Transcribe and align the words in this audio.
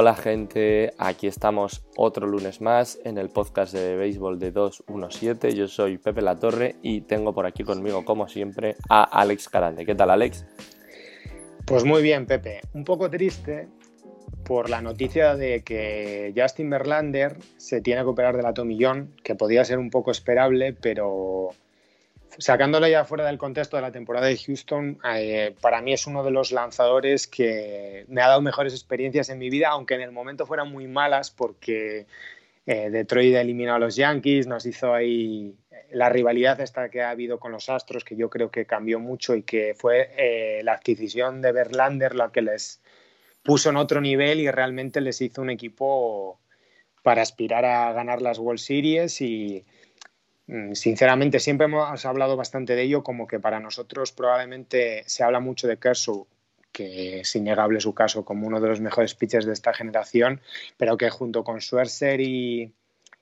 Hola 0.00 0.14
gente, 0.14 0.92
aquí 0.96 1.26
estamos 1.26 1.84
otro 1.96 2.24
lunes 2.24 2.60
más 2.60 3.00
en 3.04 3.18
el 3.18 3.30
podcast 3.30 3.74
de 3.74 3.96
béisbol 3.96 4.38
de 4.38 4.52
217. 4.52 5.56
Yo 5.56 5.66
soy 5.66 5.98
Pepe 5.98 6.22
La 6.22 6.36
Torre 6.36 6.76
y 6.82 7.00
tengo 7.00 7.34
por 7.34 7.46
aquí 7.46 7.64
conmigo, 7.64 8.04
como 8.04 8.28
siempre, 8.28 8.76
a 8.88 9.02
Alex 9.02 9.48
Carande. 9.48 9.84
¿Qué 9.84 9.96
tal, 9.96 10.10
Alex? 10.10 10.46
Pues 11.66 11.82
muy 11.82 12.00
bien, 12.00 12.26
Pepe. 12.26 12.60
Un 12.74 12.84
poco 12.84 13.10
triste 13.10 13.66
por 14.44 14.70
la 14.70 14.80
noticia 14.80 15.34
de 15.34 15.64
que 15.64 16.32
Justin 16.36 16.70
Verlander 16.70 17.36
se 17.56 17.80
tiene 17.80 18.02
que 18.02 18.06
operar 18.06 18.36
de 18.36 18.44
la 18.44 18.54
tomillón, 18.54 19.16
que 19.24 19.34
podía 19.34 19.64
ser 19.64 19.80
un 19.80 19.90
poco 19.90 20.12
esperable, 20.12 20.74
pero 20.74 21.50
sacándolo 22.38 22.86
ya 22.88 23.04
fuera 23.04 23.26
del 23.26 23.36
contexto 23.36 23.76
de 23.76 23.82
la 23.82 23.92
temporada 23.92 24.26
de 24.26 24.36
Houston, 24.36 24.98
eh, 25.14 25.54
para 25.60 25.82
mí 25.82 25.92
es 25.92 26.06
uno 26.06 26.24
de 26.24 26.30
los 26.30 26.52
lanzadores 26.52 27.26
que 27.26 28.04
me 28.08 28.22
ha 28.22 28.28
dado 28.28 28.40
mejores 28.40 28.72
experiencias 28.72 29.28
en 29.28 29.38
mi 29.38 29.50
vida, 29.50 29.68
aunque 29.70 29.94
en 29.94 30.02
el 30.02 30.12
momento 30.12 30.46
fueran 30.46 30.70
muy 30.70 30.86
malas, 30.86 31.30
porque 31.30 32.06
eh, 32.66 32.90
Detroit 32.90 33.34
ha 33.34 33.40
eliminado 33.40 33.76
a 33.76 33.80
los 33.80 33.96
Yankees, 33.96 34.46
nos 34.46 34.66
hizo 34.66 34.94
ahí 34.94 35.56
la 35.90 36.08
rivalidad 36.08 36.60
esta 36.60 36.88
que 36.90 37.02
ha 37.02 37.10
habido 37.10 37.38
con 37.38 37.52
los 37.52 37.68
Astros, 37.68 38.04
que 38.04 38.16
yo 38.16 38.30
creo 38.30 38.50
que 38.50 38.66
cambió 38.66 39.00
mucho 39.00 39.34
y 39.34 39.42
que 39.42 39.74
fue 39.74 40.10
eh, 40.16 40.60
la 40.62 40.74
adquisición 40.74 41.40
de 41.42 41.52
Verlander 41.52 42.14
la 42.14 42.30
que 42.30 42.42
les 42.42 42.80
puso 43.42 43.70
en 43.70 43.76
otro 43.76 44.00
nivel 44.00 44.40
y 44.40 44.50
realmente 44.50 45.00
les 45.00 45.20
hizo 45.20 45.40
un 45.40 45.50
equipo 45.50 46.38
para 47.02 47.22
aspirar 47.22 47.64
a 47.64 47.92
ganar 47.92 48.20
las 48.20 48.38
World 48.38 48.60
Series 48.60 49.20
y 49.22 49.64
sinceramente, 50.72 51.40
siempre 51.40 51.66
hemos 51.66 52.04
hablado 52.06 52.36
bastante 52.36 52.74
de 52.74 52.82
ello, 52.82 53.02
como 53.02 53.26
que 53.26 53.38
para 53.38 53.60
nosotros 53.60 54.12
probablemente 54.12 55.02
se 55.06 55.22
habla 55.22 55.40
mucho 55.40 55.68
de 55.68 55.76
Kershaw, 55.76 56.26
que 56.72 57.20
es 57.20 57.36
innegable 57.36 57.80
su 57.80 57.94
caso 57.94 58.24
como 58.24 58.46
uno 58.46 58.60
de 58.60 58.68
los 58.68 58.80
mejores 58.80 59.14
pitchers 59.14 59.46
de 59.46 59.52
esta 59.52 59.74
generación, 59.74 60.40
pero 60.76 60.96
que 60.96 61.10
junto 61.10 61.44
con 61.44 61.60
Schwerzer 61.60 62.20
y, 62.20 62.72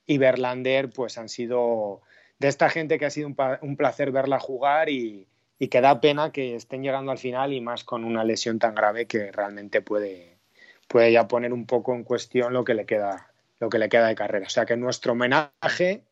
y 0.06 0.18
Verlander, 0.18 0.90
pues 0.90 1.18
han 1.18 1.28
sido 1.28 2.02
de 2.38 2.48
esta 2.48 2.68
gente 2.68 2.98
que 2.98 3.06
ha 3.06 3.10
sido 3.10 3.28
un, 3.28 3.76
placer 3.76 4.12
verla 4.12 4.38
jugar 4.38 4.88
y, 4.88 5.26
y, 5.58 5.68
que 5.68 5.80
da 5.80 6.00
pena 6.00 6.30
que 6.32 6.54
estén 6.54 6.82
llegando 6.82 7.10
al 7.10 7.18
final 7.18 7.52
y 7.52 7.60
más 7.60 7.82
con 7.82 8.04
una 8.04 8.24
lesión 8.24 8.58
tan 8.58 8.74
grave 8.74 9.06
que 9.06 9.32
realmente 9.32 9.80
puede, 9.80 10.38
puede 10.86 11.10
ya 11.10 11.26
poner 11.26 11.52
un 11.52 11.66
poco 11.66 11.94
en 11.94 12.04
cuestión 12.04 12.52
lo 12.52 12.62
que 12.62 12.74
le 12.74 12.84
queda, 12.84 13.32
lo 13.58 13.68
que 13.68 13.78
le 13.78 13.88
queda 13.88 14.06
de 14.06 14.14
carrera. 14.14 14.46
O 14.46 14.50
sea 14.50 14.66
que 14.66 14.76
nuestro 14.76 15.12
homenaje 15.12 16.04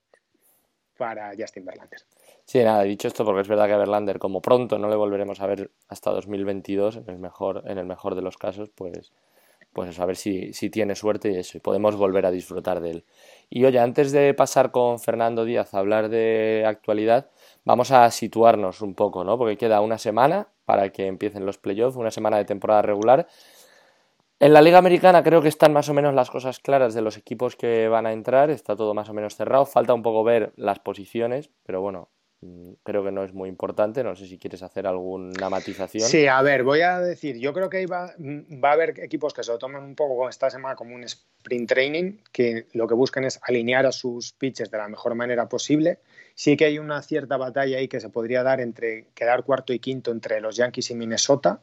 para 0.96 1.32
Justin 1.38 1.64
Verlander. 1.64 2.00
Sí, 2.44 2.62
nada, 2.62 2.82
dicho 2.82 3.08
esto 3.08 3.24
porque 3.24 3.40
es 3.40 3.48
verdad 3.48 3.66
que 3.66 3.76
Verlander, 3.76 4.18
como 4.18 4.40
pronto 4.40 4.78
no 4.78 4.88
le 4.88 4.96
volveremos 4.96 5.40
a 5.40 5.46
ver 5.46 5.70
hasta 5.88 6.10
2022, 6.10 6.96
en 6.96 7.08
el 7.08 7.18
mejor, 7.18 7.62
en 7.66 7.78
el 7.78 7.86
mejor 7.86 8.14
de 8.14 8.22
los 8.22 8.36
casos, 8.36 8.70
pues, 8.74 9.12
pues 9.72 9.98
a 9.98 10.06
ver 10.06 10.16
si, 10.16 10.52
si 10.52 10.70
tiene 10.70 10.94
suerte 10.94 11.32
y 11.32 11.36
eso, 11.36 11.56
y 11.56 11.60
podemos 11.60 11.96
volver 11.96 12.26
a 12.26 12.30
disfrutar 12.30 12.80
de 12.80 12.90
él. 12.90 13.04
Y 13.50 13.64
oye, 13.64 13.78
antes 13.78 14.12
de 14.12 14.34
pasar 14.34 14.70
con 14.70 15.00
Fernando 15.00 15.44
Díaz 15.44 15.74
a 15.74 15.78
hablar 15.78 16.08
de 16.08 16.64
actualidad, 16.66 17.30
vamos 17.64 17.90
a 17.90 18.10
situarnos 18.10 18.82
un 18.82 18.94
poco, 18.94 19.24
¿no? 19.24 19.38
Porque 19.38 19.56
queda 19.56 19.80
una 19.80 19.98
semana 19.98 20.48
para 20.64 20.90
que 20.90 21.06
empiecen 21.06 21.46
los 21.46 21.58
playoffs, 21.58 21.96
una 21.96 22.10
semana 22.10 22.36
de 22.36 22.44
temporada 22.44 22.82
regular 22.82 23.26
en 24.44 24.52
la 24.52 24.60
Liga 24.60 24.76
Americana 24.76 25.22
creo 25.22 25.40
que 25.40 25.48
están 25.48 25.72
más 25.72 25.88
o 25.88 25.94
menos 25.94 26.14
las 26.14 26.28
cosas 26.28 26.58
claras 26.58 26.92
de 26.92 27.00
los 27.00 27.16
equipos 27.16 27.56
que 27.56 27.88
van 27.88 28.04
a 28.04 28.12
entrar, 28.12 28.50
está 28.50 28.76
todo 28.76 28.92
más 28.92 29.08
o 29.08 29.14
menos 29.14 29.36
cerrado, 29.36 29.64
falta 29.64 29.94
un 29.94 30.02
poco 30.02 30.22
ver 30.22 30.52
las 30.56 30.80
posiciones, 30.80 31.48
pero 31.64 31.80
bueno, 31.80 32.10
mm, 32.42 32.72
creo 32.82 33.02
que 33.02 33.10
no 33.10 33.24
es 33.24 33.32
muy 33.32 33.48
importante, 33.48 34.04
no 34.04 34.14
sé 34.14 34.26
si 34.26 34.36
quieres 34.36 34.62
hacer 34.62 34.86
alguna 34.86 35.48
matización. 35.48 36.06
Sí, 36.06 36.26
a 36.26 36.42
ver, 36.42 36.62
voy 36.62 36.82
a 36.82 37.00
decir, 37.00 37.38
yo 37.38 37.54
creo 37.54 37.70
que 37.70 37.86
va, 37.86 38.12
mm, 38.18 38.62
va 38.62 38.68
a 38.68 38.72
haber 38.74 39.00
equipos 39.00 39.32
que 39.32 39.42
se 39.42 39.50
lo 39.50 39.56
toman 39.56 39.82
un 39.82 39.94
poco 39.94 40.28
esta 40.28 40.50
semana 40.50 40.76
como 40.76 40.94
un 40.94 41.04
sprint 41.04 41.66
training, 41.66 42.18
que 42.30 42.66
lo 42.74 42.86
que 42.86 42.92
buscan 42.92 43.24
es 43.24 43.40
alinear 43.44 43.86
a 43.86 43.92
sus 43.92 44.34
pitches 44.34 44.70
de 44.70 44.76
la 44.76 44.88
mejor 44.88 45.14
manera 45.14 45.48
posible. 45.48 46.00
Sí 46.34 46.58
que 46.58 46.66
hay 46.66 46.78
una 46.78 47.00
cierta 47.00 47.38
batalla 47.38 47.78
ahí 47.78 47.88
que 47.88 47.98
se 47.98 48.10
podría 48.10 48.42
dar 48.42 48.60
entre 48.60 49.06
quedar 49.14 49.42
cuarto 49.44 49.72
y 49.72 49.78
quinto 49.78 50.10
entre 50.10 50.42
los 50.42 50.54
Yankees 50.54 50.90
y 50.90 50.94
Minnesota 50.96 51.62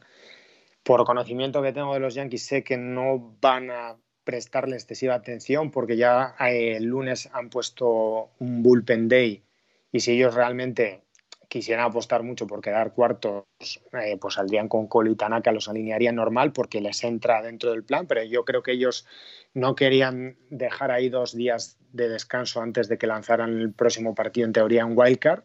por 0.82 1.04
conocimiento 1.04 1.62
que 1.62 1.72
tengo 1.72 1.94
de 1.94 2.00
los 2.00 2.14
Yankees, 2.14 2.46
sé 2.46 2.64
que 2.64 2.76
no 2.76 3.36
van 3.40 3.70
a 3.70 3.96
prestarle 4.24 4.76
excesiva 4.76 5.14
atención 5.14 5.70
porque 5.70 5.96
ya 5.96 6.34
eh, 6.40 6.76
el 6.76 6.84
lunes 6.84 7.28
han 7.32 7.50
puesto 7.50 8.30
un 8.38 8.62
bullpen 8.62 9.08
day 9.08 9.44
y 9.90 10.00
si 10.00 10.12
ellos 10.12 10.34
realmente 10.34 11.02
quisieran 11.48 11.84
apostar 11.84 12.22
mucho 12.22 12.46
por 12.46 12.62
quedar 12.62 12.94
cuartos, 12.94 13.44
eh, 13.92 14.16
pues 14.18 14.34
saldrían 14.34 14.68
con 14.68 14.86
Cole 14.86 15.10
y 15.10 15.16
Tanaka, 15.16 15.52
los 15.52 15.68
alinearían 15.68 16.14
normal 16.14 16.52
porque 16.52 16.80
les 16.80 17.04
entra 17.04 17.42
dentro 17.42 17.72
del 17.72 17.84
plan, 17.84 18.06
pero 18.06 18.22
yo 18.22 18.46
creo 18.46 18.62
que 18.62 18.72
ellos 18.72 19.06
no 19.52 19.74
querían 19.74 20.38
dejar 20.48 20.90
ahí 20.90 21.10
dos 21.10 21.36
días 21.36 21.78
de 21.92 22.08
descanso 22.08 22.62
antes 22.62 22.88
de 22.88 22.96
que 22.96 23.06
lanzaran 23.06 23.60
el 23.60 23.74
próximo 23.74 24.14
partido, 24.14 24.46
en 24.46 24.54
teoría 24.54 24.80
en 24.80 24.96
Wildcard. 24.96 25.44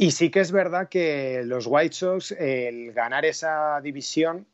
Y 0.00 0.12
sí 0.12 0.30
que 0.30 0.38
es 0.38 0.52
verdad 0.52 0.88
que 0.88 1.42
los 1.44 1.66
White 1.66 1.92
Sox, 1.92 2.30
el 2.30 2.92
ganar 2.92 3.24
esa 3.24 3.80
división, 3.80 4.46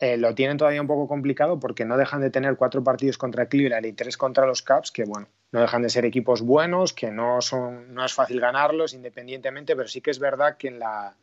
eh, 0.00 0.16
lo 0.16 0.34
tienen 0.34 0.56
todavía 0.56 0.80
un 0.80 0.88
poco 0.88 1.06
complicado 1.06 1.60
porque 1.60 1.84
no 1.84 1.96
dejan 1.96 2.20
de 2.20 2.30
tener 2.30 2.56
cuatro 2.56 2.82
partidos 2.82 3.16
contra 3.16 3.46
Cleveland 3.46 3.86
y 3.86 3.92
tres 3.92 4.16
contra 4.16 4.44
los 4.44 4.62
Cubs, 4.62 4.90
que 4.90 5.04
bueno, 5.04 5.28
no 5.52 5.60
dejan 5.60 5.82
de 5.82 5.90
ser 5.90 6.04
equipos 6.04 6.42
buenos, 6.42 6.92
que 6.92 7.12
no, 7.12 7.40
son, 7.40 7.94
no 7.94 8.04
es 8.04 8.12
fácil 8.12 8.40
ganarlos 8.40 8.92
independientemente, 8.92 9.76
pero 9.76 9.86
sí 9.86 10.00
que 10.00 10.10
es 10.10 10.18
verdad 10.18 10.56
que 10.56 10.66
en 10.66 10.80
la, 10.80 11.14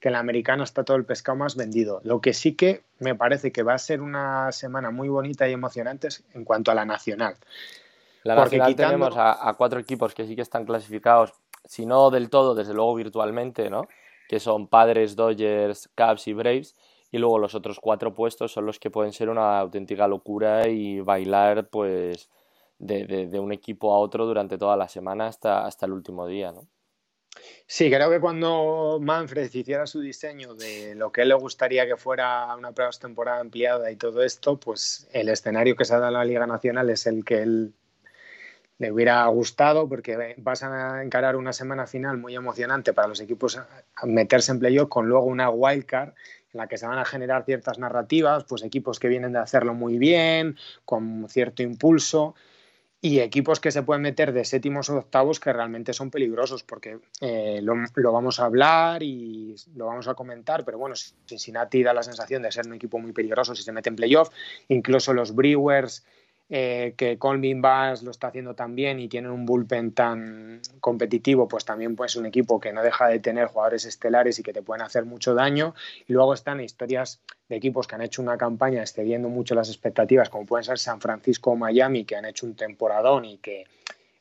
que 0.00 0.08
en 0.08 0.12
la 0.12 0.20
americana 0.20 0.64
está 0.64 0.82
todo 0.82 0.96
el 0.96 1.04
pescado 1.04 1.36
más 1.36 1.56
vendido. 1.56 2.00
Lo 2.04 2.22
que 2.22 2.32
sí 2.32 2.54
que 2.54 2.84
me 3.00 3.14
parece 3.14 3.52
que 3.52 3.62
va 3.62 3.74
a 3.74 3.78
ser 3.78 4.00
una 4.00 4.50
semana 4.50 4.90
muy 4.90 5.10
bonita 5.10 5.46
y 5.46 5.52
emocionante 5.52 6.08
en 6.32 6.44
cuanto 6.44 6.70
a 6.70 6.74
la 6.74 6.86
nacional. 6.86 7.34
La 8.22 8.34
nacional 8.34 8.74
tenemos 8.74 9.14
a, 9.18 9.54
cuatro 9.58 9.78
equipos 9.78 10.14
que 10.14 10.26
sí 10.26 10.34
que 10.34 10.42
están 10.42 10.64
clasificados 10.64 11.34
si 11.64 11.86
no 11.86 12.10
del 12.10 12.30
todo, 12.30 12.54
desde 12.54 12.74
luego 12.74 12.94
virtualmente, 12.94 13.70
¿no? 13.70 13.88
Que 14.28 14.40
son 14.40 14.68
Padres, 14.68 15.16
Dodgers, 15.16 15.90
Cubs 15.96 16.28
y 16.28 16.32
Braves. 16.32 16.76
Y 17.12 17.18
luego 17.18 17.38
los 17.38 17.54
otros 17.54 17.80
cuatro 17.80 18.14
puestos 18.14 18.52
son 18.52 18.66
los 18.66 18.78
que 18.78 18.90
pueden 18.90 19.12
ser 19.12 19.28
una 19.28 19.58
auténtica 19.58 20.06
locura 20.06 20.68
y 20.68 21.00
bailar, 21.00 21.68
pues, 21.68 22.30
de, 22.78 23.38
un 23.40 23.52
equipo 23.52 23.92
a 23.92 23.98
otro 23.98 24.26
durante 24.26 24.58
toda 24.58 24.76
la 24.76 24.88
semana 24.88 25.26
hasta, 25.26 25.66
hasta 25.66 25.86
el 25.86 25.92
último 25.92 26.26
día, 26.26 26.52
¿no? 26.52 26.66
Sí, 27.66 27.88
creo 27.90 28.10
que 28.10 28.20
cuando 28.20 28.98
Manfred 29.00 29.52
hiciera 29.52 29.86
su 29.86 30.00
diseño 30.00 30.54
de 30.54 30.94
lo 30.96 31.12
que 31.12 31.24
le 31.24 31.34
gustaría 31.34 31.86
que 31.86 31.96
fuera 31.96 32.54
una 32.56 32.72
temporada 32.72 33.40
ampliada 33.40 33.90
y 33.90 33.96
todo 33.96 34.22
esto, 34.22 34.58
pues 34.58 35.08
el 35.12 35.28
escenario 35.28 35.76
que 35.76 35.84
se 35.84 35.94
ha 35.94 35.98
dado 35.98 36.08
en 36.08 36.14
la 36.14 36.24
Liga 36.24 36.46
Nacional 36.46 36.90
es 36.90 37.06
el 37.06 37.24
que 37.24 37.42
él 37.42 37.72
le 38.80 38.90
hubiera 38.90 39.26
gustado 39.26 39.86
porque 39.88 40.34
vas 40.38 40.62
a 40.62 41.04
encarar 41.04 41.36
una 41.36 41.52
semana 41.52 41.86
final 41.86 42.16
muy 42.16 42.34
emocionante 42.34 42.94
para 42.94 43.08
los 43.08 43.20
equipos 43.20 43.58
a 43.58 44.06
meterse 44.06 44.52
en 44.52 44.58
playoff 44.58 44.88
con 44.88 45.06
luego 45.06 45.26
una 45.26 45.50
wildcard 45.50 46.08
en 46.08 46.58
la 46.58 46.66
que 46.66 46.78
se 46.78 46.86
van 46.86 46.98
a 46.98 47.04
generar 47.04 47.44
ciertas 47.44 47.78
narrativas, 47.78 48.44
pues 48.44 48.64
equipos 48.64 48.98
que 48.98 49.08
vienen 49.08 49.34
de 49.34 49.38
hacerlo 49.38 49.74
muy 49.74 49.98
bien, 49.98 50.56
con 50.86 51.28
cierto 51.28 51.62
impulso, 51.62 52.34
y 53.02 53.20
equipos 53.20 53.60
que 53.60 53.70
se 53.70 53.82
pueden 53.82 54.02
meter 54.02 54.32
de 54.32 54.46
séptimos 54.46 54.88
o 54.88 54.96
octavos 54.96 55.40
que 55.40 55.52
realmente 55.52 55.92
son 55.92 56.10
peligrosos, 56.10 56.62
porque 56.62 57.00
eh, 57.20 57.60
lo, 57.62 57.74
lo, 57.94 58.12
vamos 58.12 58.40
a 58.40 58.46
hablar 58.46 59.02
y 59.02 59.54
lo 59.76 59.86
vamos 59.86 60.08
a 60.08 60.14
comentar, 60.14 60.64
pero 60.64 60.78
bueno, 60.78 60.94
Cincinnati 61.26 61.82
da 61.82 61.92
la 61.92 62.02
sensación 62.02 62.42
de 62.42 62.50
ser 62.50 62.66
un 62.66 62.74
equipo 62.74 62.98
muy 62.98 63.12
peligroso 63.12 63.54
si 63.54 63.62
se 63.62 63.72
mete 63.72 63.90
en 63.90 63.96
playoff, 63.96 64.30
incluso 64.68 65.12
los 65.12 65.34
Brewers 65.34 66.02
eh, 66.52 66.94
que 66.96 67.16
Colvin 67.16 67.62
Bass 67.62 68.02
lo 68.02 68.10
está 68.10 68.26
haciendo 68.26 68.54
tan 68.54 68.74
bien 68.74 68.98
y 68.98 69.08
tienen 69.08 69.30
un 69.30 69.46
bullpen 69.46 69.92
tan 69.92 70.60
competitivo, 70.80 71.46
pues 71.46 71.64
también 71.64 71.94
pues 71.94 72.16
un 72.16 72.26
equipo 72.26 72.58
que 72.58 72.72
no 72.72 72.82
deja 72.82 73.06
de 73.06 73.20
tener 73.20 73.46
jugadores 73.46 73.84
estelares 73.84 74.40
y 74.40 74.42
que 74.42 74.52
te 74.52 74.60
pueden 74.60 74.82
hacer 74.82 75.04
mucho 75.04 75.32
daño. 75.34 75.76
Y 76.08 76.12
luego 76.12 76.34
están 76.34 76.60
historias 76.60 77.20
de 77.48 77.54
equipos 77.54 77.86
que 77.86 77.94
han 77.94 78.02
hecho 78.02 78.20
una 78.20 78.36
campaña 78.36 78.80
excediendo 78.80 79.28
mucho 79.28 79.54
las 79.54 79.68
expectativas, 79.68 80.28
como 80.28 80.44
pueden 80.44 80.64
ser 80.64 80.78
San 80.78 81.00
Francisco 81.00 81.52
o 81.52 81.56
Miami, 81.56 82.04
que 82.04 82.16
han 82.16 82.24
hecho 82.24 82.46
un 82.46 82.56
temporadón 82.56 83.26
y 83.26 83.38
que 83.38 83.66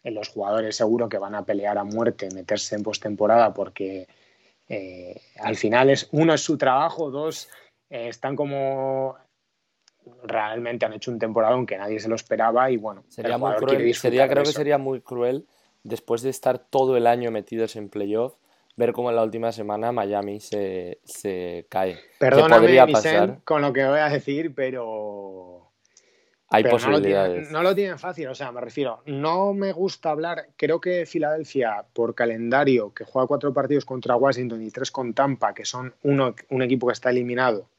los 0.04 0.30
jugadores 0.30 0.76
seguro 0.76 1.10
que 1.10 1.18
van 1.18 1.34
a 1.34 1.46
pelear 1.46 1.80
a 1.80 1.84
muerte, 1.84 2.30
meterse 2.34 2.76
en 2.76 2.84
postemporada, 2.84 3.56
porque 3.56 4.08
eh, 4.68 5.20
al 5.40 5.56
final 5.56 5.90
es 5.90 6.08
uno 6.12 6.36
es 6.36 6.42
su 6.42 6.60
trabajo, 6.60 7.10
dos 7.10 7.50
eh, 7.90 8.08
están 8.08 8.36
como 8.36 9.18
realmente 10.24 10.86
han 10.86 10.94
hecho 10.94 11.12
un 11.12 11.20
temporada 11.20 11.54
aunque 11.54 11.78
nadie 11.78 12.00
se 12.00 12.10
lo 12.10 12.16
esperaba 12.16 12.72
y 12.72 12.78
bueno, 12.78 13.04
sería 13.08 13.38
muy 13.38 13.54
cruel, 13.56 13.94
sería, 13.94 14.28
creo 14.28 14.44
que 14.44 14.52
sería 14.52 14.78
muy 14.78 15.02
cruel 15.02 15.48
después 15.84 16.22
de 16.22 16.30
estar 16.30 16.60
todo 16.60 16.98
el 16.98 17.08
año 17.08 17.32
metidos 17.32 17.76
en 17.76 17.90
playoff 17.90 18.34
ver 18.80 18.94
cómo 18.94 19.10
en 19.10 19.18
la 19.18 19.24
última 19.24 19.52
semana 19.52 19.92
Miami 19.92 20.40
se, 20.40 21.00
se 21.04 21.66
cae. 21.70 22.00
Perdóname, 22.18 22.78
pasar? 22.94 23.40
con 23.44 23.62
lo 23.62 23.74
que 23.74 23.86
voy 23.86 24.00
a 24.00 24.10
decir, 24.10 24.56
pero... 24.56 25.70
Hay 26.52 26.64
posibilidades. 26.64 27.52
No 27.52 27.62
lo, 27.62 27.76
tienen, 27.76 28.00
fácil, 28.00 28.28
o 28.28 28.34
sea, 28.34 28.52
me 28.52 28.62
refiero, 28.62 29.04
no 29.06 29.54
me 29.54 29.72
gusta 29.72 30.10
hablar, 30.10 30.48
creo 30.56 30.82
que 30.82 31.06
Filadelfia, 31.06 31.86
por 31.94 32.16
calendario, 32.16 32.92
que 32.92 33.04
juega 33.04 33.28
cuatro 33.28 33.54
partidos 33.54 33.86
contra 33.86 34.16
Washington 34.16 34.64
y 34.64 34.72
tres 34.72 34.90
con 34.90 35.14
Tampa, 35.14 35.54
que 35.54 35.66
son 35.66 35.94
uno, 36.02 36.34
un 36.50 36.62
equipo 36.64 36.88
que 36.88 36.94
está 36.94 37.12
eliminado, 37.12 37.70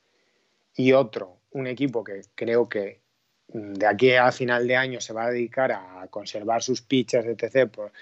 y 0.77 0.93
otro 0.93 1.40
un 1.53 1.67
equipo 1.67 2.05
que 2.05 2.23
creo 2.35 2.69
que 2.69 3.01
de 3.49 3.87
aquí 3.87 4.13
a 4.13 4.31
final 4.33 4.67
de 4.67 4.77
año 4.77 5.01
se 5.01 5.13
va 5.13 5.25
a 5.25 5.31
dedicar 5.31 5.73
a 5.73 6.07
conservar 6.09 6.63
sus 6.63 6.83
pitchers, 6.83 7.27
etc., 7.27 7.69
por, 7.71 7.93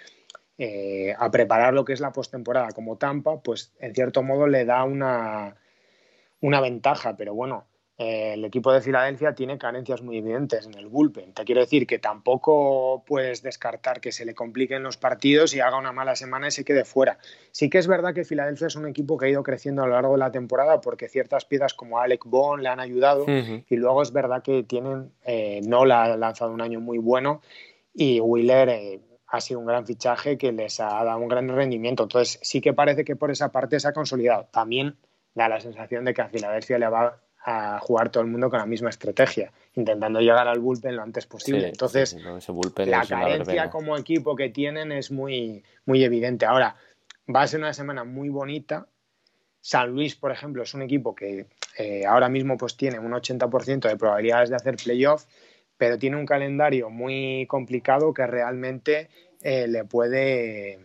eh, 0.58 1.14
a 1.16 1.30
preparar 1.30 1.72
lo 1.72 1.84
que 1.84 1.92
es 1.92 2.00
la 2.00 2.12
postemporada 2.12 2.72
como 2.72 2.98
Tampa, 2.98 3.40
pues 3.40 3.72
en 3.78 3.94
cierto 3.94 4.24
modo 4.24 4.48
le 4.48 4.64
da 4.64 4.82
una, 4.82 5.54
una 6.40 6.60
ventaja, 6.60 7.16
pero 7.16 7.32
bueno, 7.32 7.66
eh, 8.00 8.34
el 8.34 8.44
equipo 8.44 8.72
de 8.72 8.80
Filadelfia 8.80 9.34
tiene 9.34 9.58
carencias 9.58 10.02
muy 10.02 10.18
evidentes 10.18 10.64
en 10.66 10.74
el 10.74 10.86
bullpen. 10.86 11.32
Te 11.34 11.44
quiero 11.44 11.60
decir 11.60 11.84
que 11.84 11.98
tampoco 11.98 13.02
puedes 13.04 13.42
descartar 13.42 14.00
que 14.00 14.12
se 14.12 14.24
le 14.24 14.36
compliquen 14.36 14.84
los 14.84 14.96
partidos 14.96 15.52
y 15.52 15.58
haga 15.58 15.76
una 15.76 15.90
mala 15.90 16.14
semana 16.14 16.46
y 16.46 16.52
se 16.52 16.64
quede 16.64 16.84
fuera. 16.84 17.18
Sí 17.50 17.68
que 17.68 17.78
es 17.78 17.88
verdad 17.88 18.14
que 18.14 18.24
Filadelfia 18.24 18.68
es 18.68 18.76
un 18.76 18.86
equipo 18.86 19.18
que 19.18 19.26
ha 19.26 19.28
ido 19.28 19.42
creciendo 19.42 19.82
a 19.82 19.86
lo 19.88 19.94
largo 19.94 20.12
de 20.12 20.18
la 20.18 20.30
temporada 20.30 20.80
porque 20.80 21.08
ciertas 21.08 21.44
piezas 21.44 21.74
como 21.74 21.98
Alec 21.98 22.24
Bond 22.24 22.62
le 22.62 22.68
han 22.68 22.78
ayudado 22.78 23.26
y 23.26 23.76
luego 23.76 24.00
es 24.00 24.12
verdad 24.12 24.44
que 24.44 24.62
tienen, 24.62 25.10
eh, 25.24 25.60
Nola 25.66 26.04
ha 26.04 26.16
lanzado 26.16 26.52
un 26.52 26.60
año 26.60 26.78
muy 26.78 26.98
bueno 26.98 27.42
y 27.92 28.20
Wheeler 28.20 28.68
eh, 28.68 29.00
ha 29.26 29.40
sido 29.40 29.58
un 29.58 29.66
gran 29.66 29.84
fichaje 29.84 30.38
que 30.38 30.52
les 30.52 30.78
ha 30.78 31.02
dado 31.02 31.18
un 31.18 31.26
gran 31.26 31.48
rendimiento. 31.48 32.04
Entonces 32.04 32.38
sí 32.42 32.60
que 32.60 32.72
parece 32.72 33.04
que 33.04 33.16
por 33.16 33.32
esa 33.32 33.50
parte 33.50 33.80
se 33.80 33.88
ha 33.88 33.92
consolidado. 33.92 34.46
También 34.52 34.96
da 35.34 35.48
la 35.48 35.58
sensación 35.58 36.04
de 36.04 36.14
que 36.14 36.22
a 36.22 36.28
Filadelfia 36.28 36.78
le 36.78 36.88
va 36.88 37.20
a 37.50 37.78
jugar 37.80 38.10
todo 38.10 38.22
el 38.22 38.28
mundo 38.28 38.50
con 38.50 38.58
la 38.58 38.66
misma 38.66 38.90
estrategia, 38.90 39.50
intentando 39.74 40.20
llegar 40.20 40.46
al 40.46 40.58
bullpen 40.58 40.94
lo 40.94 41.02
antes 41.02 41.26
posible. 41.26 41.68
Entonces, 41.68 42.14
la 42.76 43.06
carencia 43.06 43.70
como 43.70 43.96
equipo 43.96 44.36
que 44.36 44.50
tienen 44.50 44.92
es 44.92 45.10
muy, 45.10 45.64
muy 45.86 46.04
evidente. 46.04 46.44
Ahora, 46.44 46.76
va 47.34 47.40
a 47.40 47.46
ser 47.46 47.60
una 47.60 47.72
semana 47.72 48.04
muy 48.04 48.28
bonita. 48.28 48.86
San 49.62 49.90
Luis, 49.90 50.14
por 50.14 50.30
ejemplo, 50.30 50.62
es 50.62 50.74
un 50.74 50.82
equipo 50.82 51.14
que 51.14 51.46
eh, 51.78 52.04
ahora 52.04 52.28
mismo 52.28 52.58
pues 52.58 52.76
tiene 52.76 52.98
un 52.98 53.12
80% 53.12 53.88
de 53.88 53.96
probabilidades 53.96 54.50
de 54.50 54.56
hacer 54.56 54.76
playoff, 54.76 55.24
pero 55.78 55.98
tiene 55.98 56.18
un 56.18 56.26
calendario 56.26 56.90
muy 56.90 57.46
complicado 57.48 58.12
que 58.12 58.26
realmente 58.26 59.08
eh, 59.40 59.66
le 59.68 59.84
puede 59.84 60.80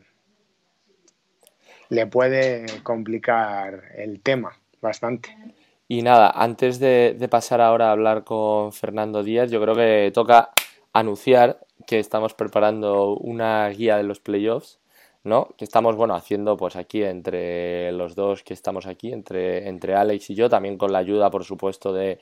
le 1.89 2.07
puede 2.07 2.65
complicar 2.83 3.83
el 3.97 4.21
tema 4.21 4.57
bastante. 4.79 5.35
Y 5.87 6.01
nada, 6.01 6.29
antes 6.29 6.79
de, 6.79 7.27
pasar 7.29 7.61
ahora 7.61 7.89
a 7.89 7.91
hablar 7.91 8.23
con 8.23 8.71
Fernando 8.71 9.23
Díaz, 9.23 9.51
yo 9.51 9.61
creo 9.61 9.75
que 9.75 10.11
toca 10.13 10.51
anunciar 10.93 11.59
que 11.85 11.99
estamos 11.99 12.33
preparando 12.33 13.15
una 13.15 13.67
guía 13.69 13.97
de 13.97 14.03
los 14.03 14.19
playoffs, 14.19 14.79
¿no? 15.23 15.49
Que 15.57 15.65
estamos, 15.65 15.95
bueno, 15.95 16.15
haciendo 16.15 16.55
pues 16.57 16.75
aquí 16.75 17.03
entre 17.03 17.91
los 17.91 18.15
dos 18.15 18.43
que 18.43 18.53
estamos 18.53 18.85
aquí, 18.87 19.11
entre, 19.11 19.67
entre 19.67 19.95
Alex 19.95 20.29
y 20.29 20.35
yo, 20.35 20.49
también 20.49 20.77
con 20.77 20.93
la 20.93 20.99
ayuda, 20.99 21.29
por 21.29 21.43
supuesto, 21.43 21.91
de, 21.93 22.19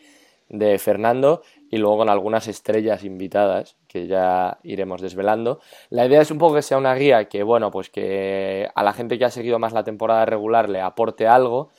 de 0.49 0.77
Fernando 0.79 1.43
y 1.69 1.77
luego 1.77 1.97
con 1.97 2.09
algunas 2.09 2.47
estrellas 2.47 3.03
invitadas 3.03 3.77
que 3.87 4.07
ya 4.07 4.57
iremos 4.63 5.01
desvelando. 5.01 5.61
La 5.89 6.05
idea 6.05 6.21
es 6.21 6.31
un 6.31 6.37
poco 6.39 6.55
que 6.55 6.61
sea 6.61 6.77
una 6.77 6.93
guía 6.95 7.29
que, 7.29 7.43
bueno, 7.43 7.71
pues 7.71 7.89
que 7.89 8.69
a 8.73 8.83
la 8.83 8.93
gente 8.93 9.17
que 9.17 9.25
ha 9.25 9.31
seguido 9.31 9.59
más 9.59 9.71
la 9.73 9.83
temporada 9.83 10.25
regular 10.25 10.67
le 10.67 10.81
aporte 10.81 11.27
algo 11.27 11.69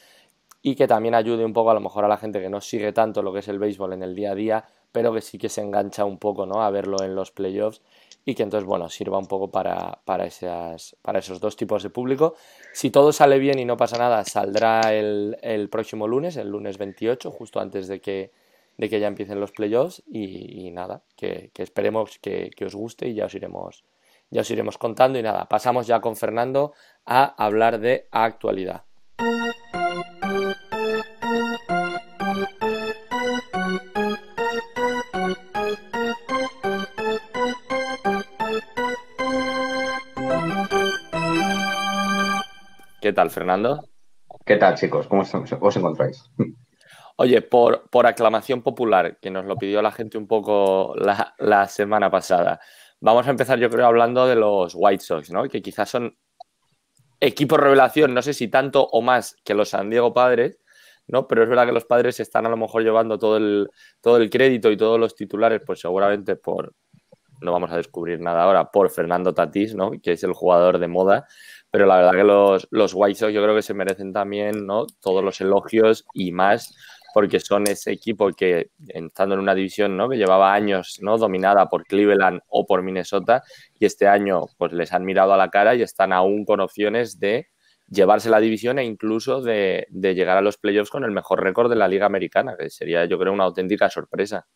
y 0.62 0.76
que 0.76 0.86
también 0.86 1.14
ayude 1.14 1.44
un 1.44 1.52
poco 1.52 1.70
a 1.70 1.74
lo 1.74 1.80
mejor 1.80 2.04
a 2.04 2.08
la 2.08 2.16
gente 2.16 2.40
que 2.40 2.48
no 2.48 2.60
sigue 2.60 2.92
tanto 2.92 3.22
lo 3.22 3.32
que 3.32 3.40
es 3.40 3.48
el 3.48 3.58
béisbol 3.58 3.92
en 3.92 4.02
el 4.02 4.14
día 4.14 4.30
a 4.30 4.34
día, 4.34 4.64
pero 4.92 5.12
que 5.12 5.20
sí 5.20 5.36
que 5.36 5.48
se 5.48 5.60
engancha 5.60 6.04
un 6.04 6.18
poco 6.18 6.46
¿no? 6.46 6.62
a 6.62 6.70
verlo 6.70 7.02
en 7.02 7.14
los 7.14 7.32
playoffs 7.32 7.82
y 8.24 8.34
que 8.36 8.44
entonces, 8.44 8.66
bueno, 8.66 8.88
sirva 8.88 9.18
un 9.18 9.26
poco 9.26 9.50
para, 9.50 9.98
para, 10.04 10.26
esas, 10.26 10.96
para 11.02 11.18
esos 11.18 11.40
dos 11.40 11.56
tipos 11.56 11.82
de 11.82 11.90
público. 11.90 12.36
Si 12.72 12.90
todo 12.90 13.12
sale 13.12 13.38
bien 13.40 13.58
y 13.58 13.64
no 13.64 13.76
pasa 13.76 13.98
nada, 13.98 14.24
saldrá 14.24 14.94
el, 14.94 15.36
el 15.42 15.68
próximo 15.68 16.06
lunes, 16.06 16.36
el 16.36 16.48
lunes 16.48 16.78
28, 16.78 17.32
justo 17.32 17.58
antes 17.58 17.88
de 17.88 18.00
que, 18.00 18.30
de 18.76 18.88
que 18.88 19.00
ya 19.00 19.08
empiecen 19.08 19.40
los 19.40 19.50
playoffs 19.50 20.04
y, 20.06 20.70
nada, 20.70 21.02
que, 21.16 21.50
que 21.52 21.64
esperemos 21.64 22.18
que, 22.20 22.50
que, 22.56 22.64
os 22.64 22.76
guste 22.76 23.08
y 23.08 23.14
ya 23.14 23.26
os 23.26 23.34
iremos 23.34 23.84
ya 24.30 24.40
os 24.40 24.50
iremos 24.50 24.78
contando 24.78 25.18
y 25.18 25.22
nada, 25.22 25.46
pasamos 25.46 25.86
ya 25.86 26.00
con 26.00 26.16
Fernando 26.16 26.72
a 27.04 27.24
hablar 27.44 27.80
de 27.80 28.06
actualidad. 28.10 28.84
¿Qué 43.02 43.12
tal, 43.12 43.30
Fernando? 43.30 43.88
¿Qué 44.46 44.56
tal, 44.58 44.76
chicos? 44.76 45.08
¿Cómo 45.08 45.22
os 45.22 45.76
encontráis? 45.76 46.24
Oye, 47.16 47.42
por, 47.42 47.90
por, 47.90 48.06
aclamación 48.06 48.62
popular, 48.62 49.18
que 49.20 49.28
nos 49.28 49.44
lo 49.44 49.56
pidió 49.56 49.82
la 49.82 49.90
gente 49.90 50.18
un 50.18 50.28
poco 50.28 50.94
la, 50.96 51.34
la, 51.38 51.66
semana 51.66 52.12
pasada, 52.12 52.60
vamos 53.00 53.26
a 53.26 53.30
empezar 53.30 53.58
yo 53.58 53.68
creo 53.70 53.86
hablando 53.86 54.28
de 54.28 54.36
los 54.36 54.74
White 54.76 55.02
Sox, 55.02 55.32
¿no? 55.32 55.48
Que 55.48 55.60
quizás 55.60 55.90
son 55.90 56.16
equipo 57.18 57.56
revelación, 57.56 58.14
no 58.14 58.22
sé 58.22 58.34
si 58.34 58.46
tanto 58.46 58.86
o 58.86 59.02
más 59.02 59.34
que 59.42 59.54
los 59.54 59.70
San 59.70 59.90
Diego 59.90 60.14
Padres, 60.14 60.60
¿no? 61.08 61.26
Pero 61.26 61.42
es 61.42 61.48
verdad 61.48 61.66
que 61.66 61.72
los 61.72 61.84
padres 61.84 62.20
están 62.20 62.46
a 62.46 62.50
lo 62.50 62.56
mejor 62.56 62.84
llevando 62.84 63.18
todo 63.18 63.36
el, 63.36 63.68
todo 64.00 64.18
el 64.18 64.30
crédito 64.30 64.70
y 64.70 64.76
todos 64.76 65.00
los 65.00 65.16
titulares, 65.16 65.60
pues 65.66 65.80
seguramente 65.80 66.36
por, 66.36 66.72
no 67.42 67.52
vamos 67.52 67.70
a 67.70 67.76
descubrir 67.76 68.20
nada 68.20 68.42
ahora, 68.42 68.70
por 68.70 68.90
Fernando 68.90 69.34
Tatís, 69.34 69.74
¿no? 69.74 69.92
Que 70.02 70.12
es 70.12 70.24
el 70.24 70.32
jugador 70.32 70.78
de 70.78 70.88
moda. 70.88 71.26
Pero 71.70 71.86
la 71.86 71.96
verdad 71.96 72.12
que 72.12 72.24
los, 72.24 72.68
los 72.70 72.92
White 72.94 73.18
Sox 73.18 73.32
yo 73.32 73.42
creo 73.42 73.54
que 73.54 73.62
se 73.62 73.74
merecen 73.74 74.12
también, 74.12 74.66
¿no? 74.66 74.86
Todos 75.00 75.24
los 75.24 75.40
elogios 75.40 76.04
y 76.12 76.32
más 76.32 76.74
porque 77.12 77.40
son 77.40 77.66
ese 77.66 77.92
equipo 77.92 78.30
que, 78.32 78.70
estando 78.88 79.34
en 79.34 79.40
una 79.40 79.54
división 79.54 79.96
¿no? 79.96 80.08
que 80.08 80.16
llevaba 80.16 80.54
años 80.54 80.98
¿no? 81.02 81.18
dominada 81.18 81.68
por 81.68 81.84
Cleveland 81.84 82.40
o 82.48 82.66
por 82.66 82.82
Minnesota, 82.82 83.42
y 83.78 83.84
este 83.84 84.08
año 84.08 84.46
pues 84.58 84.72
les 84.72 84.92
han 84.92 85.04
mirado 85.04 85.32
a 85.32 85.36
la 85.36 85.50
cara 85.50 85.74
y 85.74 85.82
están 85.82 86.12
aún 86.12 86.44
con 86.44 86.60
opciones 86.60 87.18
de 87.18 87.48
llevarse 87.88 88.30
la 88.30 88.40
división 88.40 88.78
e 88.78 88.84
incluso 88.84 89.42
de, 89.42 89.86
llegar 89.90 90.38
a 90.38 90.40
los 90.40 90.56
playoffs 90.56 90.90
con 90.90 91.04
el 91.04 91.10
mejor 91.10 91.42
récord 91.42 91.68
de 91.68 91.76
la 91.76 91.88
Liga 91.88 92.06
Americana, 92.06 92.56
que 92.58 92.70
sería 92.70 93.04
yo 93.04 93.18
creo 93.18 93.32
una 93.32 93.44
auténtica 93.44 93.90
sorpresa. 93.90 94.46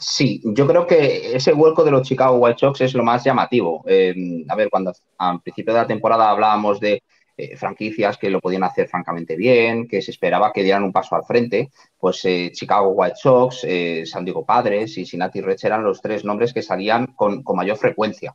Sí, 0.00 0.40
yo 0.44 0.66
creo 0.66 0.86
que 0.86 1.36
ese 1.36 1.52
hueco 1.52 1.84
de 1.84 1.90
los 1.90 2.08
Chicago 2.08 2.38
White 2.38 2.58
Sox 2.58 2.80
es 2.80 2.94
lo 2.94 3.02
más 3.04 3.22
llamativo. 3.22 3.84
Eh, 3.86 4.14
a 4.48 4.56
ver, 4.56 4.70
cuando 4.70 4.94
al 5.18 5.42
principio 5.42 5.74
de 5.74 5.80
la 5.80 5.86
temporada 5.86 6.30
hablábamos 6.30 6.80
de 6.80 7.02
eh, 7.36 7.54
franquicias 7.56 8.16
que 8.16 8.30
lo 8.30 8.40
podían 8.40 8.64
hacer 8.64 8.88
francamente 8.88 9.36
bien, 9.36 9.86
que 9.86 10.00
se 10.00 10.10
esperaba 10.10 10.52
que 10.54 10.62
dieran 10.62 10.84
un 10.84 10.92
paso 10.92 11.16
al 11.16 11.24
frente, 11.24 11.70
pues 11.98 12.24
eh, 12.24 12.50
Chicago 12.54 12.88
White 12.90 13.16
Sox, 13.16 13.66
San 14.04 14.24
Diego 14.24 14.44
Padres 14.46 14.92
y 14.92 15.04
Cincinnati 15.04 15.42
Reds 15.42 15.64
eran 15.64 15.84
los 15.84 16.00
tres 16.00 16.24
nombres 16.24 16.54
que 16.54 16.62
salían 16.62 17.08
con, 17.14 17.42
mayor 17.54 17.76
frecuencia. 17.76 18.34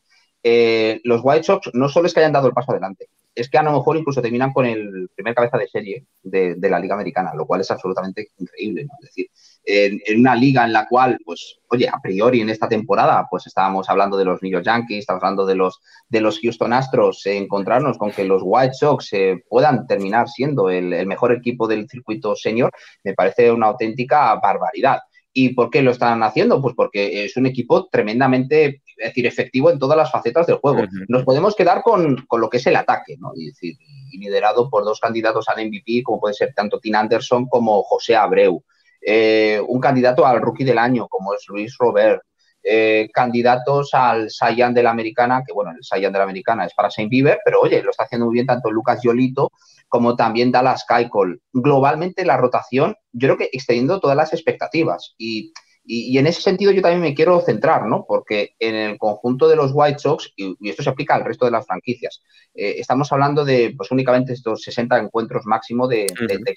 los 1.04 1.22
White 1.24 1.44
Sox 1.44 1.72
no 1.74 1.90
solo 1.90 2.06
es 2.06 2.14
que 2.14 2.20
hayan 2.20 2.34
dado 2.34 2.48
el 2.48 2.54
paso 2.54 2.72
adelante, 2.74 3.08
es 3.34 3.50
que 3.50 3.58
a 3.58 3.64
lo 3.64 3.74
mejor 3.74 3.98
incluso 3.98 4.22
terminan 4.22 4.54
con 4.54 4.66
el 4.66 5.10
primer 5.16 5.34
cabeza 5.34 5.58
de 5.58 5.68
serie 5.68 6.06
de, 6.24 6.56
la 6.70 6.80
Liga 6.80 6.94
Americana, 6.96 7.34
lo 7.36 7.46
cual 7.46 7.62
es 7.62 7.72
absolutamente 7.72 8.30
increíble. 8.38 8.86
¿no? 8.86 8.94
Es 9.02 9.08
decir, 9.08 9.30
en, 9.66 10.00
una 10.20 10.36
liga 10.36 10.64
en 10.66 10.74
la 10.74 10.88
cual, 10.88 11.18
pues, 11.26 11.58
oye, 11.70 11.88
a 11.88 12.00
priori 12.02 12.42
en 12.42 12.50
esta 12.50 12.68
temporada, 12.68 13.28
pues 13.30 13.48
estábamos 13.48 13.90
hablando 13.90 14.18
de 14.18 14.26
los 14.26 14.42
New 14.42 14.52
York 14.52 14.66
Yankees, 14.66 15.00
estamos 15.00 15.24
hablando 15.24 15.46
de 15.46 15.56
los, 15.56 15.80
de 16.10 16.22
los 16.22 16.40
Houston 16.40 16.74
Astros, 16.74 17.26
encontrarnos 17.26 17.98
con 17.98 18.12
que 18.12 18.24
los 18.24 18.42
White 18.44 18.74
Sox 18.74 19.14
eh, 19.14 19.44
puedan 19.50 19.88
terminar 19.88 20.30
siendo 20.30 20.70
el, 20.70 20.94
el 20.94 21.08
mejor 21.08 21.32
equipo 21.32 21.68
del 21.68 21.88
circuito 21.90 22.36
senior, 22.36 22.72
me 23.04 23.14
parece 23.14 23.52
una 23.52 23.68
auténtica 23.68 24.36
barbaridad. 24.36 25.00
¿Y 25.38 25.50
por 25.50 25.70
qué 25.70 25.82
lo 25.82 25.92
están 25.92 26.24
haciendo? 26.24 26.62
Pues 26.62 26.76
porque 26.76 27.26
es 27.26 27.36
un 27.36 27.46
equipo 27.46 27.90
tremendamente 27.90 28.82
es 28.98 29.10
decir, 29.10 29.26
efectivo 29.26 29.70
en 29.70 29.80
todas 29.80 29.98
las 29.98 30.12
facetas 30.12 30.48
del 30.48 30.58
juego. 30.58 30.84
Nos 31.08 31.24
podemos 31.24 31.56
quedar 31.56 31.82
con, 31.82 32.26
lo 32.32 32.50
que 32.50 32.58
es 32.58 32.68
el 32.68 32.76
ataque, 32.76 33.18
¿no? 33.20 33.32
Y, 33.36 33.48
decir, 33.48 33.76
liderado 34.12 34.70
por 34.70 34.86
dos 34.86 35.00
candidatos 35.00 35.50
al 35.50 35.66
MVP, 35.66 36.04
como 36.04 36.20
puede 36.20 36.34
ser 36.34 36.54
tanto 36.56 36.80
Tim 36.80 36.96
Anderson 36.96 37.48
como 37.48 37.84
José 37.84 38.16
Abreu. 38.16 38.64
Eh, 39.08 39.62
un 39.68 39.80
candidato 39.80 40.26
al 40.26 40.42
rookie 40.42 40.64
del 40.64 40.80
año, 40.80 41.08
como 41.08 41.34
es 41.34 41.44
Luis 41.48 41.76
Robert. 41.78 42.22
Eh, 42.68 43.10
candidatos 43.14 43.94
al 43.94 44.32
Saiyan 44.32 44.74
de 44.74 44.82
la 44.82 44.90
Americana, 44.90 45.44
que 45.46 45.54
bueno, 45.54 45.70
el 45.70 45.84
Saiyan 45.84 46.12
de 46.12 46.18
la 46.18 46.24
Americana 46.24 46.66
es 46.66 46.74
para 46.74 46.90
Saint 46.90 47.12
Bieber, 47.12 47.40
pero 47.46 47.62
oye, 47.62 47.84
lo 47.84 47.92
está 47.92 48.06
haciendo 48.06 48.26
muy 48.26 48.34
bien 48.34 48.48
tanto 48.48 48.72
Lucas 48.72 49.02
Yolito 49.04 49.52
como 49.88 50.16
también 50.16 50.52
Dallas 50.52 50.84
Keuchel. 50.88 51.42
Globalmente 51.54 52.26
la 52.26 52.38
rotación, 52.38 52.96
yo 53.12 53.28
creo 53.28 53.38
que 53.38 53.50
extendiendo 53.54 54.00
todas 54.00 54.18
las 54.18 54.34
expectativas 54.34 55.14
y 55.20 55.54
y, 55.88 56.18
en 56.18 56.26
ese 56.26 56.42
sentido 56.42 56.72
yo 56.72 56.82
también 56.82 57.02
me 57.02 57.14
quiero 57.14 57.40
centrar, 57.42 57.86
¿no? 57.86 58.06
Porque 58.08 58.56
en 58.60 58.76
el 58.76 58.98
conjunto 58.98 59.48
de 59.48 59.56
los 59.56 59.72
White 59.74 60.00
Sox, 60.00 60.34
y, 60.36 60.56
esto 60.68 60.82
se 60.82 60.90
aplica 60.90 61.14
al 61.14 61.24
resto 61.24 61.46
de 61.46 61.52
las 61.52 61.66
franquicias, 61.66 62.24
eh, 62.56 62.76
estamos 62.80 63.12
hablando 63.12 63.46
de 63.46 63.74
pues 63.78 63.92
únicamente 63.92 64.34
estos 64.34 64.64
60 64.64 64.98
encuentros 64.98 65.46
máximo 65.46 65.88
de, 65.88 66.08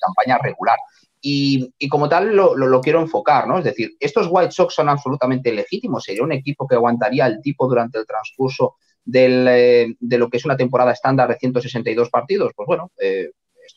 campaña 0.01 0.39
regular. 0.39 0.79
Y, 1.21 1.73
como 1.89 2.09
tal 2.09 2.35
lo, 2.35 2.81
quiero 2.81 3.01
enfocar, 3.01 3.49
¿no? 3.49 3.59
Es 3.59 3.65
decir, 3.65 3.93
estos 3.99 4.29
White 4.31 4.53
Sox 4.53 4.75
son 4.75 4.89
absolutamente 4.89 5.53
legítimos. 5.53 6.05
Sería 6.05 6.23
un 6.23 6.33
equipo 6.33 6.67
que 6.67 6.77
aguantaría 6.77 7.27
el 7.27 7.41
tipo 7.43 7.69
durante 7.69 7.99
el 7.99 8.07
transcurso 8.07 8.77
eh, 9.13 9.95
de 9.99 10.19
lo 10.19 10.29
que 10.29 10.37
es 10.37 10.45
una 10.45 10.57
temporada 10.57 10.93
estándar 10.93 11.29
de 11.29 11.37
162 11.37 12.11
partidos. 12.11 12.53
Pues 12.55 12.67
bueno, 12.67 12.93
eh, 13.01 13.31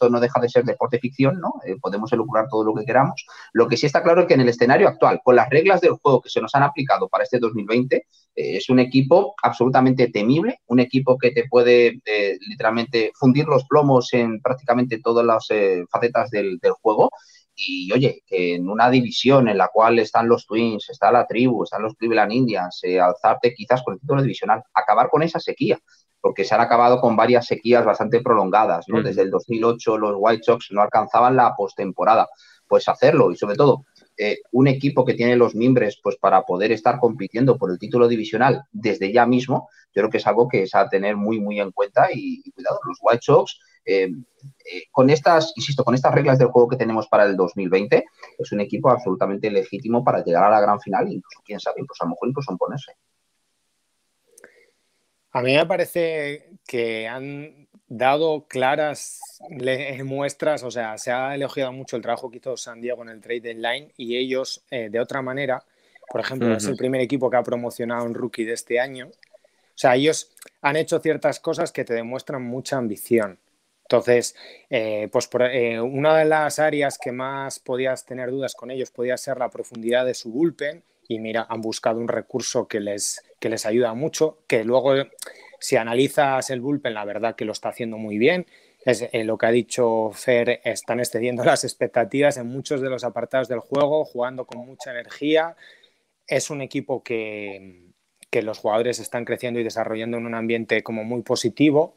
no 0.09 0.19
deja 0.19 0.39
de 0.39 0.49
ser 0.49 0.63
deporte 0.63 0.99
ficción, 0.99 1.39
¿no? 1.39 1.53
Eh, 1.65 1.75
podemos 1.79 2.11
elucubrar 2.13 2.47
todo 2.49 2.63
lo 2.63 2.73
que 2.73 2.85
queramos. 2.85 3.25
Lo 3.53 3.67
que 3.67 3.77
sí 3.77 3.85
está 3.85 4.03
claro 4.03 4.21
es 4.21 4.27
que 4.27 4.33
en 4.33 4.41
el 4.41 4.49
escenario 4.49 4.87
actual, 4.87 5.21
con 5.23 5.35
las 5.35 5.49
reglas 5.49 5.81
del 5.81 5.93
juego 5.93 6.21
que 6.21 6.29
se 6.29 6.41
nos 6.41 6.53
han 6.55 6.63
aplicado 6.63 7.07
para 7.09 7.23
este 7.23 7.39
2020, 7.39 7.95
eh, 7.97 8.05
es 8.35 8.69
un 8.69 8.79
equipo 8.79 9.35
absolutamente 9.41 10.07
temible, 10.09 10.59
un 10.67 10.79
equipo 10.79 11.17
que 11.17 11.31
te 11.31 11.47
puede 11.49 12.01
literalmente 12.47 13.11
fundir 13.15 13.45
los 13.45 13.65
plomos 13.65 14.13
en 14.13 14.41
prácticamente 14.41 14.99
todas 14.99 15.25
las 15.25 15.47
facetas 15.89 16.29
del, 16.29 16.59
juego 16.81 17.09
y 17.55 17.91
oye, 17.91 18.23
que 18.25 18.55
en 18.55 18.69
una 18.69 18.89
división 18.89 19.47
en 19.47 19.57
la 19.57 19.67
cual 19.67 19.99
están 19.99 20.27
los 20.27 20.45
Twins, 20.45 20.89
está 20.89 21.11
la 21.11 21.27
tribu, 21.27 21.63
están 21.63 21.83
los 21.83 21.95
Cleveland 21.95 22.31
Indians, 22.31 22.79
eh, 22.83 22.99
alzarte 22.99 23.53
quizás 23.53 23.83
con 23.83 23.93
el 23.93 23.99
título 23.99 24.21
divisional, 24.21 24.63
acabar 24.73 25.09
con 25.09 25.23
esa 25.23 25.39
sequía, 25.39 25.79
porque 26.21 26.45
se 26.45 26.55
han 26.55 26.61
acabado 26.61 27.01
con 27.01 27.15
varias 27.15 27.47
sequías 27.47 27.83
bastante 27.83 28.21
prolongadas, 28.21 28.85
¿no? 28.87 29.01
Desde 29.01 29.23
el 29.23 29.31
2008 29.31 29.97
los 29.97 30.15
White 30.17 30.43
Sox 30.43 30.67
no 30.71 30.81
alcanzaban 30.81 31.35
la 31.35 31.55
postemporada, 31.55 32.29
pues 32.67 32.87
hacerlo 32.87 33.31
y 33.31 33.35
sobre 33.35 33.55
todo 33.55 33.85
eh, 34.17 34.37
un 34.51 34.67
equipo 34.67 35.03
que 35.03 35.15
tiene 35.15 35.35
los 35.35 35.55
mimbres 35.55 35.99
pues 36.01 36.15
para 36.17 36.43
poder 36.43 36.71
estar 36.71 36.99
compitiendo 36.99 37.57
por 37.57 37.71
el 37.71 37.79
título 37.79 38.07
divisional 38.07 38.63
desde 38.71 39.11
ya 39.11 39.25
mismo, 39.25 39.69
yo 39.93 40.01
creo 40.01 40.09
que 40.09 40.17
es 40.17 40.27
algo 40.27 40.47
que 40.47 40.63
es 40.63 40.75
a 40.75 40.87
tener 40.87 41.17
muy 41.17 41.39
muy 41.39 41.59
en 41.59 41.71
cuenta 41.71 42.09
y, 42.13 42.41
y 42.45 42.51
cuidado, 42.51 42.79
los 42.85 42.99
White 43.01 43.23
Sox 43.23 43.59
eh, 43.85 44.11
eh, 44.71 44.83
con 44.91 45.09
estas, 45.09 45.53
insisto, 45.55 45.83
con 45.83 45.95
estas 45.95 46.13
reglas 46.13 46.37
del 46.37 46.49
juego 46.49 46.67
que 46.67 46.77
tenemos 46.77 47.07
para 47.07 47.25
el 47.25 47.35
2020, 47.35 48.05
es 48.37 48.51
un 48.51 48.61
equipo 48.61 48.89
absolutamente 48.89 49.49
legítimo 49.49 50.03
para 50.03 50.23
llegar 50.23 50.43
a 50.43 50.51
la 50.51 50.61
gran 50.61 50.79
final 50.79 51.11
incluso, 51.11 51.41
quién 51.43 51.59
sabe, 51.59 51.81
incluso 51.81 52.03
a 52.03 52.07
lo 52.07 52.11
mejor 52.11 52.29
incluso 52.29 52.57
ponerse. 52.57 52.93
A 55.31 55.41
mí 55.41 55.55
me 55.55 55.65
parece 55.65 56.49
que 56.67 57.07
han 57.07 57.67
dado 57.87 58.47
claras 58.47 59.19
muestras, 60.03 60.63
o 60.63 60.71
sea, 60.71 60.97
se 60.97 61.11
ha 61.11 61.35
elogiado 61.35 61.71
mucho 61.71 61.95
el 61.95 62.01
trabajo 62.01 62.29
que 62.29 62.37
hizo 62.37 62.55
San 62.57 62.81
Diego 62.81 63.01
en 63.03 63.09
el 63.09 63.21
trade 63.21 63.41
deadline 63.41 63.91
y 63.97 64.17
ellos, 64.17 64.63
eh, 64.71 64.89
de 64.89 64.99
otra 64.99 65.21
manera, 65.21 65.63
por 66.09 66.21
ejemplo, 66.21 66.53
es 66.53 66.65
el 66.65 66.75
primer 66.75 67.01
equipo 67.01 67.29
que 67.29 67.37
ha 67.37 67.43
promocionado 67.43 68.05
un 68.05 68.13
rookie 68.13 68.43
de 68.43 68.53
este 68.53 68.79
año. 68.79 69.07
O 69.07 69.77
sea, 69.81 69.95
ellos 69.95 70.31
han 70.61 70.75
hecho 70.75 70.99
ciertas 70.99 71.39
cosas 71.39 71.71
que 71.71 71.85
te 71.85 71.93
demuestran 71.93 72.43
mucha 72.43 72.77
ambición. 72.77 73.39
Entonces, 73.83 74.35
eh, 74.69 75.09
pues 75.11 75.29
eh, 75.51 75.79
una 75.79 76.17
de 76.17 76.25
las 76.25 76.59
áreas 76.59 76.97
que 76.97 77.11
más 77.11 77.59
podías 77.59 78.05
tener 78.05 78.31
dudas 78.31 78.55
con 78.55 78.71
ellos 78.71 78.91
podía 78.91 79.17
ser 79.17 79.37
la 79.37 79.49
profundidad 79.49 80.05
de 80.05 80.13
su 80.13 80.31
bullpen 80.31 80.83
y 81.07 81.19
mira, 81.19 81.45
han 81.49 81.61
buscado 81.61 81.99
un 81.99 82.07
recurso 82.07 82.69
que 82.69 82.79
les, 82.79 83.21
que 83.41 83.49
les 83.49 83.65
ayuda 83.65 83.93
mucho, 83.93 84.37
que 84.47 84.63
luego 84.63 84.93
si 85.59 85.75
analizas 85.75 86.49
el 86.51 86.61
bullpen, 86.61 86.93
la 86.93 87.03
verdad 87.03 87.35
que 87.35 87.43
lo 87.43 87.51
está 87.51 87.69
haciendo 87.69 87.97
muy 87.97 88.17
bien. 88.17 88.45
Es, 88.85 89.01
eh, 89.01 89.23
lo 89.23 89.37
que 89.37 89.47
ha 89.47 89.51
dicho 89.51 90.11
Fer, 90.13 90.61
están 90.63 90.99
excediendo 90.99 91.43
las 91.45 91.63
expectativas 91.63 92.37
en 92.37 92.47
muchos 92.47 92.81
de 92.81 92.89
los 92.89 93.03
apartados 93.03 93.47
del 93.49 93.59
juego, 93.59 94.05
jugando 94.05 94.45
con 94.45 94.65
mucha 94.65 94.91
energía. 94.91 95.55
Es 96.27 96.49
un 96.51 96.61
equipo 96.61 97.03
que, 97.03 97.91
que 98.29 98.43
los 98.43 98.59
jugadores 98.59 98.99
están 98.99 99.25
creciendo 99.25 99.59
y 99.59 99.63
desarrollando 99.63 100.17
en 100.17 100.27
un 100.27 100.35
ambiente 100.35 100.83
como 100.83 101.03
muy 101.03 101.23
positivo. 101.23 101.95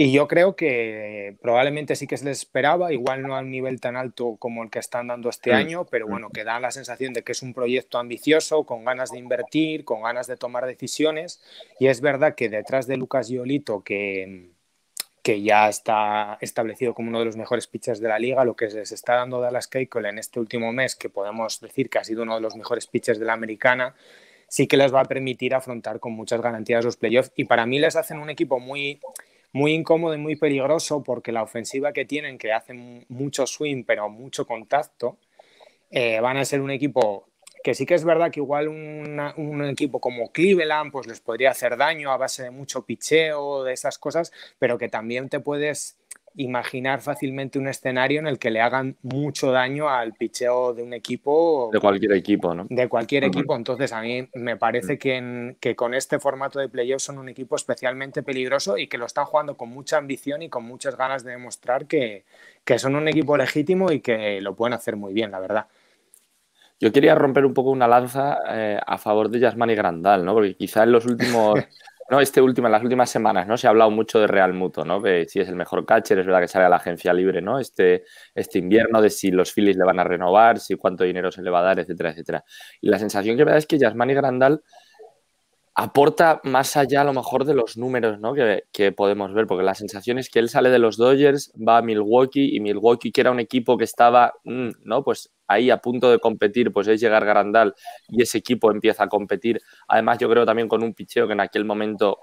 Y 0.00 0.12
yo 0.12 0.28
creo 0.28 0.54
que 0.54 1.36
probablemente 1.42 1.96
sí 1.96 2.06
que 2.06 2.16
se 2.16 2.24
les 2.24 2.38
esperaba, 2.38 2.92
igual 2.92 3.22
no 3.22 3.36
a 3.36 3.40
un 3.40 3.50
nivel 3.50 3.80
tan 3.80 3.96
alto 3.96 4.36
como 4.38 4.62
el 4.62 4.70
que 4.70 4.78
están 4.78 5.08
dando 5.08 5.28
este 5.28 5.50
mm. 5.50 5.54
año, 5.56 5.86
pero 5.86 6.06
mm. 6.06 6.10
bueno, 6.10 6.30
que 6.30 6.44
da 6.44 6.60
la 6.60 6.70
sensación 6.70 7.12
de 7.12 7.24
que 7.24 7.32
es 7.32 7.42
un 7.42 7.52
proyecto 7.52 7.98
ambicioso, 7.98 8.62
con 8.62 8.84
ganas 8.84 9.10
de 9.10 9.18
invertir, 9.18 9.84
con 9.84 10.02
ganas 10.02 10.28
de 10.28 10.36
tomar 10.36 10.66
decisiones. 10.66 11.42
Y 11.80 11.88
es 11.88 12.00
verdad 12.00 12.36
que 12.36 12.48
detrás 12.48 12.86
de 12.86 12.96
Lucas 12.96 13.26
Giolito, 13.26 13.82
que, 13.82 14.52
que 15.20 15.42
ya 15.42 15.68
está 15.68 16.38
establecido 16.42 16.94
como 16.94 17.08
uno 17.08 17.18
de 17.18 17.24
los 17.24 17.36
mejores 17.36 17.66
pitchers 17.66 17.98
de 17.98 18.06
la 18.06 18.20
liga, 18.20 18.44
lo 18.44 18.54
que 18.54 18.70
se 18.70 18.94
está 18.94 19.16
dando 19.16 19.40
Dallas 19.40 19.66
Keuchel 19.66 20.06
en 20.06 20.20
este 20.20 20.38
último 20.38 20.72
mes, 20.72 20.94
que 20.94 21.10
podemos 21.10 21.58
decir 21.60 21.90
que 21.90 21.98
ha 21.98 22.04
sido 22.04 22.22
uno 22.22 22.36
de 22.36 22.40
los 22.40 22.54
mejores 22.54 22.86
pitchers 22.86 23.18
de 23.18 23.24
la 23.24 23.32
americana, 23.32 23.96
sí 24.46 24.68
que 24.68 24.76
les 24.76 24.94
va 24.94 25.00
a 25.00 25.06
permitir 25.06 25.56
afrontar 25.56 25.98
con 25.98 26.12
muchas 26.12 26.40
garantías 26.40 26.84
los 26.84 26.96
playoffs. 26.96 27.32
Y 27.34 27.46
para 27.46 27.66
mí 27.66 27.80
les 27.80 27.96
hacen 27.96 28.20
un 28.20 28.30
equipo 28.30 28.60
muy 28.60 29.00
muy 29.52 29.72
incómodo 29.72 30.14
y 30.14 30.18
muy 30.18 30.36
peligroso 30.36 31.02
porque 31.02 31.32
la 31.32 31.42
ofensiva 31.42 31.92
que 31.92 32.04
tienen, 32.04 32.38
que 32.38 32.52
hacen 32.52 33.04
mucho 33.08 33.46
swing 33.46 33.84
pero 33.84 34.08
mucho 34.08 34.46
contacto, 34.46 35.18
eh, 35.90 36.20
van 36.20 36.36
a 36.36 36.44
ser 36.44 36.60
un 36.60 36.70
equipo 36.70 37.26
que 37.62 37.74
sí 37.74 37.86
que 37.86 37.94
es 37.94 38.04
verdad 38.04 38.30
que 38.30 38.40
igual 38.40 38.68
un 38.68 39.64
equipo 39.64 40.00
como 40.00 40.30
Cleveland 40.30 40.92
pues 40.92 41.06
les 41.06 41.20
podría 41.20 41.50
hacer 41.50 41.76
daño 41.76 42.12
a 42.12 42.16
base 42.16 42.44
de 42.44 42.50
mucho 42.50 42.84
picheo, 42.84 43.64
de 43.64 43.72
esas 43.72 43.98
cosas, 43.98 44.32
pero 44.58 44.78
que 44.78 44.88
también 44.88 45.28
te 45.28 45.40
puedes 45.40 45.98
imaginar 46.38 47.00
fácilmente 47.00 47.58
un 47.58 47.66
escenario 47.66 48.20
en 48.20 48.26
el 48.26 48.38
que 48.38 48.50
le 48.50 48.60
hagan 48.60 48.96
mucho 49.02 49.50
daño 49.50 49.88
al 49.88 50.14
picheo 50.14 50.72
de 50.72 50.82
un 50.82 50.92
equipo. 50.94 51.68
De 51.72 51.80
cualquier 51.80 52.12
equipo, 52.12 52.54
¿no? 52.54 52.66
De 52.70 52.88
cualquier 52.88 53.24
equipo. 53.24 53.56
Entonces, 53.56 53.92
a 53.92 54.00
mí 54.00 54.28
me 54.34 54.56
parece 54.56 54.98
que, 54.98 55.56
que 55.60 55.74
con 55.74 55.94
este 55.94 56.18
formato 56.20 56.60
de 56.60 56.68
playoffs 56.68 57.02
son 57.02 57.18
un 57.18 57.28
equipo 57.28 57.56
especialmente 57.56 58.22
peligroso 58.22 58.78
y 58.78 58.86
que 58.86 58.98
lo 58.98 59.06
están 59.06 59.24
jugando 59.24 59.56
con 59.56 59.68
mucha 59.68 59.98
ambición 59.98 60.42
y 60.42 60.48
con 60.48 60.64
muchas 60.64 60.96
ganas 60.96 61.24
de 61.24 61.32
demostrar 61.32 61.86
que, 61.86 62.24
que 62.64 62.78
son 62.78 62.94
un 62.94 63.08
equipo 63.08 63.36
legítimo 63.36 63.90
y 63.90 64.00
que 64.00 64.40
lo 64.40 64.54
pueden 64.54 64.74
hacer 64.74 64.94
muy 64.96 65.12
bien, 65.12 65.32
la 65.32 65.40
verdad. 65.40 65.66
Yo 66.80 66.92
quería 66.92 67.16
romper 67.16 67.44
un 67.44 67.54
poco 67.54 67.70
una 67.70 67.88
lanza 67.88 68.38
eh, 68.48 68.78
a 68.86 68.98
favor 68.98 69.28
de 69.28 69.40
Yasmani 69.40 69.74
Grandal, 69.74 70.24
¿no? 70.24 70.34
Porque 70.34 70.54
quizá 70.56 70.84
en 70.84 70.92
los 70.92 71.04
últimos 71.06 71.58
No, 72.10 72.20
este 72.20 72.40
último, 72.40 72.68
en 72.68 72.72
las 72.72 72.82
últimas 72.82 73.10
semanas, 73.10 73.46
¿no? 73.46 73.58
Se 73.58 73.66
ha 73.66 73.70
hablado 73.70 73.90
mucho 73.90 74.18
de 74.18 74.26
Real 74.26 74.54
Muto, 74.54 74.82
¿no? 74.82 74.98
De 74.98 75.26
si 75.28 75.40
es 75.40 75.48
el 75.48 75.56
mejor 75.56 75.84
catcher, 75.84 76.18
es 76.18 76.24
verdad 76.24 76.40
que 76.40 76.48
sale 76.48 76.64
a 76.64 76.70
la 76.70 76.76
agencia 76.76 77.12
libre, 77.12 77.42
¿no? 77.42 77.58
Este, 77.58 78.04
este 78.34 78.58
invierno, 78.58 79.02
de 79.02 79.10
si 79.10 79.30
los 79.30 79.52
Phillies 79.52 79.76
le 79.76 79.84
van 79.84 79.98
a 80.00 80.04
renovar, 80.04 80.58
si 80.58 80.74
cuánto 80.76 81.04
dinero 81.04 81.30
se 81.30 81.42
le 81.42 81.50
va 81.50 81.60
a 81.60 81.62
dar, 81.64 81.78
etcétera, 81.80 82.10
etcétera. 82.10 82.44
Y 82.80 82.88
la 82.88 82.98
sensación 82.98 83.36
que 83.36 83.44
me 83.44 83.50
da 83.50 83.58
es 83.58 83.66
que 83.66 83.78
Yasmani 83.78 84.14
Grandal 84.14 84.62
aporta 85.80 86.40
más 86.42 86.76
allá 86.76 87.02
a 87.02 87.04
lo 87.04 87.12
mejor 87.12 87.44
de 87.44 87.54
los 87.54 87.76
números 87.76 88.18
¿no? 88.18 88.34
que, 88.34 88.92
podemos 88.92 89.32
ver, 89.32 89.46
porque 89.46 89.62
la 89.62 89.76
sensación 89.76 90.18
es 90.18 90.28
que 90.28 90.40
él 90.40 90.48
sale 90.48 90.70
de 90.70 90.80
los 90.80 90.96
Dodgers, 90.96 91.52
va 91.56 91.78
a 91.78 91.82
Milwaukee 91.82 92.56
y 92.56 92.58
Milwaukee, 92.58 93.12
que 93.12 93.20
era 93.20 93.30
un 93.30 93.38
equipo 93.38 93.78
que 93.78 93.84
estaba 93.84 94.34
mm, 94.42 94.70
¿no? 94.82 95.04
pues 95.04 95.30
ahí 95.46 95.70
a 95.70 95.76
punto 95.76 96.10
de 96.10 96.18
competir, 96.18 96.72
pues 96.72 96.88
es 96.88 97.00
llegar 97.00 97.24
Grandal 97.24 97.74
y 98.08 98.22
ese 98.22 98.38
equipo 98.38 98.72
empieza 98.72 99.04
a 99.04 99.08
competir. 99.08 99.60
Además, 99.86 100.18
yo 100.18 100.28
creo 100.28 100.44
también 100.44 100.66
con 100.66 100.82
un 100.82 100.94
picheo 100.94 101.28
que 101.28 101.34
en 101.34 101.40
aquel 101.40 101.64
momento 101.64 102.18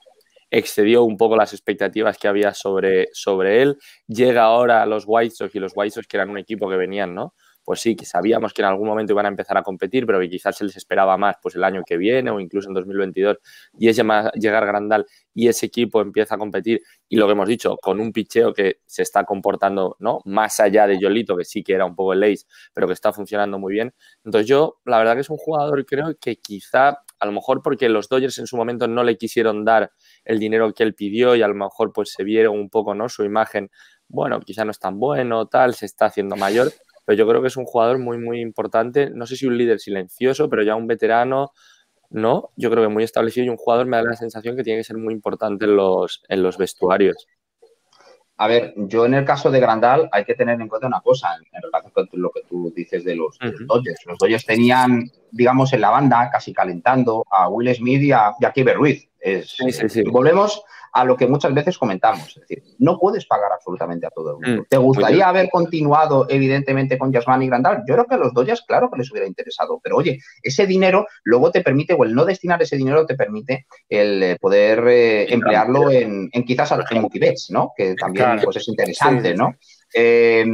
excedió 0.52 1.04
un 1.06 1.16
poco 1.16 1.38
las 1.38 1.54
expectativas 1.54 2.18
que 2.18 2.28
había 2.28 2.54
sobre, 2.54 3.08
sobre 3.14 3.62
él. 3.62 3.78
Llega 4.06 4.44
ahora 4.44 4.84
a 4.84 4.86
los 4.86 5.06
White 5.08 5.34
Sox 5.34 5.56
y 5.56 5.60
los 5.60 5.72
White 5.74 5.92
Sox 5.92 6.08
que 6.08 6.18
eran 6.18 6.30
un 6.30 6.40
equipo 6.40 6.70
que 6.70 6.76
venían, 6.76 7.16
¿no? 7.16 7.34
Pues 7.66 7.82
sí, 7.82 7.96
que 7.96 8.06
sabíamos 8.06 8.54
que 8.54 8.62
en 8.62 8.68
algún 8.68 8.88
momento 8.88 9.12
iban 9.12 9.26
a 9.26 9.30
empezar 9.30 9.58
a 9.58 9.64
competir, 9.64 10.06
pero 10.06 10.20
que 10.20 10.30
quizás 10.30 10.56
se 10.56 10.64
les 10.64 10.78
esperaba 10.78 11.18
más 11.18 11.38
pues 11.42 11.56
el 11.56 11.64
año 11.64 11.82
que 11.86 11.98
viene 11.98 12.30
o 12.30 12.40
incluso 12.40 12.70
en 12.70 12.76
2022 12.76 13.38
y 13.80 13.90
es 13.90 13.98
llegar 14.36 14.66
Grandal 14.66 15.06
y 15.34 15.48
ese 15.48 15.66
equipo 15.66 16.00
empieza 16.00 16.36
a 16.36 16.38
competir 16.38 16.82
y 17.10 17.18
lo 17.18 17.26
que 17.26 17.32
hemos 17.32 17.48
dicho, 17.48 17.76
con 17.82 18.00
un 18.00 18.14
picheo 18.14 18.54
que 18.54 18.82
se 18.86 19.02
está 19.02 19.24
comportando 19.24 19.98
¿no? 20.00 20.20
más 20.26 20.60
allá 20.60 20.86
de 20.86 21.00
Yolito, 21.00 21.36
que 21.36 21.44
sí 21.44 21.64
que 21.64 21.74
era 21.74 21.86
un 21.86 21.96
poco 21.96 22.14
el 22.14 22.24
ace, 22.24 22.46
pero 22.72 22.88
que 22.88 22.94
está 22.94 23.12
funcionando 23.12 23.58
muy 23.58 23.74
bien. 23.74 23.94
Entonces 24.24 24.48
yo, 24.48 24.80
la 24.86 25.00
verdad 25.00 25.16
que 25.16 25.22
es 25.22 25.30
un 25.30 25.38
jugador 25.38 25.86
creo 25.86 26.16
que 26.22 26.38
quizá, 26.38 26.90
a 27.20 27.26
lo 27.26 27.32
mejor 27.32 27.64
porque 27.64 27.90
los 27.90 28.08
Dodgers 28.08 28.38
en 28.38 28.46
su 28.46 28.58
momento 28.58 28.88
no 28.88 29.04
le 29.04 29.18
quisieron 29.18 29.66
dar 29.66 29.92
el 30.24 30.38
dinero 30.38 30.72
que 30.72 30.84
él 30.84 30.94
pidió 30.94 31.36
y 31.36 31.42
a 31.42 31.48
lo 31.48 31.56
mejor 31.56 31.92
pues 31.92 32.12
se 32.12 32.24
vieron 32.24 32.60
un 32.60 32.70
poco 32.70 32.94
¿no? 32.94 33.10
su 33.10 33.24
imagen 33.24 33.72
bueno, 34.08 34.40
quizá 34.40 34.66
no 34.66 34.72
es 34.72 34.80
tan 34.80 35.00
bueno, 35.00 35.48
tal, 35.48 35.74
se 35.74 35.86
está 35.86 36.06
haciendo 36.06 36.36
mayor, 36.36 36.72
pero 37.06 37.18
yo 37.18 37.28
creo 37.28 37.42
que 37.42 37.48
es 37.48 37.58
un 37.58 37.66
jugador 37.66 38.00
muy, 38.00 38.18
muy 38.18 38.42
importante. 38.42 39.10
No 39.12 39.26
sé 39.26 39.36
si 39.36 39.46
un 39.46 39.58
líder 39.58 39.80
silencioso, 39.80 40.50
pero 40.50 40.64
ya 40.64 40.76
un 40.76 40.88
veterano, 40.88 41.52
¿no? 42.10 42.50
Yo 42.56 42.70
creo 42.72 42.84
que 42.84 42.94
muy 42.94 43.04
establecido 43.04 43.46
y 43.46 43.50
un 43.50 43.58
jugador 43.58 43.86
me 43.86 43.98
da 43.98 44.04
la 44.04 44.16
sensación 44.16 44.56
que 44.56 44.64
tiene 44.64 44.80
que 44.80 44.84
ser 44.86 44.98
muy 44.98 45.14
importante 45.14 45.66
en 45.66 45.76
los, 45.76 46.24
en 46.28 46.42
los 46.44 46.58
vestuarios. 46.58 47.28
A 48.38 48.48
ver, 48.48 48.74
yo 48.76 49.06
en 49.06 49.14
el 49.14 49.24
caso 49.24 49.50
de 49.50 49.62
Grandal 49.62 50.10
hay 50.12 50.26
que 50.26 50.36
tener 50.36 50.60
en 50.60 50.68
cuenta 50.68 50.88
una 50.88 51.00
cosa 51.00 51.30
en, 51.54 51.62
relación 51.62 51.94
con 51.94 52.22
lo 52.22 52.32
que 52.32 52.42
tú 52.50 52.74
dices 52.76 53.06
de 53.06 53.16
los, 53.16 53.38
Dodgers. 53.40 54.02
Los 54.06 54.18
Dodgers 54.18 54.46
tenían, 54.46 55.10
digamos, 55.32 55.72
en 55.72 55.80
la 55.80 55.90
banda, 55.90 56.30
casi 56.30 56.52
calentando, 56.52 57.26
a 57.32 57.48
Will 57.48 57.74
Smith 57.74 58.02
y 58.02 58.12
a, 58.12 58.34
Jackie 58.42 58.64
Ruiz. 58.64 59.08
sí, 59.22 59.72
sí, 59.72 59.88
sí. 59.88 60.04
Volvemos 60.04 60.62
a 60.96 61.04
lo 61.04 61.18
que 61.18 61.28
muchas 61.28 61.54
veces 61.54 61.78
comentamos. 61.78 62.30
Es 62.30 62.48
decir, 62.48 62.64
no 62.80 62.98
puedes 62.98 63.26
pagar 63.26 63.52
absolutamente 63.52 64.08
a 64.08 64.12
todo 64.12 64.32
el 64.32 64.36
mundo. 64.36 64.62
Mm, 64.62 64.66
¿Te 64.70 64.78
gustaría 64.78 65.28
haber 65.28 65.50
continuado, 65.50 66.26
evidentemente, 66.30 66.98
con 66.98 67.12
Yasmán 67.12 67.44
y 67.44 67.48
Grandal? 67.48 67.84
Yo 67.86 67.96
creo 67.96 68.06
que 68.06 68.16
a 68.16 68.18
los 68.18 68.34
Dodgers, 68.34 68.64
claro 68.66 68.90
que 68.90 69.00
les 69.00 69.12
hubiera 69.12 69.28
interesado, 69.28 69.82
pero 69.84 69.98
oye, 69.98 70.20
ese 70.42 70.66
dinero 70.66 71.06
luego 71.26 71.52
te 71.52 71.60
permite, 71.60 71.94
o 71.94 72.06
el 72.06 72.16
no 72.16 72.24
destinar 72.24 72.62
ese 72.62 72.78
dinero 72.78 73.06
te 73.06 73.16
permite 73.16 73.68
el 73.90 74.24
eh, 74.24 74.38
poder 74.40 74.88
eh, 74.88 75.34
emplearlo 75.34 75.92
en, 75.92 76.30
quizás 76.46 76.72
en 76.72 77.02
multibets, 77.02 77.52
¿no? 77.52 77.74
Que 77.76 77.96
también 77.96 78.40
pues, 78.42 78.56
es 78.56 78.68
interesante, 78.70 79.36
¿no? 79.36 79.56
Eh, 79.94 80.46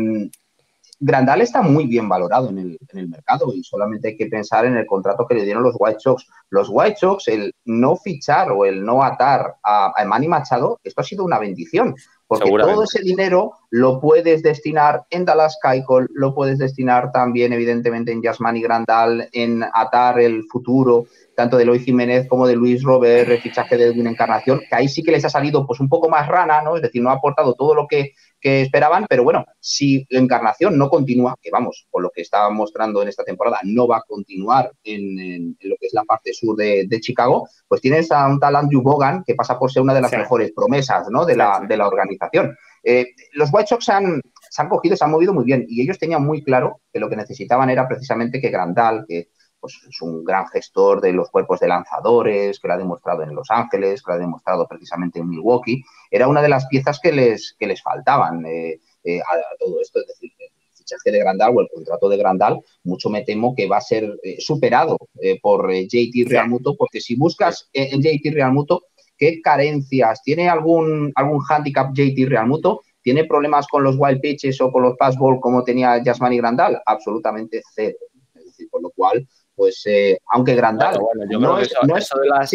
Grandal 1.03 1.41
está 1.41 1.63
muy 1.63 1.87
bien 1.87 2.07
valorado 2.07 2.49
en 2.49 2.59
el, 2.59 3.09
mercado 3.09 3.51
y 3.55 3.63
solamente 3.63 4.09
hay 4.09 4.15
que 4.15 4.27
pensar 4.27 4.65
en 4.65 4.77
el 4.77 4.85
contrato 4.85 5.25
que 5.27 5.33
le 5.33 5.43
dieron 5.43 5.63
los 5.63 5.75
White 5.79 5.99
Sox. 5.99 6.27
Los 6.51 6.69
White 6.69 6.97
Sox, 6.97 7.27
el 7.27 7.55
no 7.65 7.95
fichar 7.95 8.51
o 8.51 8.65
el 8.65 8.85
no 8.85 9.03
atar 9.03 9.55
a, 9.63 9.93
a 9.99 10.05
Manny 10.05 10.27
Machado, 10.27 10.79
esto 10.83 11.01
ha 11.01 11.03
sido 11.03 11.25
una 11.25 11.39
bendición, 11.39 11.95
Porque 12.27 12.51
todo 12.51 12.83
ese 12.83 13.01
dinero 13.01 13.53
lo 13.71 13.99
puedes 13.99 14.43
destinar 14.43 15.05
en 15.09 15.25
Dallas 15.25 15.57
Keuchel, 15.59 16.07
lo 16.13 16.35
puedes 16.35 16.59
destinar 16.59 17.11
también, 17.11 17.51
evidentemente, 17.51 18.11
en 18.11 18.21
Yasmani 18.21 18.61
Grandal, 18.61 19.27
en 19.31 19.63
atar 19.73 20.19
el 20.19 20.43
futuro 20.51 21.05
tanto 21.41 21.57
de 21.57 21.65
Luis 21.65 21.83
Jiménez 21.83 22.27
como 22.27 22.45
de 22.45 22.55
Luis 22.55 22.83
Robert, 22.83 23.27
el 23.27 23.41
fichaje 23.41 23.75
de 23.75 23.99
una 23.99 24.11
encarnación, 24.11 24.59
que 24.59 24.75
ahí 24.75 24.87
sí 24.87 25.01
que 25.01 25.11
les 25.11 25.25
ha 25.25 25.29
salido 25.29 25.65
pues 25.65 25.79
un 25.79 25.89
poco 25.89 26.07
más 26.07 26.27
rana, 26.27 26.61
¿no? 26.61 26.75
Es 26.75 26.83
decir, 26.83 27.01
no 27.01 27.09
ha 27.09 27.13
aportado 27.13 27.55
todo 27.55 27.73
lo 27.73 27.87
que, 27.87 28.13
esperaban, 28.43 29.05
pero 29.07 29.23
bueno, 29.23 29.45
si 29.59 30.03
la 30.09 30.19
encarnación 30.19 30.75
no 30.75 30.89
continúa, 30.89 31.35
que 31.39 31.51
vamos, 31.51 31.87
por 31.91 32.01
lo 32.01 32.09
que 32.09 32.21
estaba 32.21 32.49
mostrando 32.49 33.03
en 33.03 33.07
esta 33.07 33.23
temporada, 33.23 33.59
no 33.63 33.87
va 33.87 33.97
a 33.97 34.03
continuar 34.07 34.71
en, 34.83 35.55
lo 35.61 35.75
que 35.79 35.85
es 35.85 35.93
la 35.93 36.03
parte 36.03 36.33
sur 36.33 36.55
de, 36.55 36.87
Chicago, 37.01 37.47
pues 37.67 37.81
tienes 37.81 38.11
a 38.11 38.27
un 38.27 38.39
tal 38.39 38.55
Andrew 38.55 38.81
Bogan 38.81 39.23
que 39.23 39.35
pasa 39.35 39.59
por 39.59 39.71
ser 39.71 39.83
una 39.83 39.93
de 39.93 40.01
las 40.01 40.11
mejores 40.11 40.51
promesas, 40.55 41.07
¿no? 41.11 41.23
De 41.23 41.35
la, 41.35 41.63
de 41.67 41.77
la 41.77 41.87
organización. 41.87 42.55
Eh, 42.83 43.07
los 43.33 43.49
White 43.53 43.67
Sox 43.67 43.89
han, 43.89 44.21
se 44.49 44.61
han 44.61 44.69
cogido, 44.69 44.95
se 44.95 45.05
han 45.05 45.11
movido 45.11 45.33
muy 45.33 45.43
bien 45.43 45.65
y 45.67 45.81
ellos 45.81 45.99
tenían 45.99 46.25
muy 46.25 46.43
claro 46.43 46.81
que 46.91 46.99
lo 46.99 47.09
que 47.09 47.15
necesitaban 47.15 47.69
era 47.69 47.87
precisamente 47.87 48.41
que 48.41 48.49
Grandal, 48.49 49.05
que 49.07 49.29
pues 49.61 49.79
es 49.87 50.01
un 50.01 50.23
gran 50.23 50.47
gestor 50.47 50.99
de 50.99 51.13
los 51.13 51.29
cuerpos 51.29 51.59
de 51.59 51.67
lanzadores, 51.67 52.59
que 52.59 52.67
lo 52.67 52.73
ha 52.73 52.77
demostrado 52.77 53.21
en 53.21 53.35
Los 53.35 53.51
Ángeles, 53.51 54.01
que 54.01 54.11
lo 54.11 54.15
ha 54.15 54.19
demostrado 54.19 54.67
precisamente 54.67 55.19
en 55.19 55.29
Milwaukee, 55.29 55.83
era 56.09 56.27
una 56.27 56.41
de 56.41 56.49
las 56.49 56.65
piezas 56.65 56.99
que 56.99 57.11
les, 57.11 57.55
que 57.57 57.67
les 57.67 57.81
faltaban 57.81 58.45
eh, 58.45 58.79
eh, 59.03 59.19
a, 59.19 59.57
todo 59.59 59.79
esto, 59.79 59.99
es 59.99 60.07
decir, 60.07 60.31
el 60.39 60.49
fichaje 60.73 61.11
de 61.11 61.19
Grandal 61.19 61.55
o 61.55 61.61
el 61.61 61.69
contrato 61.73 62.09
de 62.09 62.17
Grandal, 62.17 62.59
mucho 62.83 63.09
me 63.09 63.21
temo 63.21 63.55
que 63.55 63.67
va 63.67 63.77
a 63.77 63.81
ser 63.81 64.19
eh, 64.23 64.37
superado 64.39 64.97
por 65.41 65.71
JT 65.71 66.27
Realmuto, 66.27 66.75
porque 66.75 66.99
si 66.99 67.15
buscas 67.15 67.69
en 67.71 68.01
JT 68.01 68.33
Realmuto, 68.33 68.85
¿qué 69.15 69.39
carencias? 69.39 70.23
¿Tiene 70.23 70.49
algún, 70.49 71.11
algún 71.15 71.43
handicap 71.47 71.93
JT 71.93 72.27
Realmuto? 72.27 72.81
¿Tiene 73.03 73.25
problemas 73.25 73.67
con 73.67 73.83
los 73.83 73.95
wild 73.97 74.19
pitches 74.19 74.59
o 74.61 74.71
con 74.71 74.83
los 74.83 74.97
passball 74.97 75.39
como 75.39 75.63
tenía 75.63 76.01
Jasmine 76.03 76.37
Grandal? 76.37 76.81
Absolutamente 76.85 77.61
cero. 77.73 77.97
Es 78.35 78.45
decir, 78.45 78.67
por 78.69 78.81
lo 78.81 78.91
cual, 78.91 79.27
pues 79.61 79.83
eh, 79.85 80.17
aunque 80.31 80.55
Grandal. 80.55 80.97
yo 81.29 81.39
creo 81.39 81.55
que 81.57 81.61
eso, 81.99 82.19
de 82.19 82.27
las 82.27 82.49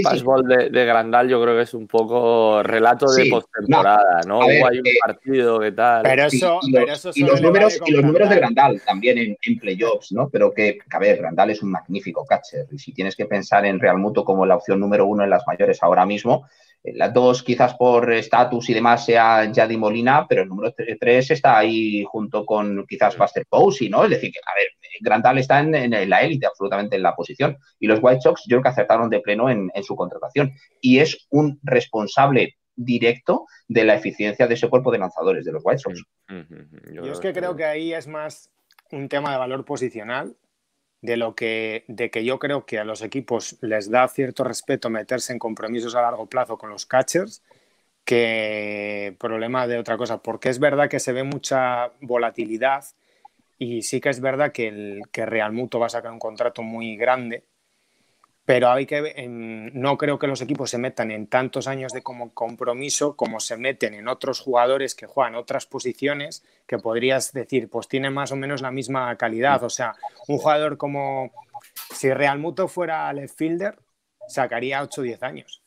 De, 0.72 0.84
Grandal, 0.84 1.28
yo 1.28 1.40
creo 1.40 1.54
que 1.54 1.62
es 1.62 1.72
un 1.72 1.86
poco 1.86 2.64
relato 2.64 3.06
de 3.12 3.26
postemporada, 3.30 4.22
¿no? 4.26 4.38
Hubo 4.38 4.44
hay 4.48 4.80
un 4.80 4.86
eh, 4.88 4.98
partido, 5.06 5.60
¿qué 5.60 5.70
tal? 5.70 6.02
Pero 6.02 6.24
eso, 6.24 6.58
y 6.64 6.72
los, 7.22 7.40
números, 7.40 7.80
y 7.86 7.92
los 7.92 8.02
números 8.02 8.28
de 8.28 8.34
Grandal 8.34 8.82
también 8.84 9.18
en, 9.18 9.36
en, 9.40 9.58
playoffs, 9.60 10.10
¿no? 10.10 10.28
Pero 10.28 10.52
que, 10.52 10.78
a 10.90 10.98
ver, 10.98 11.18
Grandal 11.18 11.50
es 11.50 11.62
un 11.62 11.70
magnífico 11.70 12.26
catcher. 12.26 12.66
Y 12.72 12.78
si 12.80 12.92
tienes 12.92 13.14
que 13.14 13.26
pensar 13.26 13.64
en 13.66 13.78
Real 13.78 13.98
Muto 13.98 14.24
como 14.24 14.44
la 14.44 14.56
opción 14.56 14.80
número 14.80 15.06
uno 15.06 15.22
en 15.22 15.30
las 15.30 15.46
mayores 15.46 15.80
ahora 15.84 16.04
mismo, 16.04 16.48
las 16.94 17.12
dos, 17.12 17.42
quizás 17.42 17.74
por 17.74 18.12
estatus 18.12 18.70
y 18.70 18.74
demás, 18.74 19.04
sea 19.04 19.50
Yadi 19.50 19.76
Molina, 19.76 20.26
pero 20.28 20.42
el 20.42 20.48
número 20.48 20.74
tres 20.98 21.30
está 21.30 21.58
ahí 21.58 22.04
junto 22.04 22.44
con 22.44 22.86
quizás 22.86 23.16
Buster 23.16 23.44
Posey, 23.48 23.88
¿no? 23.88 24.04
Es 24.04 24.10
decir, 24.10 24.30
que, 24.32 24.40
a 24.40 24.54
ver, 24.54 24.68
Grandal 25.00 25.38
está 25.38 25.60
en, 25.60 25.90
la 26.08 26.22
élite, 26.22 26.46
absolutamente 26.46 26.96
en 26.96 27.02
la 27.02 27.14
posición. 27.14 27.56
Y 27.78 27.86
los 27.86 28.00
White 28.02 28.20
Sox, 28.22 28.42
yo 28.46 28.56
creo 28.56 28.62
que 28.62 28.68
acertaron 28.68 29.10
de 29.10 29.20
pleno 29.20 29.50
en, 29.50 29.70
su 29.82 29.96
contratación. 29.96 30.52
Y 30.80 30.98
es 30.98 31.26
un 31.30 31.58
responsable 31.62 32.56
directo 32.74 33.46
de 33.68 33.84
la 33.84 33.94
eficiencia 33.94 34.46
de 34.46 34.54
ese 34.54 34.68
cuerpo 34.68 34.90
de 34.90 34.98
lanzadores 34.98 35.44
de 35.44 35.52
los 35.52 35.62
White 35.64 35.78
Sox. 35.78 36.02
Yo, 36.92 37.04
es 37.04 37.20
que 37.20 37.32
creo 37.32 37.56
que 37.56 37.64
ahí 37.64 37.92
es 37.92 38.06
más 38.06 38.50
un 38.92 39.08
tema 39.08 39.32
de 39.32 39.38
valor 39.38 39.64
posicional 39.64 40.36
de 41.06 41.16
lo 41.16 41.34
que, 41.36 41.84
de 41.86 42.10
que 42.10 42.24
yo 42.24 42.38
creo 42.40 42.66
que 42.66 42.80
a 42.80 42.84
los 42.84 43.00
equipos 43.00 43.56
les 43.60 43.88
da 43.88 44.08
cierto 44.08 44.42
respeto 44.42 44.90
meterse 44.90 45.32
en 45.32 45.38
compromisos 45.38 45.94
a 45.94 46.02
largo 46.02 46.26
plazo 46.26 46.58
con 46.58 46.68
los 46.68 46.84
catchers 46.84 47.42
que 48.04 49.16
problema 49.18 49.66
de 49.66 49.78
otra 49.78 49.96
cosa, 49.96 50.18
porque 50.18 50.48
es 50.48 50.58
verdad 50.58 50.88
que 50.88 51.00
se 51.00 51.12
ve 51.12 51.22
mucha 51.22 51.92
volatilidad 52.00 52.84
y 53.58 53.82
sí 53.82 54.00
que 54.00 54.10
es 54.10 54.20
verdad 54.20 54.52
que, 54.52 54.68
el, 54.68 55.02
que 55.12 55.26
Real 55.26 55.52
Muto 55.52 55.78
va 55.78 55.86
a 55.86 55.90
sacar 55.90 56.12
un 56.12 56.18
contrato 56.18 56.62
muy 56.62 56.96
grande 56.96 57.44
pero 58.46 58.70
hay 58.70 58.86
que 58.86 59.26
no 59.28 59.98
creo 59.98 60.20
que 60.20 60.28
los 60.28 60.40
equipos 60.40 60.70
se 60.70 60.78
metan 60.78 61.10
en 61.10 61.26
tantos 61.26 61.66
años 61.66 61.92
de 61.92 62.02
como 62.02 62.32
compromiso 62.32 63.16
como 63.16 63.40
se 63.40 63.56
meten 63.56 63.92
en 63.94 64.06
otros 64.06 64.40
jugadores 64.40 64.94
que 64.94 65.06
juegan 65.06 65.34
otras 65.34 65.66
posiciones 65.66 66.44
que 66.64 66.78
podrías 66.78 67.32
decir 67.32 67.68
pues 67.68 67.88
tienen 67.88 68.14
más 68.14 68.30
o 68.30 68.36
menos 68.36 68.62
la 68.62 68.70
misma 68.70 69.14
calidad. 69.16 69.64
O 69.64 69.68
sea 69.68 69.96
un 70.28 70.38
jugador 70.38 70.78
como 70.78 71.32
si 71.92 72.12
Real 72.12 72.38
Muto 72.38 72.68
fuera 72.68 73.12
left 73.12 73.36
fielder 73.36 73.80
sacaría 74.28 74.80
8 74.80 75.00
o 75.00 75.04
10 75.04 75.22
años. 75.24 75.62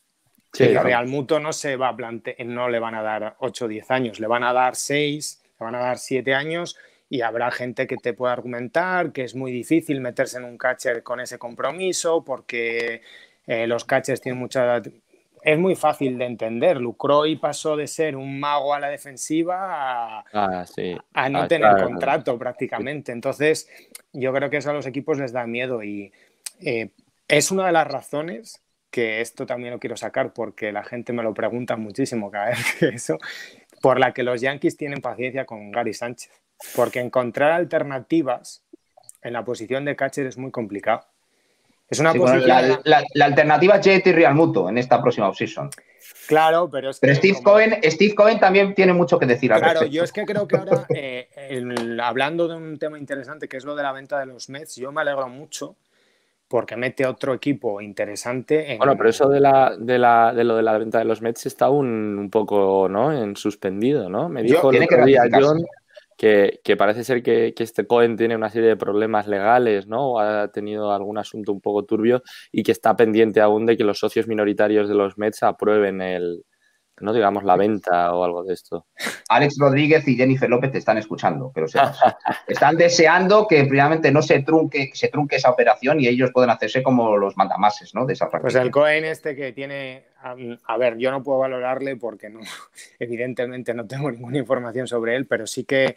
Sí, 0.54 0.66
Real 0.66 1.06
Muto 1.06 1.40
no 1.40 1.52
se 1.52 1.76
va 1.76 1.90
a 1.90 1.96
plantear 1.96 2.38
no 2.46 2.70
le 2.70 2.80
van 2.80 2.96
a 2.96 3.02
dar 3.02 3.36
8 3.40 3.66
o 3.66 3.68
10 3.68 3.92
años 3.92 4.20
le 4.22 4.28
van 4.28 4.44
a 4.44 4.54
dar 4.54 4.78
6 4.78 5.42
le 5.60 5.66
van 5.66 5.76
a 5.76 5.80
dar 5.80 5.98
7 5.98 6.34
años 6.34 6.78
y 7.10 7.22
habrá 7.22 7.50
gente 7.50 7.88
que 7.88 7.98
te 7.98 8.14
pueda 8.14 8.34
argumentar 8.34 9.12
que 9.12 9.24
es 9.24 9.36
muy 9.36 9.52
difícil 9.52 10.00
meterse 10.00 10.38
en 10.38 10.44
un 10.44 10.58
catcher 10.58 11.02
con 11.02 11.20
ese 11.20 11.40
compromiso 11.40 12.24
porque 12.24 13.02
eh, 13.48 13.66
los 13.68 13.84
catchers 13.84 14.22
tienen 14.22 14.40
mucha... 14.40 14.82
Es 15.42 15.58
muy 15.58 15.76
fácil 15.76 16.18
de 16.18 16.26
entender. 16.26 16.78
Lucroy 16.78 17.38
pasó 17.38 17.78
de 17.78 17.88
ser 17.88 18.18
un 18.18 18.40
mago 18.42 18.74
a 18.74 18.80
la 18.80 18.90
defensiva 18.90 20.20
a, 20.20 20.66
ah, 21.14 21.30
no 21.30 21.48
tener 21.48 21.82
contrato 21.82 22.38
prácticamente. 22.38 23.14
Entonces, 23.14 23.70
yo 24.12 24.34
creo 24.34 24.50
que 24.50 24.58
eso 24.58 24.70
a 24.70 24.74
los 24.74 24.86
equipos 24.86 25.18
les 25.18 25.32
da 25.32 25.48
miedo 25.48 25.82
y 25.82 26.12
eh, 26.60 26.90
es 27.28 27.52
una 27.52 27.66
de 27.66 27.72
las 27.72 27.88
razones 27.88 28.62
que 28.92 29.22
esto 29.22 29.46
también 29.46 29.74
lo 29.74 29.80
quiero 29.80 29.96
sacar 29.96 30.34
porque 30.34 30.74
la 30.74 30.84
gente 30.84 31.14
me 31.14 31.24
lo 31.24 31.34
pregunta 31.34 31.78
muchísimo 31.78 32.30
cada 32.30 32.50
vez 32.50 32.76
que 32.80 32.88
eso, 32.90 33.18
por 33.82 33.98
la 33.98 34.14
que 34.14 34.24
los 34.24 34.42
Yankees 34.42 34.76
tienen 34.76 35.00
paciencia 35.02 35.46
con 35.46 35.72
Gary 35.72 35.94
Sánchez 35.94 36.32
porque 36.76 37.00
encontrar 37.00 37.52
alternativas 37.52 38.64
en 39.22 39.34
la 39.34 39.44
posición 39.44 39.86
de 39.86 39.96
catcher 39.96 40.26
es 40.26 40.38
muy 40.38 40.52
complicado. 40.52 41.06
Es 41.90 42.00
una 42.00 42.14
posición... 42.14 42.48
la, 42.84 43.04
alternativa 43.26 43.78
es 43.78 43.86
JT 43.86 44.14
Real 44.14 44.36
Muto 44.36 44.70
en 44.70 44.78
esta 44.78 45.02
próxima 45.02 45.28
offseason. 45.30 45.72
Claro, 46.28 46.70
pero 46.70 46.92
es 46.92 47.00
que 47.00 47.16
Steve, 47.16 47.40
Cohen, 47.42 47.80
Steve 47.84 48.14
Cohen 48.14 48.40
también 48.40 48.76
tiene 48.76 48.94
mucho 48.94 49.18
que 49.18 49.26
decir 49.26 49.52
al 49.52 49.62
Claro, 49.62 49.86
yo 49.86 50.04
es 50.04 50.12
que 50.12 50.26
creo 50.26 50.48
que 50.48 50.58
ahora, 50.58 50.86
eh, 50.94 51.28
hablando 52.02 52.48
de 52.48 52.56
un 52.56 52.78
tema 52.78 53.00
interesante 53.00 53.48
que 53.48 53.58
es 53.58 53.66
lo 53.66 53.76
de 53.76 53.82
la 53.82 53.92
venta 53.92 54.20
de 54.20 54.28
los 54.28 54.50
Mets, 54.50 54.76
yo 54.76 54.92
me 54.92 55.02
alegro 55.02 55.28
mucho 55.28 55.76
porque 56.48 56.76
mete 56.76 57.06
otro 57.06 57.34
equipo 57.34 57.82
interesante. 57.82 58.76
Bueno, 58.78 58.96
pero 58.98 59.10
eso 59.10 59.28
de, 59.30 59.40
la, 59.40 59.76
de, 59.78 60.00
la, 60.00 60.34
de 60.34 60.44
lo 60.44 60.56
de 60.56 60.64
la 60.64 60.78
venta 60.78 61.00
de 61.00 61.06
los 61.06 61.22
Mets 61.22 61.46
está 61.48 61.70
un, 61.70 62.18
un 62.20 62.30
poco 62.30 62.88
¿no? 62.90 63.12
en 63.12 63.36
suspendido, 63.36 64.10
¿no? 64.10 64.30
Me 64.30 64.44
dijo 64.44 64.72
el 64.72 64.84
otro 64.84 65.06
día 65.06 65.24
John 65.32 65.64
que, 66.20 66.76
parece 66.78 67.06
ser 67.06 67.24
que, 67.24 67.54
este 67.58 67.88
Cohen 67.88 68.18
tiene 68.18 68.36
una 68.36 68.50
serie 68.50 68.68
de 68.68 68.76
problemas 68.76 69.26
legales, 69.26 69.88
¿no? 69.88 70.12
O 70.12 70.20
ha 70.20 70.52
tenido 70.52 70.92
algún 70.92 71.18
asunto 71.18 71.54
un 71.54 71.62
poco 71.62 71.86
turbio 71.86 72.24
y 72.52 72.64
que 72.64 72.74
está 72.74 72.98
pendiente 72.98 73.40
aún 73.40 73.66
de 73.66 73.78
que 73.78 73.86
los 73.86 74.00
socios 74.00 74.28
minoritarios 74.28 74.90
de 74.90 74.96
los 74.96 75.18
Mets 75.18 75.44
aprueben 75.44 76.02
el, 76.02 76.44
no 77.02 77.14
digamos 77.14 77.44
la 77.44 77.56
venta 77.56 78.14
o 78.14 78.24
algo 78.24 78.44
de 78.44 78.54
esto. 78.54 78.88
Alex 79.30 79.58
Rodríguez 79.60 80.08
y 80.08 80.16
Jennifer 80.16 80.50
López 80.50 80.72
te 80.72 80.78
están 80.78 80.98
escuchando, 80.98 81.52
pero 81.54 81.68
están 82.48 82.78
deseando 82.78 83.48
que 83.48 83.66
primeramente 83.66 84.12
no 84.12 84.22
se 84.22 84.42
trunque, 84.42 84.92
se 84.94 85.08
trunque 85.10 85.38
esa 85.38 85.50
operación 85.50 86.00
y 86.00 86.08
ellos 86.08 86.32
puedan 86.34 86.50
hacerse 86.50 86.84
como 86.84 87.18
los 87.18 87.38
mandamases, 87.38 87.94
¿no? 87.96 88.06
De 88.06 88.14
esa 88.14 88.30
Pues 88.30 88.56
el 88.56 88.72
Cohen 88.72 89.06
este 89.06 89.36
que 89.36 89.52
tiene, 89.54 90.06
a, 90.22 90.78
ver, 90.78 90.98
yo 90.98 91.12
no 91.12 91.24
puedo 91.24 91.40
valorarle 91.40 91.96
porque 91.96 92.30
no, 92.30 92.40
evidentemente 93.00 93.74
no 93.74 93.88
tengo 93.88 94.12
ninguna 94.12 94.38
información 94.38 94.88
sobre 94.88 95.16
él, 95.16 95.26
pero 95.26 95.48
sí 95.48 95.64
que 95.64 95.96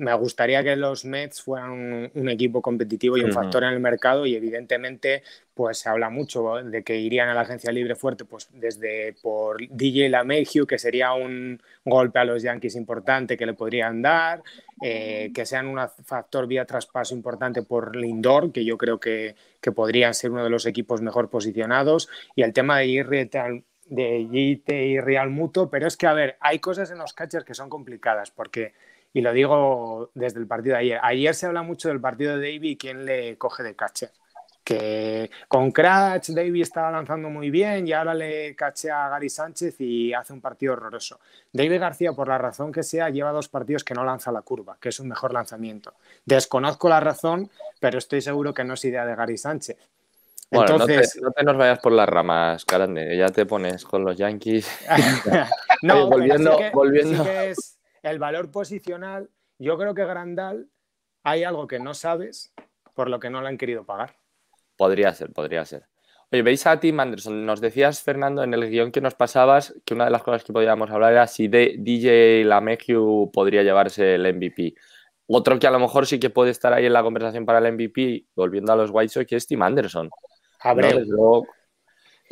me 0.00 0.14
gustaría 0.14 0.64
que 0.64 0.76
los 0.76 1.04
Mets 1.04 1.42
fueran 1.42 2.10
un, 2.14 2.28
equipo 2.30 2.62
competitivo 2.62 3.18
y 3.18 3.20
un 3.20 3.32
factor 3.32 3.64
en 3.64 3.74
el 3.74 3.80
mercado 3.80 4.24
y 4.24 4.34
evidentemente 4.34 5.22
pues 5.52 5.78
se 5.78 5.90
habla 5.90 6.08
mucho 6.08 6.54
de 6.54 6.82
que 6.82 6.96
irían 6.98 7.28
a 7.28 7.34
la 7.34 7.42
agencia 7.42 7.70
libre 7.70 7.94
fuerte 7.94 8.24
pues 8.24 8.48
desde 8.50 9.14
por 9.20 9.58
DJ 9.68 10.08
LaMahieu 10.08 10.66
que 10.66 10.78
sería 10.78 11.12
un 11.12 11.60
golpe 11.84 12.18
a 12.18 12.24
los 12.24 12.42
Yankees 12.42 12.76
importante 12.76 13.36
que 13.36 13.44
le 13.44 13.52
podrían 13.52 14.00
dar 14.00 14.42
eh, 14.80 15.32
que 15.34 15.44
sean 15.44 15.66
un 15.66 15.78
factor 16.04 16.46
vía 16.46 16.64
traspaso 16.64 17.14
importante 17.14 17.62
por 17.62 17.94
Lindor 17.94 18.52
que 18.52 18.64
yo 18.64 18.78
creo 18.78 18.98
que, 18.98 19.34
que 19.60 19.70
podrían 19.70 20.14
ser 20.14 20.30
uno 20.30 20.44
de 20.44 20.50
los 20.50 20.64
equipos 20.64 21.02
mejor 21.02 21.28
posicionados 21.28 22.08
y 22.34 22.42
el 22.42 22.54
tema 22.54 22.78
de 22.78 22.86
de 23.90 24.20
y 24.20 25.00
Real 25.00 25.30
Muto, 25.30 25.68
pero 25.68 25.88
es 25.88 25.96
que, 25.96 26.06
a 26.06 26.12
ver, 26.12 26.36
hay 26.38 26.60
cosas 26.60 26.92
en 26.92 26.98
los 26.98 27.12
catchers 27.12 27.44
que 27.44 27.54
son 27.54 27.68
complicadas, 27.68 28.30
porque 28.30 28.72
y 29.12 29.20
lo 29.20 29.32
digo 29.32 30.10
desde 30.14 30.38
el 30.38 30.46
partido 30.46 30.74
de 30.74 30.80
ayer. 30.80 31.00
Ayer 31.02 31.34
se 31.34 31.46
habla 31.46 31.62
mucho 31.62 31.88
del 31.88 32.00
partido 32.00 32.36
de 32.36 32.52
Davy 32.52 32.70
y 32.70 32.76
quién 32.76 33.04
le 33.04 33.36
coge 33.38 33.62
de 33.62 33.74
catcher. 33.74 34.10
Que 34.62 35.30
con 35.48 35.72
Crash 35.72 36.30
Davy 36.30 36.60
estaba 36.60 36.92
lanzando 36.92 37.28
muy 37.28 37.50
bien 37.50 37.88
y 37.88 37.92
ahora 37.92 38.14
le 38.14 38.54
caché 38.54 38.90
a 38.90 39.08
Gary 39.08 39.28
Sánchez 39.28 39.80
y 39.80 40.12
hace 40.12 40.32
un 40.32 40.40
partido 40.40 40.74
horroroso. 40.74 41.18
David 41.52 41.80
García, 41.80 42.12
por 42.12 42.28
la 42.28 42.38
razón 42.38 42.70
que 42.70 42.82
sea, 42.82 43.10
lleva 43.10 43.32
dos 43.32 43.48
partidos 43.48 43.82
que 43.82 43.94
no 43.94 44.04
lanza 44.04 44.30
la 44.30 44.42
curva, 44.42 44.76
que 44.80 44.90
es 44.90 45.00
un 45.00 45.08
mejor 45.08 45.32
lanzamiento. 45.32 45.94
Desconozco 46.24 46.88
la 46.88 47.00
razón, 47.00 47.50
pero 47.80 47.98
estoy 47.98 48.20
seguro 48.20 48.54
que 48.54 48.62
no 48.62 48.74
es 48.74 48.84
idea 48.84 49.04
de 49.04 49.16
Gary 49.16 49.38
Sánchez. 49.38 49.76
Bueno, 50.52 50.78
no, 50.78 50.86
te, 50.86 51.00
nos 51.44 51.56
vayas 51.56 51.78
por 51.78 51.92
las 51.92 52.08
ramas, 52.08 52.64
Carande, 52.64 53.16
ya 53.16 53.28
te 53.28 53.46
pones 53.46 53.84
con 53.84 54.04
los 54.04 54.16
Yankees. 54.16 54.68
No, 55.82 56.10
volviendo, 56.10 56.58
volviendo. 56.74 57.24
es 57.24 57.79
el 58.02 58.18
valor 58.18 58.50
posicional. 58.50 59.30
Yo 59.58 59.76
creo 59.78 59.94
que 59.94 60.04
Grandal 60.04 60.68
hay 61.22 61.44
algo 61.44 61.66
que 61.66 61.78
no 61.78 61.94
sabes 61.94 62.52
por 62.94 63.08
lo 63.08 63.20
que 63.20 63.30
no 63.30 63.40
lo 63.40 63.48
han 63.48 63.58
querido 63.58 63.84
pagar. 63.84 64.16
Podría 64.76 65.12
ser, 65.14 65.32
podría 65.32 65.64
ser. 65.64 65.86
Oye, 66.32 66.42
veis 66.42 66.66
a 66.66 66.78
Tim 66.78 67.00
Anderson. 67.00 67.44
Nos 67.44 67.60
decías, 67.60 68.02
Fernando, 68.02 68.42
en 68.42 68.54
el 68.54 68.70
guion 68.70 68.92
que 68.92 69.00
nos 69.00 69.14
pasabas, 69.14 69.74
que 69.84 69.94
una 69.94 70.04
de 70.04 70.10
las 70.10 70.22
cosas 70.22 70.44
que 70.44 70.52
podíamos 70.52 70.90
hablar 70.90 71.12
era 71.12 71.26
si 71.26 71.48
de 71.48 71.74
DJ 71.78 72.44
Lameju 72.44 73.30
podría 73.32 73.62
llevarse 73.62 74.14
el 74.14 74.32
MVP. 74.34 74.74
Otro 75.26 75.58
que 75.58 75.66
a 75.66 75.70
lo 75.70 75.78
mejor 75.78 76.06
sí 76.06 76.18
que 76.18 76.30
puede 76.30 76.50
estar 76.50 76.72
ahí 76.72 76.86
en 76.86 76.92
la 76.92 77.02
conversación 77.02 77.46
para 77.46 77.58
el 77.58 77.72
MVP, 77.72 78.26
volviendo 78.34 78.72
a 78.72 78.76
los 78.76 78.90
White 78.92 79.12
Sox, 79.12 79.26
que 79.26 79.36
es 79.36 79.46
Tim 79.46 79.62
Anderson. 79.62 80.08
Abreu. 80.60 81.46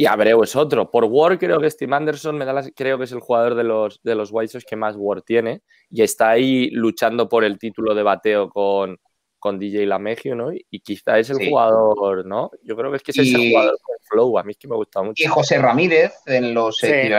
Y 0.00 0.06
Abreu 0.06 0.44
es 0.44 0.54
otro. 0.54 0.88
Por 0.92 1.06
War 1.06 1.36
creo 1.40 1.58
que 1.58 1.68
Tim 1.70 1.92
Anderson 1.92 2.38
me 2.38 2.44
da 2.44 2.62
creo 2.72 2.98
que 2.98 3.04
es 3.04 3.10
el 3.10 3.18
jugador 3.18 3.56
de 3.56 3.64
los, 3.64 4.00
de 4.04 4.14
los 4.14 4.30
White 4.30 4.52
Sox 4.52 4.64
que 4.64 4.76
más 4.76 4.94
War 4.96 5.22
tiene 5.22 5.62
y 5.90 6.02
está 6.02 6.30
ahí 6.30 6.70
luchando 6.70 7.28
por 7.28 7.42
el 7.42 7.58
título 7.58 7.96
de 7.96 8.04
bateo 8.04 8.48
con, 8.48 8.96
con 9.38 9.58
DJ 9.58 9.86
Lamegio, 9.86 10.34
¿no? 10.34 10.52
Y 10.52 10.80
quizá 10.80 11.18
es 11.18 11.30
el 11.30 11.48
jugador, 11.48 12.26
¿no? 12.26 12.50
Yo 12.62 12.76
creo 12.76 12.90
que 12.90 12.96
es 12.96 13.02
que 13.02 13.12
es 13.12 13.18
ese 13.18 13.50
jugador 13.50 13.78
con 13.82 13.96
flow, 14.08 14.38
a 14.38 14.42
mí 14.42 14.52
es 14.52 14.58
que 14.58 14.68
me 14.68 14.76
gusta 14.76 15.02
mucho. 15.02 15.22
Y 15.22 15.26
José 15.26 15.58
Ramírez 15.58 16.12
en 16.26 16.54
los 16.54 16.82
eh, 16.82 17.10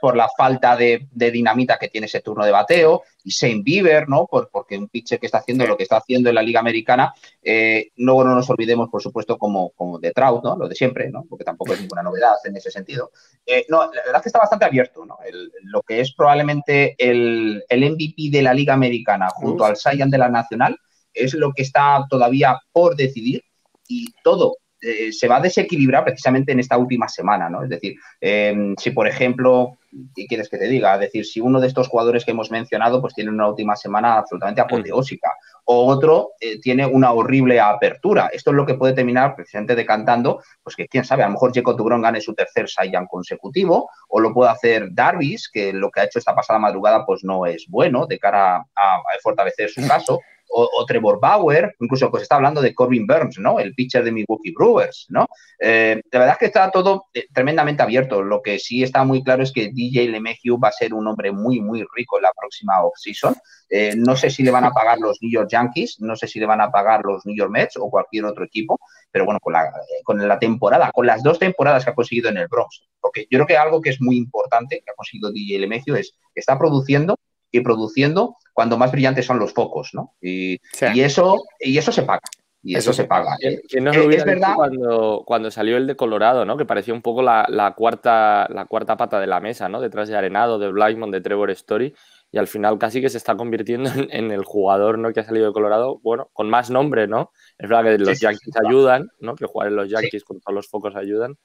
por 0.00 0.16
la 0.16 0.28
falta 0.36 0.76
de, 0.76 1.06
dinamita 1.12 1.78
que 1.78 1.88
tiene 1.88 2.06
ese 2.06 2.20
turno 2.20 2.44
de 2.44 2.52
bateo, 2.52 3.02
y 3.24 3.30
Shane 3.30 3.62
Bieber, 3.62 4.08
¿no? 4.08 4.26
Por, 4.26 4.48
porque 4.50 4.78
un 4.78 4.88
pitcher 4.88 5.18
que 5.18 5.26
está 5.26 5.38
haciendo 5.38 5.66
lo 5.66 5.76
que 5.76 5.82
está 5.82 5.98
haciendo 5.98 6.30
en 6.30 6.34
la 6.34 6.42
Liga 6.42 6.60
Americana, 6.60 7.12
eh, 7.42 7.90
luego 7.96 8.24
no 8.24 8.34
nos 8.34 8.48
olvidemos, 8.48 8.88
por 8.88 9.02
supuesto, 9.02 9.36
como, 9.36 9.70
como 9.70 9.98
de 9.98 10.12
Trout, 10.12 10.42
¿no? 10.42 10.56
Lo 10.56 10.68
de 10.68 10.74
siempre, 10.74 11.10
¿no? 11.10 11.24
Porque 11.28 11.44
tampoco 11.44 11.74
es 11.74 11.80
ninguna 11.80 12.02
novedad 12.02 12.36
en 12.44 12.56
ese 12.56 12.70
sentido. 12.70 13.10
Eh, 13.44 13.66
no, 13.68 13.82
la 13.82 14.02
verdad 14.02 14.16
es 14.16 14.22
que 14.22 14.28
está 14.28 14.38
bastante 14.38 14.64
abierto, 14.64 15.04
¿no? 15.04 15.18
lo 15.64 15.82
que 15.82 16.00
es 16.00 16.14
probablemente 16.14 16.94
el, 16.98 17.64
el 17.68 17.90
MVP 17.92 18.30
de 18.30 18.42
la 18.42 18.54
Liga 18.54 18.74
Americana 18.74 19.28
junto 19.30 19.64
al 19.64 19.76
Saiyan 19.76 20.10
de 20.10 20.18
la 20.18 20.28
Nacional, 20.28 20.78
es 21.12 21.34
lo 21.34 21.52
que 21.52 21.62
está 21.62 22.06
todavía 22.08 22.58
por 22.72 22.96
decidir 22.96 23.42
y 23.88 24.12
todo 24.22 24.56
eh, 24.80 25.12
se 25.12 25.26
va 25.26 25.38
a 25.38 25.40
desequilibrar 25.40 26.04
precisamente 26.04 26.52
en 26.52 26.60
esta 26.60 26.78
última 26.78 27.08
semana, 27.08 27.50
¿no? 27.50 27.64
Es 27.64 27.68
decir, 27.68 27.96
em, 28.20 28.76
si 28.76 28.92
por 28.92 29.08
ejemplo, 29.08 29.78
¿qué 30.14 30.26
quieres 30.26 30.48
que 30.48 30.56
te 30.56 30.68
diga? 30.68 30.94
Es 30.94 31.00
decir, 31.00 31.26
si 31.26 31.40
uno 31.40 31.60
de 31.60 31.66
estos 31.66 31.88
jugadores 31.88 32.24
que 32.24 32.30
hemos 32.30 32.52
mencionado 32.52 33.00
pues 33.00 33.12
tiene 33.12 33.30
una 33.30 33.48
última 33.48 33.74
semana 33.74 34.18
absolutamente 34.18 34.60
apoteósica 34.60 35.32
o 35.64 35.84
otro 35.86 36.30
eh, 36.40 36.60
tiene 36.60 36.86
una 36.86 37.10
horrible 37.10 37.58
apertura, 37.58 38.30
esto 38.32 38.50
es 38.50 38.56
lo 38.56 38.64
que 38.64 38.74
puede 38.74 38.92
terminar 38.92 39.34
precisamente 39.34 39.74
decantando, 39.74 40.40
pues 40.62 40.76
que 40.76 40.86
quién 40.86 41.04
sabe, 41.04 41.24
a 41.24 41.26
lo 41.26 41.32
mejor 41.32 41.52
Jacob 41.52 41.76
Tugrón 41.76 42.02
gane 42.02 42.20
su 42.20 42.32
tercer 42.34 42.68
Saiyan 42.68 43.06
consecutivo 43.06 43.90
o 44.08 44.20
lo 44.20 44.32
puede 44.32 44.52
hacer 44.52 44.90
Darvis, 44.92 45.50
que 45.52 45.72
lo 45.72 45.90
que 45.90 46.02
ha 46.02 46.04
hecho 46.04 46.20
esta 46.20 46.36
pasada 46.36 46.60
madrugada 46.60 47.04
pues 47.04 47.24
no 47.24 47.46
es 47.46 47.66
bueno 47.68 48.06
de 48.06 48.18
cara 48.20 48.58
a 48.58 49.02
fortalecer 49.20 49.70
su 49.70 49.80
caso 49.88 50.20
o, 50.50 50.84
Trevor 50.86 51.20
Bauer, 51.20 51.74
incluso 51.80 52.10
pues 52.10 52.22
está 52.22 52.36
hablando 52.36 52.60
de 52.60 52.74
Corbin 52.74 53.06
Burns, 53.06 53.38
¿no? 53.38 53.58
El 53.58 53.74
pitcher 53.74 54.02
de 54.02 54.12
Milwaukee 54.12 54.52
Brewers, 54.52 55.06
¿no? 55.10 55.26
Eh, 55.58 56.00
la 56.10 56.18
verdad 56.18 56.34
es 56.34 56.38
que 56.38 56.46
está 56.46 56.70
todo 56.70 57.06
eh, 57.12 57.26
tremendamente 57.32 57.82
abierto. 57.82 58.22
Lo 58.22 58.42
que 58.42 58.58
sí 58.58 58.82
está 58.82 59.04
muy 59.04 59.22
claro 59.22 59.42
es 59.42 59.52
que 59.52 59.70
DJ 59.72 60.08
LeMahieu 60.08 60.58
va 60.58 60.68
a 60.68 60.72
ser 60.72 60.94
un 60.94 61.06
hombre 61.06 61.32
muy, 61.32 61.60
muy 61.60 61.84
rico 61.94 62.16
en 62.16 62.22
la 62.22 62.32
próxima 62.36 62.82
offseason. 62.82 63.34
Eh, 63.70 63.94
no 63.96 64.16
sé 64.16 64.30
si 64.30 64.42
le 64.42 64.50
van 64.50 64.64
a 64.64 64.70
pagar 64.70 64.98
los 64.98 65.18
New 65.20 65.30
York 65.30 65.48
Yankees, 65.50 65.96
no 66.00 66.16
sé 66.16 66.26
si 66.26 66.40
le 66.40 66.46
van 66.46 66.60
a 66.60 66.70
pagar 66.70 67.02
los 67.04 67.26
New 67.26 67.36
York 67.36 67.50
Mets 67.50 67.76
o 67.76 67.90
cualquier 67.90 68.24
otro 68.24 68.44
equipo, 68.44 68.80
pero 69.10 69.26
bueno, 69.26 69.40
con 69.40 69.52
la, 69.52 69.70
con 70.04 70.26
la 70.26 70.38
temporada, 70.38 70.90
con 70.92 71.06
las 71.06 71.22
dos 71.22 71.38
temporadas 71.38 71.84
que 71.84 71.90
ha 71.90 71.94
conseguido 71.94 72.30
en 72.30 72.38
el 72.38 72.48
Bronx, 72.48 72.88
porque 72.98 73.26
yo 73.30 73.38
creo 73.38 73.46
que 73.46 73.56
algo 73.58 73.82
que 73.82 73.90
es 73.90 74.00
muy 74.00 74.16
importante 74.16 74.80
que 74.82 74.90
ha 74.90 74.94
conseguido 74.94 75.30
DJ 75.30 75.58
LeMahieu 75.58 75.96
es 75.96 76.14
que 76.32 76.40
está 76.40 76.58
produciendo 76.58 77.18
y 77.50 77.60
produciendo 77.60 78.36
cuando 78.52 78.76
más 78.76 78.92
brillantes 78.92 79.26
son 79.26 79.38
los 79.38 79.52
focos, 79.52 79.90
¿no? 79.92 80.14
Y, 80.20 80.58
eso, 80.80 81.42
y 81.60 81.78
eso 81.78 81.92
se 81.92 82.02
paga. 82.02 82.22
Y 82.62 82.76
eso, 82.76 82.92
se 82.92 83.04
paga. 83.04 83.36
no 83.80 83.92
eh, 83.92 84.16
es 84.16 84.24
verdad? 84.24 84.54
Cuando, 84.56 85.22
cuando 85.24 85.50
salió 85.50 85.76
el 85.76 85.86
de 85.86 85.94
Colorado, 85.96 86.44
¿no? 86.44 86.56
Que 86.56 86.64
parecía 86.64 86.92
un 86.92 87.02
poco 87.02 87.22
la, 87.22 87.74
cuarta, 87.76 88.48
la 88.50 88.66
cuarta 88.66 88.96
pata 88.96 89.20
de 89.20 89.28
la 89.28 89.40
mesa, 89.40 89.68
¿no? 89.68 89.80
Detrás 89.80 90.08
de 90.08 90.16
Arenado, 90.16 90.58
de 90.58 90.70
Blackmon, 90.70 91.10
de 91.10 91.20
Trevor 91.20 91.50
Story. 91.52 91.94
Y 92.30 92.38
al 92.38 92.48
final 92.48 92.76
casi 92.76 93.00
que 93.00 93.08
se 93.08 93.16
está 93.16 93.36
convirtiendo 93.36 93.90
en, 94.10 94.32
el 94.32 94.44
jugador, 94.44 94.98
¿no? 94.98 95.12
Que 95.12 95.20
ha 95.20 95.24
salido 95.24 95.46
de 95.46 95.52
Colorado, 95.52 96.00
bueno, 96.02 96.30
con 96.32 96.50
más 96.50 96.68
nombre, 96.68 97.06
¿no? 97.06 97.30
Es 97.58 97.68
verdad 97.68 97.92
que 97.92 97.98
los 97.98 98.20
Yankees 98.20 98.54
ayudan, 98.66 99.08
¿no? 99.20 99.34
Que 99.36 99.46
jugar 99.46 99.68
en 99.68 99.76
los 99.76 99.88
Yankees 99.88 100.24
con 100.24 100.40
todos 100.40 100.54
los 100.54 100.68
focos 100.68 100.96
ayudan. 100.96 101.38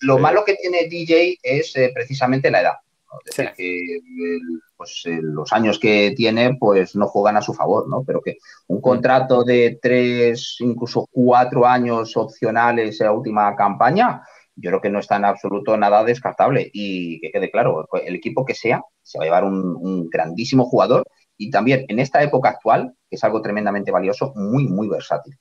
Lo 0.00 0.18
malo 0.18 0.44
que 0.44 0.54
tiene 0.54 0.88
DJ 0.88 1.38
es 1.42 1.74
eh, 1.76 1.90
precisamente 1.94 2.50
la 2.50 2.60
edad. 2.60 2.74
Es 3.24 3.36
decir, 3.36 3.52
que 3.56 4.38
pues, 4.76 5.02
los 5.06 5.52
años 5.52 5.78
que 5.78 6.12
tiene 6.16 6.56
pues 6.58 6.96
no 6.96 7.06
juegan 7.06 7.36
a 7.36 7.42
su 7.42 7.54
favor, 7.54 7.88
¿no? 7.88 8.02
Pero 8.04 8.20
que 8.20 8.38
un 8.68 8.80
contrato 8.80 9.44
de 9.44 9.78
tres, 9.80 10.56
incluso 10.60 11.08
cuatro 11.10 11.66
años 11.66 12.16
opcionales 12.16 13.00
en 13.00 13.06
la 13.06 13.12
última 13.12 13.54
campaña, 13.56 14.22
yo 14.54 14.70
creo 14.70 14.80
que 14.80 14.90
no 14.90 14.98
está 14.98 15.16
en 15.16 15.24
absoluto 15.26 15.76
nada 15.76 16.04
descartable. 16.04 16.70
Y 16.72 17.20
que 17.20 17.30
quede 17.30 17.50
claro, 17.50 17.88
el 18.04 18.14
equipo 18.14 18.44
que 18.44 18.54
sea, 18.54 18.82
se 19.02 19.18
va 19.18 19.24
a 19.24 19.26
llevar 19.26 19.44
un 19.44 20.08
grandísimo 20.08 20.64
jugador 20.64 21.04
y 21.38 21.50
también 21.50 21.84
en 21.88 21.98
esta 21.98 22.22
época 22.22 22.50
actual, 22.50 22.94
que 23.08 23.16
es 23.16 23.24
algo 23.24 23.42
tremendamente 23.42 23.90
valioso, 23.90 24.32
muy, 24.34 24.66
muy 24.66 24.88
versátil. 24.88 25.36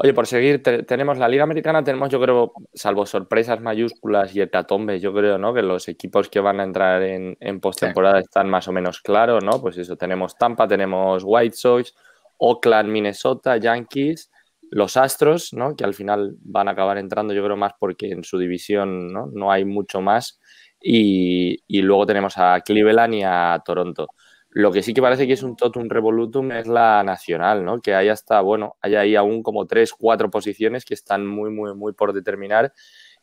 Oye, 0.00 0.14
por 0.14 0.28
seguir, 0.28 0.62
tenemos 0.62 1.18
la 1.18 1.26
Liga 1.26 1.42
Americana, 1.42 1.82
tenemos, 1.82 2.08
yo 2.08 2.20
creo, 2.20 2.52
salvo 2.72 3.04
sorpresas 3.04 3.60
mayúsculas 3.60 4.32
y 4.34 4.40
hecatombes, 4.40 5.02
yo 5.02 5.12
creo, 5.12 5.38
¿no? 5.38 5.52
Que 5.52 5.62
los 5.62 5.88
equipos 5.88 6.28
que 6.28 6.38
van 6.38 6.60
a 6.60 6.62
entrar 6.62 7.02
en, 7.02 7.36
en 7.40 7.58
postemporada 7.58 8.20
están 8.20 8.48
más 8.48 8.68
o 8.68 8.72
menos 8.72 9.00
claros, 9.00 9.42
¿no? 9.42 9.60
Pues 9.60 9.76
eso, 9.76 9.96
tenemos 9.96 10.36
Tampa, 10.36 10.68
tenemos 10.68 11.24
White 11.26 11.56
Sox, 11.56 11.96
Oakland, 12.36 12.90
Minnesota, 12.90 13.56
Yankees, 13.56 14.30
los 14.70 14.96
Astros, 14.96 15.52
¿no? 15.52 15.74
Que 15.74 15.82
al 15.82 15.94
final 15.94 16.36
van 16.42 16.68
a 16.68 16.72
acabar 16.72 16.98
entrando, 16.98 17.34
yo 17.34 17.42
creo, 17.42 17.56
más 17.56 17.72
porque 17.76 18.12
en 18.12 18.22
su 18.22 18.38
división, 18.38 19.12
¿no? 19.12 19.28
No 19.32 19.50
hay 19.50 19.64
mucho 19.64 20.00
más. 20.00 20.38
Y, 20.80 21.64
y 21.66 21.82
luego 21.82 22.06
tenemos 22.06 22.38
a 22.38 22.60
Cleveland 22.60 23.14
y 23.14 23.22
a 23.24 23.60
Toronto. 23.64 24.06
Lo 24.50 24.72
que 24.72 24.82
sí 24.82 24.94
que 24.94 25.02
parece 25.02 25.26
que 25.26 25.34
es 25.34 25.42
un 25.42 25.56
totum 25.56 25.88
revolutum 25.88 26.52
es 26.52 26.66
la 26.66 27.02
nacional, 27.04 27.64
¿no? 27.64 27.80
Que 27.80 27.94
hay 27.94 28.08
hasta, 28.08 28.40
bueno, 28.40 28.76
hay 28.80 28.94
ahí 28.94 29.14
aún 29.14 29.42
como 29.42 29.66
tres, 29.66 29.92
cuatro 29.92 30.30
posiciones 30.30 30.84
que 30.84 30.94
están 30.94 31.26
muy, 31.26 31.50
muy, 31.50 31.74
muy 31.74 31.92
por 31.92 32.14
determinar 32.14 32.72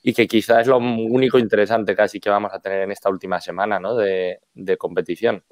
y 0.04 0.14
que 0.14 0.28
quizás 0.28 0.62
es 0.62 0.68
lo 0.68 0.78
único 0.78 1.40
interesante 1.40 1.96
casi 1.96 2.20
que 2.20 2.30
vamos 2.30 2.52
a 2.54 2.60
tener 2.60 2.82
en 2.82 2.92
esta 2.92 3.10
última 3.10 3.42
semana, 3.42 3.80
¿no? 3.80 3.96
De, 3.96 4.40
competición. 4.78 5.44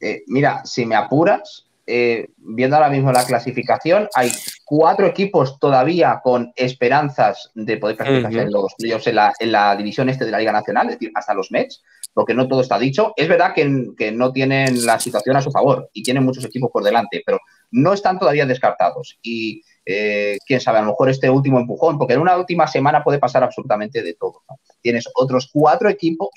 Eh, 0.00 0.22
mira, 0.26 0.62
si 0.66 0.84
me 0.84 0.94
apuras, 0.94 1.66
eh, 1.86 2.28
viendo 2.36 2.76
ahora 2.76 2.90
mismo 2.90 3.10
la 3.10 3.24
clasificación, 3.24 4.06
hay 4.14 4.30
cuatro 4.66 5.06
equipos 5.06 5.58
todavía 5.58 6.20
con 6.22 6.52
esperanzas 6.54 7.50
de 7.54 7.78
poder 7.78 7.96
clasificarse 7.96 8.42
en 8.42 8.52
los 8.52 8.74
playoffs 8.76 9.06
en 9.06 9.14
la, 9.14 9.32
en 9.40 9.50
la 9.50 9.74
división 9.74 10.10
este 10.10 10.26
de 10.26 10.30
la 10.30 10.38
Liga 10.38 10.52
Nacional, 10.52 10.88
es 10.88 10.98
decir, 10.98 11.10
hasta 11.14 11.32
los 11.32 11.50
Mets 11.50 11.82
porque 12.18 12.34
no 12.34 12.48
todo 12.48 12.62
está 12.62 12.80
dicho. 12.80 13.12
Es 13.14 13.28
verdad 13.28 13.52
que, 13.54 13.64
no 14.10 14.32
tienen 14.32 14.84
la 14.84 14.98
situación 14.98 15.36
a 15.36 15.40
su 15.40 15.52
favor 15.52 15.88
y 15.92 16.02
tienen 16.02 16.24
muchos 16.24 16.44
equipos 16.44 16.68
por 16.72 16.82
delante, 16.82 17.22
pero 17.24 17.38
no 17.70 17.92
están 17.92 18.18
todavía 18.18 18.44
descartados. 18.44 19.20
Y 19.22 19.62
eh, 19.86 20.36
quién 20.44 20.60
sabe, 20.60 20.78
a 20.78 20.80
lo 20.80 20.88
mejor 20.88 21.10
este 21.10 21.30
último 21.30 21.60
empujón, 21.60 21.96
porque 21.96 22.14
en 22.14 22.20
una 22.20 22.36
última 22.36 22.66
semana 22.66 23.04
puede 23.04 23.20
pasar 23.20 23.44
absolutamente 23.44 24.02
de 24.02 24.14
todo. 24.14 24.42
Tienes 24.80 25.08
otros 25.14 25.48
cuatro 25.52 25.88
equipos 25.88 26.30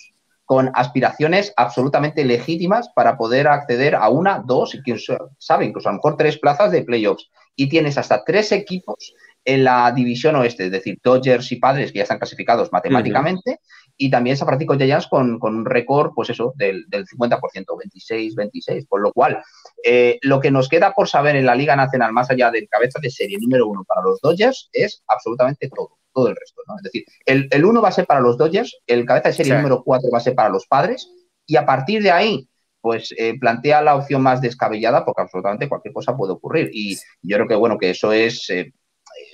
con 0.45 0.69
aspiraciones 0.75 1.51
absolutamente 1.57 2.25
legítimas 2.25 2.89
para 2.93 3.17
poder 3.17 3.47
acceder 3.47 3.95
a 3.95 4.07
una, 4.09 4.43
dos 4.45 4.75
y 4.75 4.83
quién 4.83 4.99
sabe, 5.39 5.65
incluso 5.65 5.89
a 5.89 5.93
lo 5.93 5.97
mejor 5.97 6.15
tres 6.15 6.37
plazas 6.37 6.71
de 6.71 6.83
playoffs. 6.83 7.31
Y 7.55 7.69
tienes 7.69 7.97
hasta 7.97 8.23
tres 8.23 8.51
equipos 8.51 9.15
en 9.43 9.63
la 9.63 9.91
división 9.91 10.35
oeste, 10.35 10.65
es 10.65 10.71
decir, 10.71 10.99
Dodgers 11.03 11.51
y 11.51 11.55
Padres 11.55 11.91
que 11.91 11.97
ya 11.97 12.03
están 12.03 12.19
clasificados 12.19 12.71
matemáticamente, 12.71 13.59
y 14.01 14.09
también 14.09 14.35
San 14.35 14.47
Francisco 14.47 14.73
Giants 14.73 15.05
con, 15.05 15.37
con 15.37 15.55
un 15.55 15.63
récord, 15.63 16.11
pues 16.15 16.31
eso, 16.31 16.53
del, 16.55 16.85
del 16.87 17.05
50%, 17.05 17.39
26-26, 17.39 18.87
por 18.87 18.99
lo 18.99 19.13
cual 19.13 19.43
eh, 19.83 20.17
lo 20.23 20.39
que 20.39 20.49
nos 20.49 20.67
queda 20.67 20.91
por 20.91 21.07
saber 21.07 21.35
en 21.35 21.45
la 21.45 21.53
Liga 21.53 21.75
Nacional, 21.75 22.11
más 22.11 22.31
allá 22.31 22.49
del 22.49 22.67
cabeza 22.67 22.97
de 22.99 23.11
serie 23.11 23.37
número 23.39 23.67
uno 23.67 23.83
para 23.87 24.01
los 24.01 24.19
Dodgers, 24.19 24.71
es 24.73 25.03
absolutamente 25.05 25.69
todo, 25.69 25.99
todo 26.11 26.29
el 26.29 26.35
resto, 26.35 26.63
¿no? 26.67 26.77
Es 26.77 26.81
decir, 26.81 27.05
el, 27.27 27.47
el 27.51 27.63
uno 27.63 27.79
va 27.79 27.89
a 27.89 27.91
ser 27.91 28.07
para 28.07 28.21
los 28.21 28.39
Dodgers, 28.39 28.75
el 28.87 29.05
cabeza 29.05 29.29
de 29.29 29.35
serie 29.35 29.53
número 29.53 29.83
cuatro 29.83 30.09
va 30.11 30.17
a 30.17 30.21
ser 30.21 30.33
para 30.33 30.49
los 30.49 30.65
Padres, 30.65 31.07
y 31.45 31.55
a 31.57 31.65
partir 31.67 32.01
de 32.01 32.09
ahí, 32.09 32.49
pues 32.81 33.13
eh, 33.15 33.37
plantea 33.39 33.83
la 33.83 33.95
opción 33.95 34.23
más 34.23 34.41
descabellada 34.41 35.05
porque 35.05 35.21
absolutamente 35.21 35.69
cualquier 35.69 35.93
cosa 35.93 36.17
puede 36.17 36.33
ocurrir. 36.33 36.71
Y 36.73 36.97
yo 37.21 37.37
creo 37.37 37.47
que, 37.47 37.55
bueno, 37.55 37.77
que 37.77 37.91
eso 37.91 38.11
es 38.11 38.49
eh, 38.49 38.73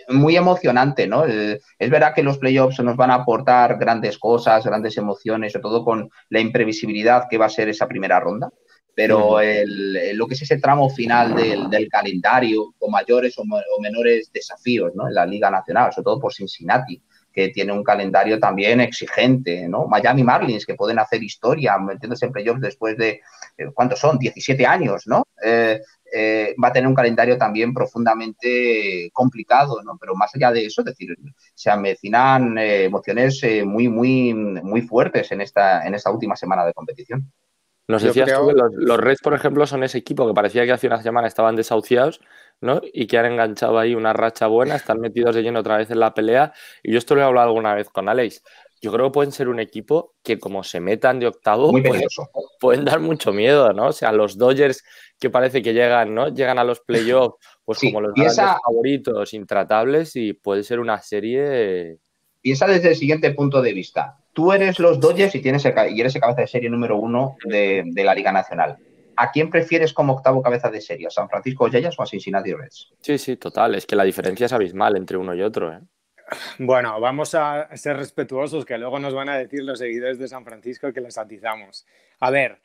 muy 0.09 0.35
emocionante, 0.35 1.07
¿no? 1.07 1.25
es 1.25 1.89
verdad 1.89 2.13
que 2.13 2.23
los 2.23 2.37
playoffs 2.37 2.79
nos 2.79 2.95
van 2.95 3.11
a 3.11 3.15
aportar 3.15 3.77
grandes 3.77 4.17
cosas, 4.17 4.65
grandes 4.65 4.97
emociones, 4.97 5.53
sobre 5.53 5.63
todo 5.63 5.83
con 5.83 6.09
la 6.29 6.39
imprevisibilidad 6.39 7.25
que 7.29 7.37
va 7.37 7.45
a 7.45 7.49
ser 7.49 7.69
esa 7.69 7.87
primera 7.87 8.19
ronda, 8.19 8.49
pero 8.95 9.37
lo 10.13 10.27
que 10.27 10.33
es 10.33 10.41
ese 10.41 10.57
tramo 10.57 10.89
final 10.89 11.35
del, 11.35 11.87
calendario, 11.87 12.73
con 12.79 12.89
mayores 12.89 13.37
o, 13.37 13.43
menores 13.79 14.31
desafíos, 14.33 14.91
¿no? 14.95 15.07
En 15.07 15.13
la 15.13 15.25
Liga 15.25 15.51
Nacional, 15.51 15.93
sobre 15.93 16.05
todo 16.05 16.19
por 16.19 16.33
Cincinnati, 16.33 16.99
que 17.37 17.49
tiene 17.49 17.71
un 17.71 17.83
calendario 17.83 18.39
también 18.39 18.81
exigente, 18.81 19.67
¿no? 19.69 19.85
Miami 19.85 20.23
Marlins, 20.23 20.65
que 20.65 20.73
pueden 20.73 20.97
hacer 20.97 21.21
historia, 21.21 21.77
metiéndose 21.77 22.25
en 22.25 22.31
playoffs 22.31 22.61
después 22.61 22.97
de, 22.97 23.21
eh, 23.59 23.69
¿cuántos 23.75 23.99
son? 23.99 24.17
17 24.17 24.65
años, 24.65 25.05
¿no? 25.05 25.23
Eh, 25.43 25.79
eh, 26.11 26.55
va 26.61 26.69
a 26.69 26.73
tener 26.73 26.87
un 26.87 26.95
calendario 26.95 27.37
también 27.37 27.75
profundamente 27.75 29.11
complicado, 29.13 29.83
¿no? 29.83 29.99
Pero 29.99 30.15
más 30.15 30.33
allá 30.33 30.51
de 30.51 30.65
eso, 30.65 30.81
es 30.81 30.85
decir, 30.85 31.15
se 31.53 31.69
avecinan 31.69 32.57
emociones 32.57 33.39
muy, 33.63 33.87
muy, 33.87 34.33
muy 34.33 34.81
fuertes 34.81 35.31
en 35.31 35.41
esta, 35.41 35.85
en 35.85 35.93
esta 35.93 36.09
última 36.09 36.35
semana 36.35 36.65
de 36.65 36.73
competición. 36.73 37.31
Nos 37.87 38.03
decías 38.03 38.33
tú 38.33 38.47
que 38.47 38.53
los, 38.53 38.71
los, 38.73 38.97
Reds, 38.97 39.21
por 39.21 39.33
ejemplo, 39.33 39.65
son 39.65 39.83
ese 39.83 39.97
equipo 39.97 40.27
que 40.27 40.33
parecía 40.33 40.65
que 40.65 40.73
hace 40.73 40.87
una 40.87 41.01
semana 41.01 41.27
estaban 41.27 41.55
desahuciados, 41.55 42.19
¿no? 42.59 42.81
Y 42.83 43.07
que 43.07 43.17
han 43.17 43.25
enganchado 43.25 43.79
ahí 43.79 43.95
una 43.95 44.11
racha 44.11 44.47
buena, 44.47 44.75
están 44.75 44.99
metidos 44.99 45.33
de 45.33 45.41
lleno 45.41 45.61
otra 45.61 45.77
vez 45.77 45.89
en 45.89 46.01
la 46.01 46.13
pelea. 46.13 46.53
Y 46.83 46.91
yo 46.91 46.97
esto 46.97 47.15
lo 47.15 47.21
he 47.21 47.23
hablado 47.23 47.47
alguna 47.47 47.73
vez 47.75 47.89
con 47.89 48.09
Alex. 48.09 48.43
Yo 48.81 48.91
creo 48.91 49.07
que 49.07 49.13
pueden 49.13 49.31
ser 49.31 49.47
un 49.47 49.59
equipo 49.59 50.15
que, 50.21 50.37
como 50.37 50.63
se 50.63 50.81
metan 50.81 51.19
de 51.19 51.27
octavo, 51.27 51.71
pueden, 52.59 52.85
dar 52.85 52.99
mucho 52.99 53.31
miedo, 53.31 53.71
¿no? 53.73 53.87
O 53.87 53.93
sea, 53.93 54.11
los 54.11 54.37
Dodgers 54.37 54.83
que 55.17 55.29
parece 55.29 55.61
que 55.61 55.73
llegan, 55.73 56.13
¿no? 56.13 56.27
Llegan 56.27 56.59
a 56.59 56.63
los 56.63 56.81
playoffs, 56.81 57.37
pues 57.63 57.79
como 57.79 58.01
los 58.01 58.13
grandes 58.13 58.35
favoritos, 58.35 59.33
intratables, 59.33 60.15
y 60.15 60.33
puede 60.33 60.63
ser 60.63 60.79
una 60.79 61.01
serie. 61.01 61.97
Piensa 62.47 62.65
desde 62.65 62.89
el 62.89 62.95
siguiente 62.95 63.31
punto 63.31 63.61
de 63.61 63.73
vista 63.73 64.17
tú 64.37 64.53
eres 64.53 64.77
los 64.77 64.99
Dodgers 64.99 65.33
y, 65.33 65.41
tienes 65.41 65.65
y 65.65 65.99
eres 65.99 66.15
el 66.15 66.21
cabeza 66.21 66.41
de 66.41 66.47
serie 66.47 66.69
número 66.69 66.95
uno 66.95 67.35
de, 67.43 67.83
la 67.93 68.13
Liga 68.13 68.31
Nacional. 68.31 68.77
¿A 69.17 69.31
quién 69.31 69.49
prefieres 69.49 69.91
como 69.91 70.13
octavo 70.13 70.43
cabeza 70.43 70.69
de 70.69 70.79
serie? 70.79 71.07
¿A 71.07 71.09
San 71.09 71.27
Francisco 71.27 71.67
Giants 71.67 71.99
o 71.99 72.03
a 72.03 72.05
Cincinnati 72.05 72.53
Reds? 72.53 72.93
Sí, 73.01 73.17
sí, 73.17 73.35
total. 73.35 73.73
Es 73.73 73.87
que 73.87 73.97
la 73.97 74.03
diferencia 74.03 74.45
es 74.45 74.53
abismal 74.53 74.95
entre 74.95 75.17
uno 75.17 75.33
y 75.33 75.41
otro. 75.41 75.73
¿eh? 75.73 75.81
Bueno, 76.59 77.01
vamos 77.01 77.35
a 77.35 77.75
ser 77.75 77.97
respetuosos, 77.97 78.63
que 78.63 78.77
luego 78.77 78.97
nos 78.99 79.13
van 79.13 79.27
a 79.27 79.37
decir 79.37 79.63
los 79.63 79.79
seguidores 79.79 80.17
de 80.17 80.29
San 80.29 80.45
Francisco 80.45 80.93
que 80.93 81.01
les 81.01 81.17
atizamos. 81.17 81.85
A 82.21 82.29
ver, 82.29 82.59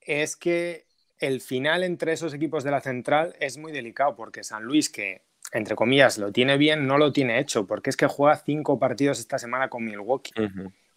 es 0.00 0.36
que 0.36 0.86
el 1.18 1.42
final 1.42 1.82
entre 1.82 2.12
esos 2.12 2.32
equipos 2.32 2.64
de 2.64 2.70
la 2.70 2.80
central 2.80 3.34
es 3.40 3.58
muy 3.58 3.72
delicado, 3.72 4.14
porque 4.16 4.44
San 4.44 4.62
Luis, 4.62 4.88
que 4.88 5.22
entre 5.52 5.76
comillas, 5.76 6.18
lo 6.18 6.32
tiene 6.32 6.56
bien, 6.56 6.86
no 6.86 6.98
lo 6.98 7.12
tiene 7.12 7.38
hecho, 7.38 7.66
porque 7.66 7.90
es 7.90 7.96
que 7.96 8.06
juega 8.06 8.36
cinco 8.36 8.78
partidos 8.78 9.18
esta 9.18 9.38
semana 9.38 9.68
con 9.68 9.84
Milwaukee. 9.84 10.32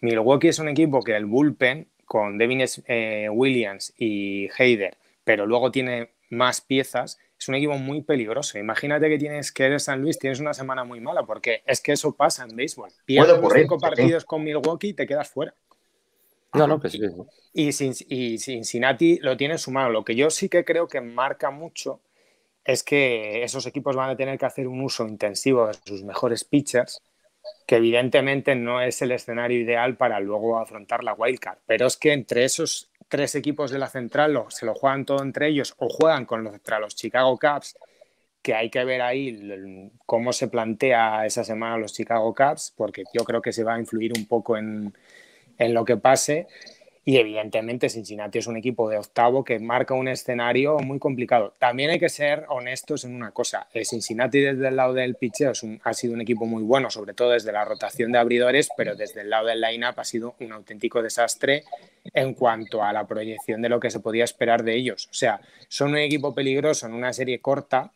Milwaukee 0.02 0.48
es 0.48 0.60
un 0.60 0.70
equipo 0.70 1.02
que 1.02 1.16
el 1.16 1.26
bullpen, 1.26 1.88
con 2.06 2.38
Devin 2.38 2.66
eh, 2.88 3.30
Williams 3.32 3.94
y 3.98 4.50
Heider, 4.58 4.98
pero 5.24 5.46
luego 5.46 5.72
tiene 5.72 6.12
más 6.30 6.62
piezas, 6.62 7.20
es 7.40 7.48
un 7.48 7.56
equipo 7.56 7.78
muy 7.78 8.02
peligroso. 8.02 8.58
Imagínate 8.58 9.08
que 9.10 9.18
tienes 9.18 9.52
que 9.52 9.66
eres 9.66 9.84
San 9.84 10.02
Luis, 10.02 10.18
tienes 10.18 10.40
una 10.40 10.54
semana 10.54 10.84
muy 10.84 11.00
mala, 11.00 11.24
porque 11.24 11.62
es 11.66 11.82
que 11.82 11.94
eso 11.94 12.14
pasa 12.14 12.44
en 12.44 12.56
béisbol. 12.56 12.90
Pierdes 13.06 13.40
cinco 13.54 13.78
partidos 13.78 14.26
con 14.26 14.44
Milwaukee 14.44 14.90
y 14.90 14.94
te 14.94 15.08
quedas 15.08 15.30
fuera. 15.30 15.54
No, 16.54 16.66
no, 16.66 16.80
que 16.80 16.90
sí. 16.90 17.00
Y, 17.54 17.70
y 17.70 18.38
Cincinnati 18.40 19.20
lo 19.20 19.38
tiene 19.38 19.58
sumado. 19.58 19.90
Lo 19.90 20.04
que 20.04 20.16
yo 20.16 20.30
sí 20.30 20.50
que 20.50 20.66
creo 20.66 20.88
que 20.88 21.00
marca 21.00 21.52
mucho 21.52 22.02
es 22.64 22.84
que 22.84 23.44
esos 23.44 23.66
equipos 23.66 23.96
van 23.96 24.10
a 24.10 24.16
tener 24.16 24.38
que 24.38 24.46
hacer 24.46 24.68
un 24.68 24.82
uso 24.82 25.08
intensivo 25.08 25.68
de 25.68 25.74
sus 25.86 26.04
mejores 26.04 26.44
pitchers, 26.44 27.02
que 27.66 27.78
evidentemente 27.78 28.56
no 28.56 28.82
es 28.82 29.02
el 29.02 29.12
escenario 29.12 29.60
ideal 29.60 29.96
para 29.96 30.20
luego 30.20 30.60
afrontar 30.60 31.04
la 31.04 31.14
wildcard. 31.14 31.60
Pero 31.66 31.88
es 31.88 31.98
que 31.98 32.14
entre 32.14 32.44
esos 32.44 32.90
tres 33.08 33.36
equipos 33.36 33.72
de 33.72 33.80
la 33.80 33.88
central 33.88 34.44
se 34.50 34.66
lo 34.66 34.76
juegan 34.76 35.06
todo 35.06 35.24
entre 35.24 35.48
ellos 35.48 35.74
o 35.78 35.90
juegan 35.90 36.26
contra 36.26 36.80
los 36.80 36.96
Chicago 36.96 37.38
Cubs, 37.38 37.78
que 38.42 38.54
hay 38.54 38.70
que 38.70 38.84
ver 38.86 39.02
ahí 39.02 39.92
cómo 40.06 40.32
se 40.32 40.48
plantea 40.48 41.26
esa 41.26 41.44
semana 41.44 41.78
los 41.78 41.94
Chicago 41.94 42.34
Cubs, 42.34 42.74
porque 42.76 43.04
yo 43.14 43.24
creo 43.24 43.42
que 43.42 43.52
se 43.52 43.64
va 43.64 43.76
a 43.76 43.80
influir 43.80 44.14
un 44.16 44.26
poco 44.26 44.58
en, 44.58 44.94
en 45.58 45.74
lo 45.74 45.84
que 45.86 45.98
pase. 45.98 46.48
Y 47.10 47.18
evidentemente 47.18 47.90
Cincinnati 47.90 48.38
es 48.38 48.46
un 48.46 48.56
equipo 48.56 48.88
de 48.88 49.00
octavo 49.00 49.44
que 49.44 49.58
marca 49.58 49.96
un 49.96 50.08
escenario 50.08 50.78
muy 50.78 51.00
complicado. 51.00 51.56
También 51.58 51.90
hay 51.90 51.98
que 51.98 52.08
ser 52.08 52.46
honestos 52.50 53.04
en 53.04 53.16
una 53.16 53.32
cosa. 53.32 53.68
Cincinnati 53.84 54.40
desde 54.42 54.68
el 54.68 54.76
lado 54.76 54.94
del 54.94 55.16
pitcheo 55.16 55.54
ha 55.82 55.94
sido 55.96 56.14
un 56.14 56.22
equipo 56.22 56.46
muy 56.46 56.62
bueno, 56.62 56.92
sobre 56.92 57.16
todo 57.16 57.32
desde 57.32 57.52
la 57.52 57.66
rotación 57.66 58.12
de 58.12 58.20
abridores, 58.20 58.70
pero 58.78 58.96
desde 58.96 59.22
el 59.22 59.32
lado 59.32 59.48
del 59.48 59.60
line-up 59.60 59.96
ha 59.98 60.04
sido 60.04 60.36
un 60.40 60.52
auténtico 60.52 61.02
desastre 61.02 61.64
en 62.14 62.36
cuanto 62.36 62.84
a 62.84 62.94
la 62.94 63.08
proyección 63.08 63.64
de 63.64 63.70
lo 63.70 63.80
que 63.80 63.90
se 63.90 64.02
podía 64.02 64.24
esperar 64.24 64.64
de 64.64 64.76
ellos. 64.76 65.08
O 65.10 65.16
sea, 65.16 65.42
son 65.68 65.90
un 65.90 65.98
equipo 65.98 66.36
peligroso 66.36 66.86
en 66.86 66.94
una 66.94 67.12
serie 67.12 67.40
corta, 67.40 67.92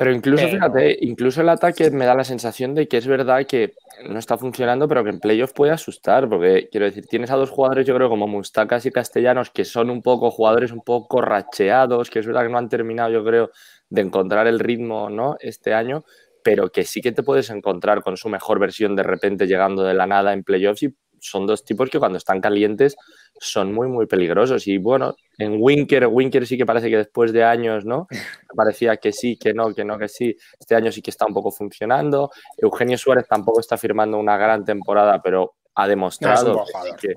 pero 0.00 0.14
incluso, 0.14 0.48
fíjate, 0.48 0.96
incluso 1.02 1.42
el 1.42 1.50
ataque 1.50 1.90
me 1.90 2.06
da 2.06 2.14
la 2.14 2.24
sensación 2.24 2.74
de 2.74 2.88
que 2.88 2.96
es 2.96 3.06
verdad 3.06 3.44
que 3.44 3.74
no 4.08 4.18
está 4.18 4.38
funcionando, 4.38 4.88
pero 4.88 5.04
que 5.04 5.10
en 5.10 5.20
playoff 5.20 5.52
puede 5.52 5.72
asustar, 5.72 6.26
porque 6.26 6.70
quiero 6.72 6.86
decir, 6.86 7.04
tienes 7.04 7.30
a 7.30 7.36
dos 7.36 7.50
jugadores, 7.50 7.86
yo 7.86 7.94
creo, 7.94 8.08
como 8.08 8.26
Mustacas 8.26 8.86
y 8.86 8.92
Castellanos, 8.92 9.50
que 9.50 9.66
son 9.66 9.90
un 9.90 10.00
poco 10.00 10.30
jugadores 10.30 10.72
un 10.72 10.80
poco 10.80 11.20
racheados, 11.20 12.08
que 12.08 12.20
es 12.20 12.26
verdad 12.26 12.44
que 12.44 12.48
no 12.48 12.56
han 12.56 12.70
terminado, 12.70 13.10
yo 13.10 13.22
creo, 13.22 13.50
de 13.90 14.00
encontrar 14.00 14.46
el 14.46 14.58
ritmo, 14.58 15.10
¿no? 15.10 15.36
Este 15.38 15.74
año, 15.74 16.02
pero 16.42 16.70
que 16.70 16.84
sí 16.84 17.02
que 17.02 17.12
te 17.12 17.22
puedes 17.22 17.50
encontrar 17.50 18.02
con 18.02 18.16
su 18.16 18.30
mejor 18.30 18.58
versión 18.58 18.96
de 18.96 19.02
repente 19.02 19.46
llegando 19.46 19.82
de 19.82 19.92
la 19.92 20.06
nada 20.06 20.32
en 20.32 20.44
playoffs 20.44 20.82
y 20.82 20.96
son 21.20 21.46
dos 21.46 21.64
tipos 21.64 21.90
que 21.90 21.98
cuando 21.98 22.18
están 22.18 22.40
calientes 22.40 22.96
son 23.38 23.72
muy, 23.72 23.88
muy 23.88 24.06
peligrosos. 24.06 24.66
Y 24.66 24.78
bueno, 24.78 25.14
en 25.38 25.56
Winker, 25.60 26.06
Winker 26.06 26.46
sí 26.46 26.56
que 26.58 26.66
parece 26.66 26.90
que 26.90 26.96
después 26.96 27.32
de 27.32 27.44
años, 27.44 27.84
¿no? 27.84 28.06
Parecía 28.56 28.96
que 28.96 29.12
sí, 29.12 29.36
que 29.36 29.54
no, 29.54 29.74
que 29.74 29.84
no, 29.84 29.98
que 29.98 30.08
sí. 30.08 30.36
Este 30.58 30.74
año 30.74 30.92
sí 30.92 31.02
que 31.02 31.10
está 31.10 31.26
un 31.26 31.34
poco 31.34 31.50
funcionando. 31.50 32.30
Eugenio 32.56 32.98
Suárez 32.98 33.26
tampoco 33.28 33.60
está 33.60 33.76
firmando 33.76 34.18
una 34.18 34.36
gran 34.36 34.64
temporada, 34.64 35.20
pero 35.22 35.54
ha 35.74 35.88
demostrado 35.88 36.64
que, 37.00 37.14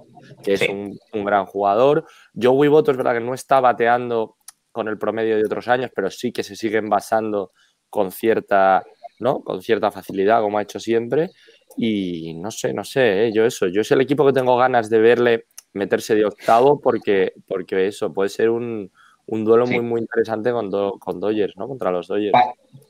es 0.54 0.70
un, 0.70 1.26
gran 1.26 1.46
jugador. 1.46 2.06
Joey 2.40 2.70
Boto 2.70 2.92
es 2.92 2.98
verdad 2.98 3.14
que 3.14 3.20
no 3.20 3.34
está 3.34 3.60
bateando 3.60 4.38
con 4.72 4.88
el 4.88 4.98
promedio 4.98 5.36
de 5.36 5.46
otros 5.46 5.68
años, 5.68 5.92
pero 5.94 6.10
sí 6.10 6.32
que 6.32 6.44
se 6.44 6.56
sigue 6.56 6.78
envasando 6.78 7.52
con 7.90 8.12
cierta, 8.12 8.84
¿no? 9.20 9.42
Con 9.44 9.62
cierta 9.62 9.92
facilidad, 9.92 10.42
como 10.42 10.58
ha 10.58 10.64
hecho 10.64 10.80
siempre. 10.80 11.30
Y 11.78 12.34
no 12.36 12.52
sé, 12.52 12.74
no 12.74 12.84
sé, 12.84 13.28
¿eh? 13.28 13.32
yo 13.34 13.46
eso, 13.46 13.68
yo 13.68 13.82
es 13.82 13.92
el 13.92 14.02
equipo 14.02 14.26
que 14.26 14.34
tengo 14.34 14.58
ganas 14.58 14.90
de 14.90 15.00
verle 15.00 15.46
meterse 15.74 16.16
de 16.16 16.26
octavo 16.26 16.80
porque, 16.80 17.34
porque 17.48 17.88
eso 17.88 18.14
puede 18.14 18.30
ser 18.30 18.50
un, 18.50 18.92
duelo 19.28 19.66
muy, 19.66 19.82
muy 19.82 20.02
interesante 20.02 20.52
con, 20.52 20.70
con 21.00 21.20
Dodgers, 21.20 21.58
¿no? 21.58 21.68
Contra 21.68 21.92
los 21.92 22.08
Dodgers. 22.08 22.38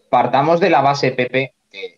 Partamos 0.10 0.60
de 0.60 0.70
la 0.70 0.82
base, 0.82 1.12
Pepe, 1.12 1.54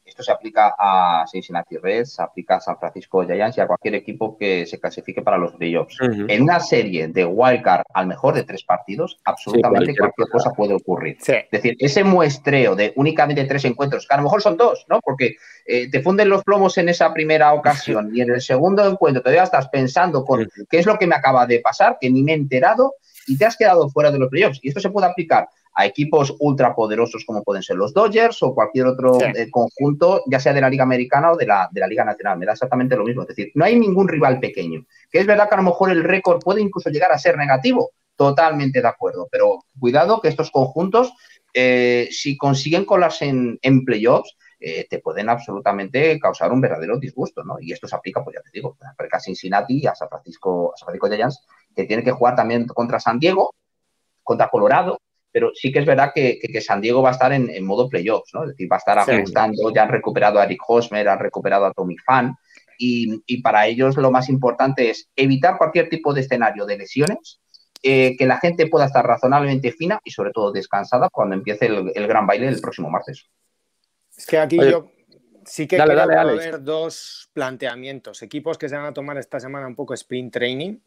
esto 0.06 0.24
se 0.24 0.32
aplica 0.32 0.74
a 0.78 1.26
Cincinnati 1.30 1.78
Reds, 1.78 2.14
se 2.14 2.22
aplica 2.22 2.56
a 2.56 2.62
San 2.62 2.78
Francisco 2.78 3.26
Giants 3.26 3.58
y 3.58 3.62
a 3.62 3.68
cualquier 3.68 3.96
equipo 3.96 4.38
que 4.38 4.66
se 4.66 4.80
clasifique 4.80 5.22
para 5.22 5.38
los 5.38 5.54
playoffs. 5.54 5.98
En 6.02 6.44
una 6.44 6.60
serie 6.62 7.10
de 7.10 7.26
wildcard 7.26 7.84
al 7.94 8.08
mejor 8.08 8.36
de 8.36 8.44
tres 8.44 8.64
partidos, 8.64 9.20
absolutamente 9.26 9.94
cualquier, 9.98 10.30
cosa 10.30 10.52
puede 10.52 10.74
ocurrir. 10.74 11.18
Es 11.20 11.52
decir, 11.52 11.76
ese 11.80 12.04
muestreo 12.04 12.76
de 12.76 12.94
únicamente 12.96 13.44
tres 13.44 13.66
encuentros, 13.66 14.08
que 14.08 14.14
a 14.14 14.18
lo 14.18 14.24
mejor 14.24 14.42
son 14.42 14.56
dos, 14.56 14.86
¿no? 14.90 15.02
Porque 15.02 15.36
eh, 15.66 15.90
te 15.90 16.02
funden 16.02 16.30
los 16.30 16.44
plomos 16.44 16.78
en 16.78 16.90
esa 16.90 17.14
primera 17.14 17.54
ocasión 17.54 18.12
y 18.14 18.22
en 18.22 18.32
el 18.32 18.42
segundo 18.42 18.90
encuentro 18.90 19.22
todavía 19.22 19.44
estás 19.44 19.68
pensando 19.68 20.24
con 20.24 20.48
qué 20.70 20.80
es 20.80 20.86
lo 20.86 20.98
que 20.98 21.08
me 21.08 21.16
acaba 21.16 21.46
de 21.46 21.60
pasar, 21.60 21.98
que 22.00 22.10
ni 22.10 22.24
me 22.24 22.32
he 22.32 22.36
enterado 22.36 22.96
y 23.28 23.38
te 23.38 23.46
has 23.46 23.58
quedado 23.58 23.90
fuera 23.90 24.12
de 24.12 24.20
los 24.20 24.30
playoffs. 24.30 24.60
Y 24.62 24.70
esto 24.70 24.80
se 24.80 24.90
puede 24.90 25.08
aplicar 25.08 25.50
a 25.76 25.86
equipos 25.86 26.34
ultrapoderosos 26.40 27.26
como 27.26 27.44
pueden 27.44 27.62
ser 27.62 27.76
los 27.76 27.94
Dodgers 27.94 28.42
o 28.44 28.56
cualquier 28.56 28.88
otro 28.88 29.20
eh, 29.22 29.50
conjunto, 29.52 30.24
ya 30.26 30.40
sea 30.40 30.54
de 30.54 30.62
la 30.62 30.70
Liga 30.70 30.84
Americana 30.84 31.34
o 31.34 31.36
de 31.36 31.46
la, 31.46 31.70
de 31.72 31.82
la 31.82 31.88
Liga 31.88 32.06
Nacional. 32.06 32.40
Me 32.40 32.46
da 32.46 32.54
exactamente 32.54 32.96
lo 32.96 33.04
mismo. 33.04 33.24
Es 33.24 33.28
decir, 33.28 33.52
no 33.56 33.66
hay 33.66 33.78
ningún 33.78 34.08
rival 34.08 34.40
pequeño. 34.40 34.86
Que 35.12 35.20
es 35.20 35.28
verdad 35.28 35.50
que 35.50 35.56
a 35.56 35.58
lo 35.58 35.64
mejor 35.64 35.92
el 35.92 36.04
récord 36.04 36.42
puede 36.42 36.62
incluso 36.62 36.90
llegar 36.90 37.12
a 37.12 37.18
ser 37.18 37.38
negativo. 37.38 37.92
Totalmente 38.16 38.82
de 38.82 38.88
acuerdo. 38.88 39.28
Pero 39.30 39.66
cuidado 39.78 40.22
que 40.22 40.30
estos 40.30 40.50
conjuntos, 40.50 41.14
eh, 41.54 42.08
si 42.10 42.38
consiguen 42.38 42.86
colarse 42.86 43.26
en, 43.26 43.60
en 43.62 43.84
playoffs, 43.84 44.38
eh, 44.58 44.88
te 44.90 45.00
pueden 45.00 45.28
absolutamente 45.28 46.18
causar 46.18 46.54
un 46.54 46.62
verdadero 46.62 46.98
disgusto, 46.98 47.44
¿no? 47.44 47.58
Y 47.60 47.74
esto 47.74 47.88
se 47.88 47.96
aplica, 47.96 48.24
pues 48.24 48.36
ya 48.36 48.42
te 48.42 48.50
digo, 48.54 48.78
a 48.82 49.20
Cincinnati 49.20 49.82
y 49.82 49.88
a 49.88 49.94
San 49.94 50.08
Francisco, 50.08 50.74
a 50.74 50.78
San 50.78 50.86
Francisco 50.88 51.10
Giants, 51.10 51.46
que 51.76 51.84
tienen 51.84 52.06
que 52.06 52.12
jugar 52.12 52.36
también 52.36 52.66
contra 52.66 53.00
San 53.00 53.20
Diego, 53.20 53.54
contra 54.24 54.50
Colorado, 54.50 54.98
pero 55.36 55.52
sí 55.54 55.70
que 55.70 55.80
es 55.80 55.86
verdad 55.86 56.14
que, 56.16 56.40
San 56.62 56.80
Diego 56.80 57.02
va 57.02 57.10
a 57.10 57.12
estar 57.12 57.34
en, 57.34 57.66
modo 57.66 57.90
playoffs, 57.90 58.34
¿no? 58.34 58.44
Es 58.44 58.52
decir, 58.52 58.72
va 58.72 58.78
a 58.78 58.80
estar 58.80 58.98
ajustando, 58.98 59.70
ya 59.70 59.84
han 59.84 59.90
recuperado 59.90 60.40
a 60.40 60.46
Eric 60.46 60.62
Hosmer, 60.66 61.10
han 61.10 61.20
recuperado 61.20 61.66
a 61.66 61.74
Tommy 61.74 61.98
Fan, 61.98 62.34
y, 62.78 63.42
para 63.42 63.68
ellos 63.68 63.98
lo 63.98 64.12
más 64.12 64.30
importante 64.30 64.90
es 64.90 65.10
evitar 65.14 65.58
cualquier 65.58 65.90
tipo 65.90 66.14
de 66.14 66.22
escenario 66.22 66.66
de 66.66 66.78
lesiones, 66.78 67.42
eh, 67.84 68.16
que 68.18 68.26
la 68.26 68.38
gente 68.38 68.68
pueda 68.68 68.86
estar 68.86 69.06
razonablemente 69.06 69.74
fina 69.74 70.00
y 70.06 70.12
sobre 70.12 70.32
todo 70.32 70.54
descansada 70.54 71.10
cuando 71.12 71.36
empiece 71.36 71.66
el, 71.66 72.08
gran 72.08 72.26
baile 72.26 72.48
el 72.48 72.62
próximo 72.62 72.90
martes. 72.90 73.26
Es 74.16 74.26
que 74.26 74.38
aquí 74.38 74.56
yo 74.56 74.90
sí 75.44 75.68
que 75.68 75.76
quiero 75.76 76.38
ver 76.38 76.64
dos 76.64 77.30
planteamientos. 77.34 78.22
Equipos 78.22 78.58
que 78.58 78.70
se 78.70 78.78
van 78.78 78.86
a 78.86 78.94
tomar 78.94 79.18
esta 79.18 79.42
semana 79.42 79.68
un 79.68 79.76
poco 79.76 79.94
sprint 79.94 80.32
training 80.32 80.78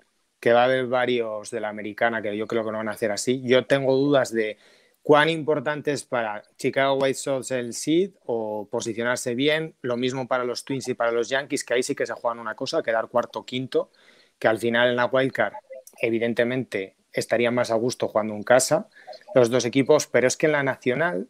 que 0.40 0.52
va 0.52 0.62
a 0.62 0.64
haber 0.64 0.86
varios 0.86 1.50
de 1.50 1.60
la 1.60 1.68
americana 1.68 2.22
que 2.22 2.36
yo 2.36 2.46
creo 2.46 2.64
que 2.64 2.70
lo 2.70 2.78
van 2.78 2.88
a 2.88 2.92
hacer 2.92 3.10
así. 3.10 3.42
Yo 3.42 3.66
tengo 3.66 3.96
dudas 3.96 4.32
de 4.32 4.58
cuán 5.02 5.28
importante 5.28 5.92
es 5.92 6.04
para 6.04 6.42
Chicago 6.56 6.94
White 6.94 7.14
Sox 7.14 7.50
el 7.50 7.72
seed 7.74 8.12
o 8.24 8.68
posicionarse 8.70 9.34
bien. 9.34 9.74
Lo 9.82 9.96
mismo 9.96 10.28
para 10.28 10.44
los 10.44 10.64
Twins 10.64 10.88
y 10.88 10.94
para 10.94 11.12
los 11.12 11.28
Yankees, 11.28 11.64
que 11.64 11.74
ahí 11.74 11.82
sí 11.82 11.94
que 11.94 12.06
se 12.06 12.12
juegan 12.12 12.38
una 12.38 12.54
cosa, 12.54 12.82
quedar 12.82 13.08
cuarto 13.08 13.44
quinto, 13.44 13.90
que 14.38 14.48
al 14.48 14.58
final 14.58 14.90
en 14.90 14.96
la 14.96 15.06
wildcard, 15.06 15.54
evidentemente, 16.00 16.96
estarían 17.12 17.54
más 17.54 17.70
a 17.70 17.74
gusto 17.74 18.08
jugando 18.08 18.34
en 18.34 18.42
casa 18.42 18.88
los 19.34 19.50
dos 19.50 19.64
equipos, 19.64 20.06
pero 20.06 20.26
es 20.26 20.36
que 20.36 20.46
en 20.46 20.52
la 20.52 20.62
nacional 20.62 21.28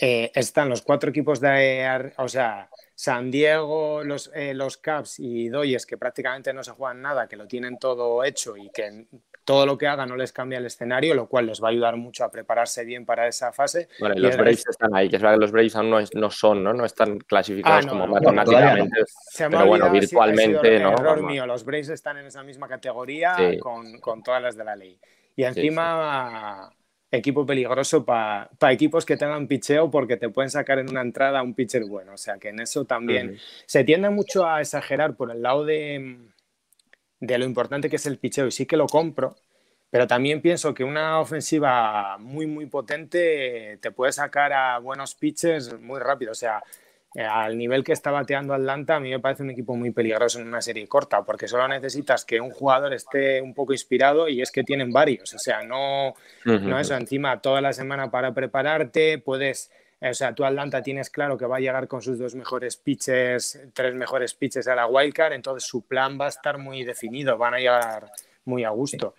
eh, 0.00 0.30
están 0.34 0.68
los 0.68 0.82
cuatro 0.82 1.10
equipos 1.10 1.40
de, 1.40 2.12
o 2.18 2.28
sea, 2.28 2.70
San 2.98 3.30
Diego, 3.30 4.02
los, 4.02 4.30
eh, 4.34 4.54
los 4.54 4.78
Caps 4.78 5.20
y 5.20 5.50
Doyes, 5.50 5.84
que 5.84 5.98
prácticamente 5.98 6.54
no 6.54 6.64
se 6.64 6.70
juegan 6.70 7.02
nada, 7.02 7.28
que 7.28 7.36
lo 7.36 7.46
tienen 7.46 7.78
todo 7.78 8.24
hecho 8.24 8.56
y 8.56 8.70
que 8.70 9.06
todo 9.44 9.66
lo 9.66 9.76
que 9.76 9.86
hagan 9.86 10.08
no 10.08 10.16
les 10.16 10.32
cambia 10.32 10.56
el 10.56 10.64
escenario, 10.64 11.14
lo 11.14 11.28
cual 11.28 11.44
les 11.44 11.62
va 11.62 11.68
a 11.68 11.70
ayudar 11.72 11.98
mucho 11.98 12.24
a 12.24 12.30
prepararse 12.30 12.86
bien 12.86 13.04
para 13.04 13.28
esa 13.28 13.52
fase. 13.52 13.90
Bueno, 14.00 14.14
y 14.16 14.20
los 14.20 14.34
Braves 14.38 14.66
están 14.66 14.94
ahí, 14.94 15.10
que 15.10 15.16
es 15.16 15.22
verdad 15.22 15.36
que 15.36 15.42
los 15.42 15.52
Braves 15.52 15.76
aún 15.76 15.90
no, 15.90 16.30
son, 16.30 16.64
¿no? 16.64 16.72
No 16.72 16.86
están 16.86 17.18
clasificados 17.18 17.84
ah, 17.84 17.88
como 17.90 18.06
matemáticamente, 18.06 19.04
pero 19.36 19.66
bueno, 19.66 19.90
virtualmente, 19.90 20.80
¿no? 20.80 20.92
Error 20.92 21.22
mío, 21.22 21.44
los 21.44 21.66
Braves 21.66 21.90
están 21.90 22.16
en 22.16 22.26
esa 22.26 22.42
misma 22.42 22.66
categoría 22.66 23.36
con, 23.60 24.00
con, 24.00 24.22
todas 24.22 24.40
las 24.40 24.56
de 24.56 24.64
la 24.64 24.74
ley. 24.74 24.98
Y 25.36 25.44
encima 25.44 26.72
equipo 27.16 27.44
peligroso 27.44 28.04
para 28.04 28.48
equipos 28.70 29.04
que 29.04 29.16
tengan 29.16 29.46
picheo 29.46 29.90
porque 29.90 30.16
te 30.16 30.28
pueden 30.28 30.50
sacar 30.50 30.78
en 30.78 30.90
una 30.90 31.00
entrada 31.00 31.42
un 31.42 31.54
pitcher 31.54 31.84
bueno. 31.84 32.14
O 32.14 32.16
sea 32.16 32.38
que 32.38 32.48
en 32.48 32.60
eso 32.60 32.84
también 32.84 33.38
se 33.66 33.84
tiende 33.84 34.10
mucho 34.10 34.46
a 34.46 34.60
exagerar 34.60 35.16
por 35.16 35.30
el 35.30 35.42
lado 35.42 35.64
de, 35.64 36.18
de, 37.20 37.38
lo 37.38 37.44
importante 37.44 37.90
que 37.90 37.96
es 37.96 38.06
el 38.06 38.18
picheo 38.18 38.46
y 38.46 38.50
sí 38.50 38.66
que 38.66 38.76
lo 38.76 38.86
compro. 38.86 39.36
Pero 39.90 40.06
también 40.06 40.42
pienso 40.42 40.74
que 40.74 40.84
una 40.84 41.20
ofensiva 41.20 42.18
muy, 42.18 42.46
muy 42.46 42.66
potente 42.66 43.78
te 43.80 43.90
puede 43.92 44.12
sacar 44.12 44.52
a 44.52 44.78
buenos 44.78 45.14
pitchers 45.14 45.78
muy 45.80 46.00
rápido. 46.00 46.32
O 46.32 46.34
sea, 46.34 46.62
al 47.18 47.56
nivel 47.56 47.82
que 47.82 47.92
está 47.92 48.10
bateando 48.10 48.52
Atlanta, 48.52 48.96
a 48.96 49.00
mí 49.00 49.10
me 49.10 49.20
parece 49.20 49.42
un 49.42 49.50
equipo 49.50 49.74
muy 49.74 49.90
peligroso 49.90 50.38
en 50.38 50.48
una 50.48 50.60
serie 50.60 50.86
corta, 50.86 51.22
porque 51.22 51.48
solo 51.48 51.66
necesitas 51.66 52.24
que 52.24 52.40
un 52.40 52.50
jugador 52.50 52.92
esté 52.92 53.40
un 53.40 53.54
poco 53.54 53.72
inspirado 53.72 54.28
y 54.28 54.42
es 54.42 54.50
que 54.50 54.64
tienen 54.64 54.92
varios. 54.92 55.32
O 55.32 55.38
sea, 55.38 55.62
no, 55.62 56.14
no 56.44 56.78
eso, 56.78 56.94
encima 56.94 57.40
toda 57.40 57.60
la 57.60 57.72
semana 57.72 58.10
para 58.10 58.34
prepararte, 58.34 59.18
puedes. 59.18 59.70
O 59.98 60.12
sea, 60.12 60.34
tú 60.34 60.44
Atlanta 60.44 60.82
tienes 60.82 61.08
claro 61.08 61.38
que 61.38 61.46
va 61.46 61.56
a 61.56 61.60
llegar 61.60 61.88
con 61.88 62.02
sus 62.02 62.18
dos 62.18 62.34
mejores 62.34 62.76
pitches, 62.76 63.62
tres 63.72 63.94
mejores 63.94 64.34
pitches 64.34 64.68
a 64.68 64.74
la 64.74 64.86
wildcard, 64.86 65.32
entonces 65.32 65.66
su 65.66 65.86
plan 65.86 66.18
va 66.20 66.26
a 66.26 66.28
estar 66.28 66.58
muy 66.58 66.84
definido, 66.84 67.38
van 67.38 67.54
a 67.54 67.58
llegar 67.58 68.10
muy 68.44 68.64
a 68.64 68.70
gusto. 68.70 69.14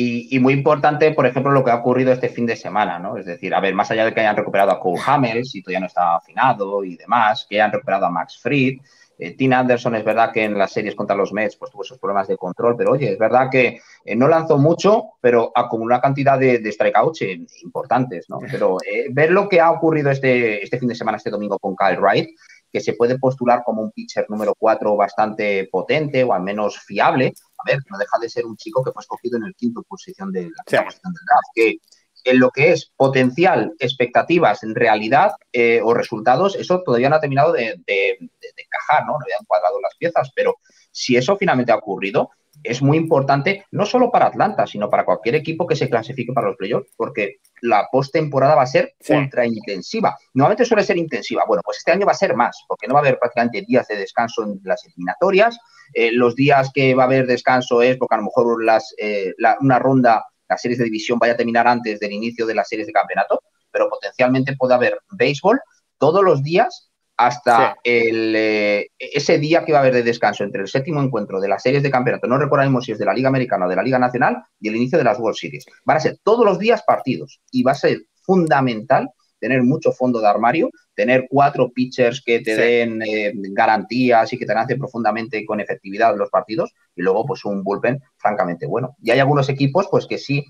Y, 0.00 0.38
muy 0.38 0.52
importante, 0.52 1.10
por 1.10 1.26
ejemplo, 1.26 1.50
lo 1.50 1.64
que 1.64 1.72
ha 1.72 1.76
ocurrido 1.76 2.12
este 2.12 2.28
fin 2.28 2.46
de 2.46 2.54
semana, 2.54 3.00
¿no? 3.00 3.16
Es 3.16 3.26
decir, 3.26 3.52
a 3.52 3.58
ver, 3.58 3.74
más 3.74 3.90
allá 3.90 4.04
de 4.04 4.14
que 4.14 4.20
hayan 4.20 4.36
recuperado 4.36 4.70
a 4.70 4.78
Cole 4.78 5.00
Hamels 5.04 5.52
y 5.56 5.60
todavía 5.60 5.80
no 5.80 5.86
está 5.86 6.14
afinado 6.14 6.84
y 6.84 6.96
demás, 6.96 7.44
que 7.50 7.56
hayan 7.56 7.72
recuperado 7.72 8.06
a 8.06 8.10
Max 8.10 8.38
Fried. 8.40 8.78
Eh, 9.18 9.36
Tina 9.36 9.58
Anderson 9.58 9.96
es 9.96 10.04
verdad 10.04 10.30
que 10.30 10.44
en 10.44 10.56
las 10.56 10.70
series 10.70 10.94
contra 10.94 11.16
los 11.16 11.32
Mets 11.32 11.56
pues 11.56 11.72
tuvo 11.72 11.82
esos 11.82 11.98
problemas 11.98 12.28
de 12.28 12.36
control, 12.36 12.76
pero 12.76 12.92
oye, 12.92 13.10
es 13.10 13.18
verdad 13.18 13.48
que 13.50 13.80
eh, 14.04 14.14
no 14.14 14.28
lanzó 14.28 14.56
mucho, 14.56 15.14
pero 15.20 15.50
acumuló 15.52 15.94
una 15.94 16.00
cantidad 16.00 16.38
de, 16.38 16.60
de 16.60 16.70
strikeouts 16.70 17.22
eh, 17.22 17.40
importantes, 17.64 18.26
¿no? 18.30 18.38
Pero 18.38 18.76
ver 19.10 19.32
lo 19.32 19.48
que 19.48 19.60
ha 19.60 19.72
ocurrido 19.72 20.12
este, 20.12 20.62
este 20.62 20.78
fin 20.78 20.90
de 20.90 20.94
semana, 20.94 21.16
este 21.16 21.30
domingo 21.30 21.58
con 21.58 21.74
Kyle 21.74 21.98
Wright, 21.98 22.28
que 22.70 22.80
se 22.80 22.92
puede 22.92 23.18
postular 23.18 23.62
como 23.64 23.82
un 23.82 23.90
pitcher 23.90 24.26
número 24.28 24.54
4 24.56 24.94
bastante 24.94 25.68
potente 25.72 26.22
o 26.22 26.32
al 26.32 26.42
menos 26.42 26.78
fiable, 26.78 27.32
a 27.58 27.70
ver, 27.70 27.80
no 27.90 27.98
deja 27.98 28.18
de 28.20 28.28
ser 28.28 28.46
un 28.46 28.56
chico 28.56 28.84
que 28.84 28.92
fue 28.92 29.02
escogido 29.02 29.36
en 29.36 29.44
el 29.44 29.54
quinto 29.54 29.82
posición 29.82 30.32
de 30.32 30.42
la 30.42 30.64
posición 30.64 31.12
del 31.12 31.24
draft, 31.26 31.48
que 31.54 31.78
en 32.24 32.40
lo 32.40 32.50
que 32.50 32.72
es 32.72 32.92
potencial, 32.96 33.72
expectativas, 33.78 34.62
en 34.62 34.74
realidad 34.74 35.32
eh, 35.52 35.80
o 35.82 35.94
resultados, 35.94 36.56
eso 36.56 36.82
todavía 36.84 37.08
no 37.08 37.16
ha 37.16 37.20
terminado 37.20 37.52
de, 37.52 37.70
encajar, 37.70 39.06
¿no? 39.06 39.12
No 39.12 39.18
habían 39.22 39.44
cuadrado 39.46 39.80
las 39.80 39.96
piezas, 39.96 40.30
pero 40.34 40.56
si 40.90 41.16
eso 41.16 41.36
finalmente 41.36 41.72
ha 41.72 41.76
ocurrido, 41.76 42.30
es 42.62 42.82
muy 42.82 42.96
importante 42.96 43.64
no 43.70 43.86
solo 43.86 44.10
para 44.10 44.26
Atlanta, 44.26 44.66
sino 44.66 44.90
para 44.90 45.04
cualquier 45.04 45.36
equipo 45.36 45.66
que 45.66 45.76
se 45.76 45.88
clasifique 45.88 46.32
para 46.32 46.48
los 46.48 46.56
playoffs, 46.56 46.90
porque 46.96 47.36
la 47.62 47.88
postemporada 47.90 48.54
va 48.54 48.62
a 48.62 48.66
ser 48.66 48.94
ultra 49.08 49.46
intensiva. 49.46 50.16
Normalmente 50.34 50.64
suele 50.64 50.82
ser 50.82 50.96
intensiva. 50.96 51.44
Bueno, 51.46 51.62
pues 51.64 51.78
este 51.78 51.92
año 51.92 52.06
va 52.06 52.12
a 52.12 52.16
ser 52.16 52.34
más, 52.34 52.64
porque 52.66 52.86
no 52.86 52.94
va 52.94 53.00
a 53.00 53.02
haber 53.02 53.18
prácticamente 53.18 53.62
días 53.62 53.86
de 53.88 53.96
descanso 53.96 54.44
en 54.44 54.60
las 54.64 54.84
eliminatorias. 54.86 55.58
Eh, 55.94 56.12
los 56.12 56.34
días 56.34 56.70
que 56.72 56.94
va 56.94 57.04
a 57.04 57.06
haber 57.06 57.26
descanso 57.26 57.82
es 57.82 57.96
porque 57.96 58.14
a 58.14 58.18
lo 58.18 58.24
mejor 58.24 58.64
las, 58.64 58.94
eh, 58.98 59.34
una 59.60 59.78
ronda, 59.78 60.24
las 60.48 60.60
series 60.60 60.78
de 60.78 60.84
división 60.84 61.18
vaya 61.18 61.34
a 61.34 61.36
terminar 61.36 61.66
antes 61.66 62.00
del 62.00 62.12
inicio 62.12 62.46
de 62.46 62.54
las 62.54 62.68
series 62.68 62.86
de 62.86 62.92
campeonato, 62.92 63.42
pero 63.70 63.88
potencialmente 63.88 64.56
puede 64.56 64.74
haber 64.74 64.98
béisbol 65.10 65.60
todos 65.98 66.22
los 66.24 66.42
días 66.42 66.87
hasta 67.18 67.76
el, 67.82 68.34
eh, 68.36 68.90
ese 68.96 69.38
día 69.38 69.64
que 69.64 69.72
va 69.72 69.78
a 69.78 69.80
haber 69.82 69.94
de 69.94 70.04
descanso 70.04 70.44
entre 70.44 70.62
el 70.62 70.68
séptimo 70.68 71.02
encuentro 71.02 71.40
de 71.40 71.48
las 71.48 71.62
series 71.62 71.82
de 71.82 71.90
campeonato, 71.90 72.28
no 72.28 72.38
recordamos 72.38 72.84
si 72.84 72.92
es 72.92 72.98
de 72.98 73.04
la 73.04 73.12
Liga 73.12 73.28
Americana 73.28 73.66
o 73.66 73.68
de 73.68 73.74
la 73.74 73.82
Liga 73.82 73.98
Nacional, 73.98 74.36
y 74.60 74.68
el 74.68 74.76
inicio 74.76 74.98
de 74.98 75.04
las 75.04 75.18
World 75.18 75.36
Series. 75.36 75.66
Van 75.84 75.96
a 75.96 76.00
ser 76.00 76.18
todos 76.22 76.46
los 76.46 76.60
días 76.60 76.82
partidos 76.86 77.40
y 77.50 77.64
va 77.64 77.72
a 77.72 77.74
ser 77.74 78.02
fundamental 78.22 79.10
tener 79.40 79.62
mucho 79.62 79.92
fondo 79.92 80.20
de 80.20 80.28
armario, 80.28 80.70
tener 80.94 81.26
cuatro 81.28 81.70
pitchers 81.72 82.22
que 82.24 82.40
te 82.40 82.56
den 82.56 83.02
eh, 83.02 83.32
garantías 83.34 84.32
y 84.32 84.38
que 84.38 84.46
te 84.46 84.54
lancen 84.54 84.78
profundamente 84.78 85.44
con 85.44 85.60
efectividad 85.60 86.16
los 86.16 86.30
partidos 86.30 86.72
y 86.94 87.02
luego 87.02 87.24
pues 87.26 87.44
un 87.44 87.62
bullpen 87.62 88.00
francamente 88.16 88.66
bueno. 88.66 88.96
Y 89.02 89.10
hay 89.10 89.18
algunos 89.18 89.48
equipos 89.48 89.88
pues 89.90 90.06
que 90.06 90.18
sí 90.18 90.44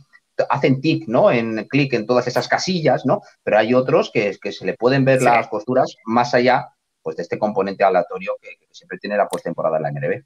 hacen 0.48 0.80
tic, 0.80 1.08
¿no? 1.08 1.30
En 1.30 1.66
clic 1.68 1.92
en 1.94 2.06
todas 2.06 2.26
esas 2.26 2.48
casillas, 2.48 3.06
¿no? 3.06 3.20
Pero 3.42 3.58
hay 3.58 3.74
otros 3.74 4.10
que, 4.12 4.36
que 4.40 4.52
se 4.52 4.64
le 4.64 4.74
pueden 4.74 5.04
ver 5.04 5.22
las 5.22 5.48
posturas 5.48 5.96
más 6.04 6.34
allá 6.34 6.68
pues, 7.08 7.16
de 7.16 7.22
este 7.22 7.38
componente 7.38 7.84
aleatorio 7.84 8.36
que, 8.42 8.58
siempre 8.70 8.98
tiene 8.98 9.16
la 9.16 9.26
postemporada 9.26 9.78
en 9.78 9.82
la 9.82 9.92
MLB. 9.92 10.24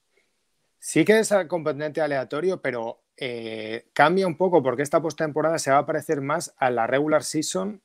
Sí 0.80 1.04
que 1.04 1.20
es 1.20 1.32
componente 1.46 2.00
aleatorio, 2.00 2.60
pero 2.60 3.04
eh, 3.16 3.86
cambia 3.92 4.26
un 4.26 4.36
poco 4.36 4.64
porque 4.64 4.82
esta 4.82 5.00
postemporada 5.00 5.60
se 5.60 5.70
va 5.70 5.78
a 5.78 5.86
parecer 5.86 6.20
más 6.22 6.52
a 6.56 6.70
la 6.72 6.88
regular 6.88 7.22
season 7.22 7.80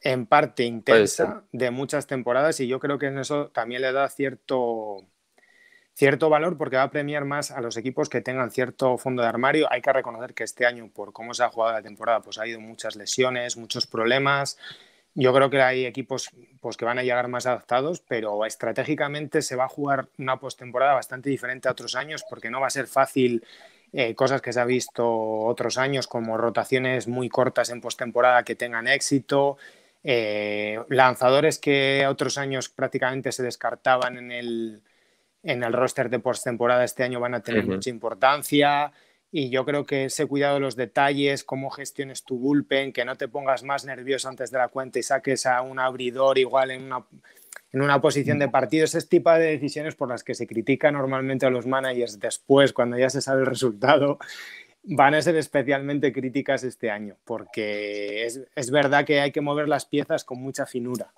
en 0.00 0.26
parte 0.26 0.62
intensa 0.62 1.42
de 1.50 1.72
muchas 1.72 2.06
temporadas 2.06 2.60
y 2.60 2.68
yo 2.68 2.78
creo 2.78 2.96
que 2.96 3.06
en 3.06 3.18
eso 3.18 3.48
también 3.48 3.82
le 3.82 3.90
da 3.90 4.08
cierto 4.08 5.08
cierto 5.98 6.30
valor 6.30 6.56
porque 6.56 6.76
va 6.76 6.84
a 6.84 6.90
premiar 6.92 7.24
más 7.24 7.50
a 7.50 7.60
los 7.60 7.76
equipos 7.76 8.08
que 8.08 8.20
tengan 8.20 8.52
cierto 8.52 8.96
fondo 8.98 9.22
de 9.22 9.28
armario. 9.28 9.66
Hay 9.68 9.82
que 9.82 9.92
reconocer 9.92 10.32
que 10.32 10.44
este 10.44 10.64
año, 10.64 10.88
por 10.94 11.12
cómo 11.12 11.34
se 11.34 11.42
ha 11.42 11.48
jugado 11.48 11.72
la 11.72 11.82
temporada, 11.82 12.20
pues 12.20 12.38
ha 12.38 12.42
habido 12.42 12.60
muchas 12.60 12.94
lesiones, 12.94 13.56
muchos 13.56 13.88
problemas. 13.88 14.58
Yo 15.14 15.34
creo 15.34 15.50
que 15.50 15.60
hay 15.60 15.86
equipos 15.86 16.30
pues, 16.60 16.76
que 16.76 16.84
van 16.84 17.00
a 17.00 17.02
llegar 17.02 17.26
más 17.26 17.46
adaptados, 17.46 18.00
pero 18.06 18.46
estratégicamente 18.46 19.42
se 19.42 19.56
va 19.56 19.64
a 19.64 19.68
jugar 19.68 20.06
una 20.18 20.38
postemporada 20.38 20.94
bastante 20.94 21.30
diferente 21.30 21.66
a 21.66 21.72
otros 21.72 21.96
años 21.96 22.24
porque 22.30 22.48
no 22.48 22.60
va 22.60 22.68
a 22.68 22.70
ser 22.70 22.86
fácil 22.86 23.44
eh, 23.92 24.14
cosas 24.14 24.40
que 24.40 24.52
se 24.52 24.60
ha 24.60 24.64
visto 24.64 25.04
otros 25.04 25.78
años, 25.78 26.06
como 26.06 26.36
rotaciones 26.36 27.08
muy 27.08 27.28
cortas 27.28 27.70
en 27.70 27.80
postemporada 27.80 28.44
que 28.44 28.54
tengan 28.54 28.86
éxito, 28.86 29.56
eh, 30.04 30.78
lanzadores 30.90 31.58
que 31.58 32.06
otros 32.08 32.38
años 32.38 32.68
prácticamente 32.68 33.32
se 33.32 33.42
descartaban 33.42 34.16
en 34.16 34.30
el, 34.30 34.82
en 35.42 35.62
el 35.62 35.72
roster 35.72 36.10
de 36.10 36.18
postemporada 36.18 36.84
este 36.84 37.04
año 37.04 37.20
van 37.20 37.34
a 37.34 37.40
tener 37.40 37.66
mucha 37.66 37.90
importancia. 37.90 38.92
Y 39.30 39.50
yo 39.50 39.64
creo 39.64 39.84
que 39.84 40.06
ese 40.06 40.26
cuidado 40.26 40.54
de 40.54 40.60
los 40.60 40.74
detalles, 40.74 41.44
cómo 41.44 41.70
gestiones 41.70 42.24
tu 42.24 42.38
bullpen, 42.38 42.92
que 42.92 43.04
no 43.04 43.16
te 43.16 43.28
pongas 43.28 43.62
más 43.62 43.84
nervioso 43.84 44.28
antes 44.28 44.50
de 44.50 44.58
la 44.58 44.68
cuenta 44.68 44.98
y 44.98 45.02
saques 45.02 45.44
a 45.44 45.60
un 45.60 45.78
abridor 45.78 46.38
igual 46.38 46.70
en 46.70 46.84
una, 46.84 47.04
en 47.72 47.82
una 47.82 48.00
posición 48.00 48.38
de 48.38 48.48
partido, 48.48 48.84
ese 48.84 49.02
tipo 49.02 49.30
de 49.30 49.44
decisiones 49.44 49.94
por 49.94 50.08
las 50.08 50.24
que 50.24 50.34
se 50.34 50.46
critica 50.46 50.90
normalmente 50.90 51.44
a 51.44 51.50
los 51.50 51.66
managers 51.66 52.18
después, 52.18 52.72
cuando 52.72 52.96
ya 52.96 53.10
se 53.10 53.20
sabe 53.20 53.40
el 53.40 53.46
resultado, 53.46 54.18
van 54.82 55.14
a 55.14 55.20
ser 55.20 55.36
especialmente 55.36 56.12
críticas 56.12 56.64
este 56.64 56.90
año, 56.90 57.16
porque 57.24 58.24
es, 58.24 58.40
es 58.54 58.70
verdad 58.70 59.04
que 59.04 59.20
hay 59.20 59.32
que 59.32 59.42
mover 59.42 59.68
las 59.68 59.84
piezas 59.84 60.24
con 60.24 60.40
mucha 60.40 60.64
finura. 60.64 61.12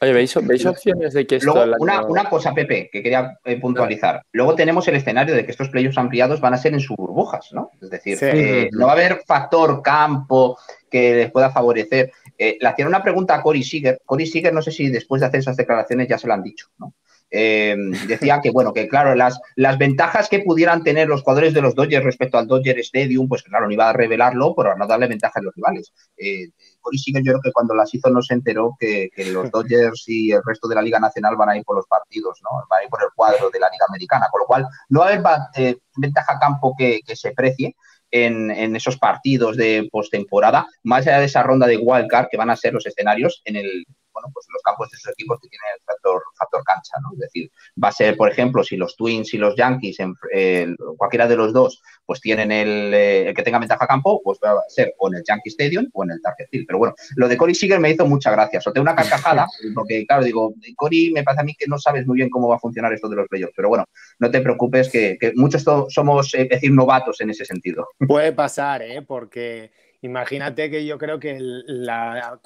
Oye, 0.00 0.12
¿veis, 0.12 0.36
opciones 0.36 1.12
de 1.12 1.26
que 1.26 1.36
esto... 1.36 1.54
Luego, 1.54 1.76
una, 2.08 2.28
cosa, 2.28 2.54
Pepe, 2.54 2.88
que 2.92 3.02
quería 3.02 3.38
eh, 3.44 3.58
puntualizar. 3.58 4.22
Luego 4.32 4.54
tenemos 4.54 4.86
el 4.86 4.94
escenario 4.94 5.34
de 5.34 5.44
que 5.44 5.50
estos 5.50 5.68
playoffs 5.70 5.98
ampliados 5.98 6.40
van 6.40 6.54
a 6.54 6.58
ser 6.58 6.72
en 6.72 6.80
sus 6.80 6.96
burbujas, 6.96 7.48
¿no? 7.52 7.72
Es 7.80 7.90
decir, 7.90 8.16
eh, 8.22 8.68
no 8.72 8.86
va 8.86 8.92
a 8.92 8.94
haber 8.94 9.22
factor 9.26 9.82
campo 9.82 10.56
que 10.88 11.16
les 11.16 11.30
pueda 11.32 11.50
favorecer. 11.50 12.12
Eh, 12.38 12.58
le 12.60 12.68
hacían 12.68 12.88
una 12.88 13.02
pregunta 13.02 13.34
a 13.34 13.42
Cory 13.42 13.64
Seager. 13.64 14.00
Cory 14.04 14.26
Seager, 14.26 14.52
no 14.54 14.62
sé 14.62 14.70
si 14.70 14.88
después 14.88 15.20
de 15.20 15.26
hacer 15.26 15.40
esas 15.40 15.56
declaraciones 15.56 16.06
ya 16.06 16.18
se 16.18 16.28
lo 16.28 16.34
han 16.34 16.42
dicho, 16.42 16.68
¿no? 16.78 16.94
Eh, 17.30 17.76
decía 18.06 18.40
que, 18.42 18.50
bueno, 18.50 18.72
que 18.72 18.88
claro, 18.88 19.14
las, 19.14 19.38
las 19.54 19.76
ventajas 19.76 20.28
que 20.28 20.40
pudieran 20.40 20.82
tener 20.82 21.08
los 21.08 21.22
jugadores 21.22 21.52
de 21.52 21.60
los 21.60 21.74
Dodgers 21.74 22.04
respecto 22.04 22.38
al 22.38 22.46
Dodger 22.46 22.78
Stadium, 22.78 23.28
pues 23.28 23.42
claro, 23.42 23.66
no 23.66 23.72
iba 23.72 23.88
a 23.88 23.92
revelarlo 23.92 24.54
por 24.54 24.76
no 24.78 24.86
darle 24.86 25.08
ventaja 25.08 25.38
a 25.38 25.42
los 25.42 25.54
rivales. 25.54 25.92
Eh, 26.16 26.50
Cory 26.80 26.98
yo 27.06 27.20
creo 27.20 27.40
que 27.42 27.52
cuando 27.52 27.74
las 27.74 27.94
hizo 27.94 28.08
no 28.10 28.22
se 28.22 28.34
enteró 28.34 28.76
que, 28.78 29.10
los 29.32 29.50
Dodgers 29.52 30.04
y 30.06 30.32
el 30.32 30.42
resto 30.44 30.68
de 30.68 30.74
la 30.74 30.82
Liga 30.82 30.98
Nacional 30.98 31.36
van 31.36 31.50
a 31.50 31.56
ir 31.56 31.64
por 31.64 31.76
los 31.76 31.86
partidos, 31.86 32.40
¿no? 32.42 32.50
Van 32.68 32.80
a 32.80 32.84
ir 32.84 32.88
por 32.88 33.02
el 33.02 33.10
cuadro 33.14 33.50
de 33.50 33.60
la 33.60 33.68
Liga 33.68 33.84
Americana, 33.88 34.26
con 34.30 34.40
lo 34.40 34.46
cual 34.46 34.66
no 34.88 35.00
va 35.00 35.06
a 35.06 35.12
haber 35.12 35.22
eh, 35.56 35.76
ventaja 35.96 36.38
campo 36.38 36.74
que, 36.78 37.00
se 37.14 37.32
precie, 37.32 37.76
en, 38.10 38.50
en 38.50 38.74
esos 38.74 38.96
partidos 38.96 39.58
de 39.58 39.86
postemporada, 39.92 40.66
más 40.82 41.06
allá 41.06 41.18
de 41.18 41.26
esa 41.26 41.42
ronda 41.42 41.66
de 41.66 41.76
wildcard 41.76 42.28
que 42.30 42.38
van 42.38 42.48
a 42.48 42.56
ser 42.56 42.72
los 42.72 42.86
escenarios 42.86 43.42
en 43.44 43.56
el 43.56 43.84
bueno, 44.18 44.32
pues 44.34 44.46
los 44.52 44.62
campos 44.62 44.90
de 44.90 44.96
esos 44.96 45.12
equipos 45.12 45.38
que 45.40 45.48
tienen 45.48 45.68
el 45.76 45.82
factor, 45.84 46.22
factor 46.36 46.64
cancha, 46.64 46.92
¿no? 47.02 47.10
Es 47.14 47.20
decir, 47.20 47.50
va 47.82 47.88
a 47.88 47.92
ser, 47.92 48.16
por 48.16 48.30
ejemplo, 48.30 48.64
si 48.64 48.76
los 48.76 48.96
Twins 48.96 49.32
y 49.34 49.38
los 49.38 49.54
Yankees, 49.56 50.00
en, 50.00 50.14
eh, 50.34 50.74
cualquiera 50.96 51.26
de 51.26 51.36
los 51.36 51.52
dos, 51.52 51.82
pues 52.04 52.20
tienen 52.20 52.50
el, 52.50 52.92
eh, 52.94 53.28
el, 53.28 53.34
que 53.34 53.42
tenga 53.42 53.58
ventaja 53.58 53.86
campo, 53.86 54.20
pues 54.22 54.38
va 54.44 54.52
a 54.52 54.68
ser 54.68 54.94
o 54.98 55.08
en 55.08 55.16
el 55.16 55.24
Yankee 55.26 55.50
Stadium 55.50 55.88
o 55.92 56.04
en 56.04 56.12
el 56.12 56.22
Target 56.22 56.48
Field. 56.50 56.66
Pero 56.66 56.78
bueno, 56.78 56.94
lo 57.16 57.28
de 57.28 57.36
Cory 57.36 57.54
Seager 57.54 57.78
me 57.80 57.90
hizo 57.90 58.06
mucha 58.06 58.30
gracia. 58.30 58.60
Solté 58.60 58.80
una 58.80 58.94
carcajada, 58.94 59.46
porque 59.74 60.06
claro, 60.06 60.24
digo, 60.24 60.54
Cory, 60.76 61.12
me 61.12 61.22
parece 61.22 61.42
a 61.42 61.44
mí 61.44 61.54
que 61.54 61.66
no 61.66 61.78
sabes 61.78 62.06
muy 62.06 62.16
bien 62.16 62.30
cómo 62.30 62.48
va 62.48 62.56
a 62.56 62.60
funcionar 62.60 62.92
esto 62.92 63.08
de 63.08 63.16
los 63.16 63.28
playoffs. 63.28 63.54
Pero 63.54 63.68
bueno, 63.68 63.84
no 64.18 64.30
te 64.30 64.40
preocupes, 64.40 64.88
que, 64.90 65.16
que 65.18 65.32
muchos 65.36 65.64
somos, 65.88 66.34
eh, 66.34 66.48
decir, 66.50 66.72
novatos 66.72 67.20
en 67.20 67.30
ese 67.30 67.44
sentido. 67.44 67.88
Puede 68.06 68.32
pasar, 68.32 68.82
¿eh? 68.82 69.02
Porque 69.02 69.70
imagínate 70.00 70.70
que 70.70 70.84
yo 70.84 70.98
creo 70.98 71.18
que 71.18 71.36
la 71.38 72.40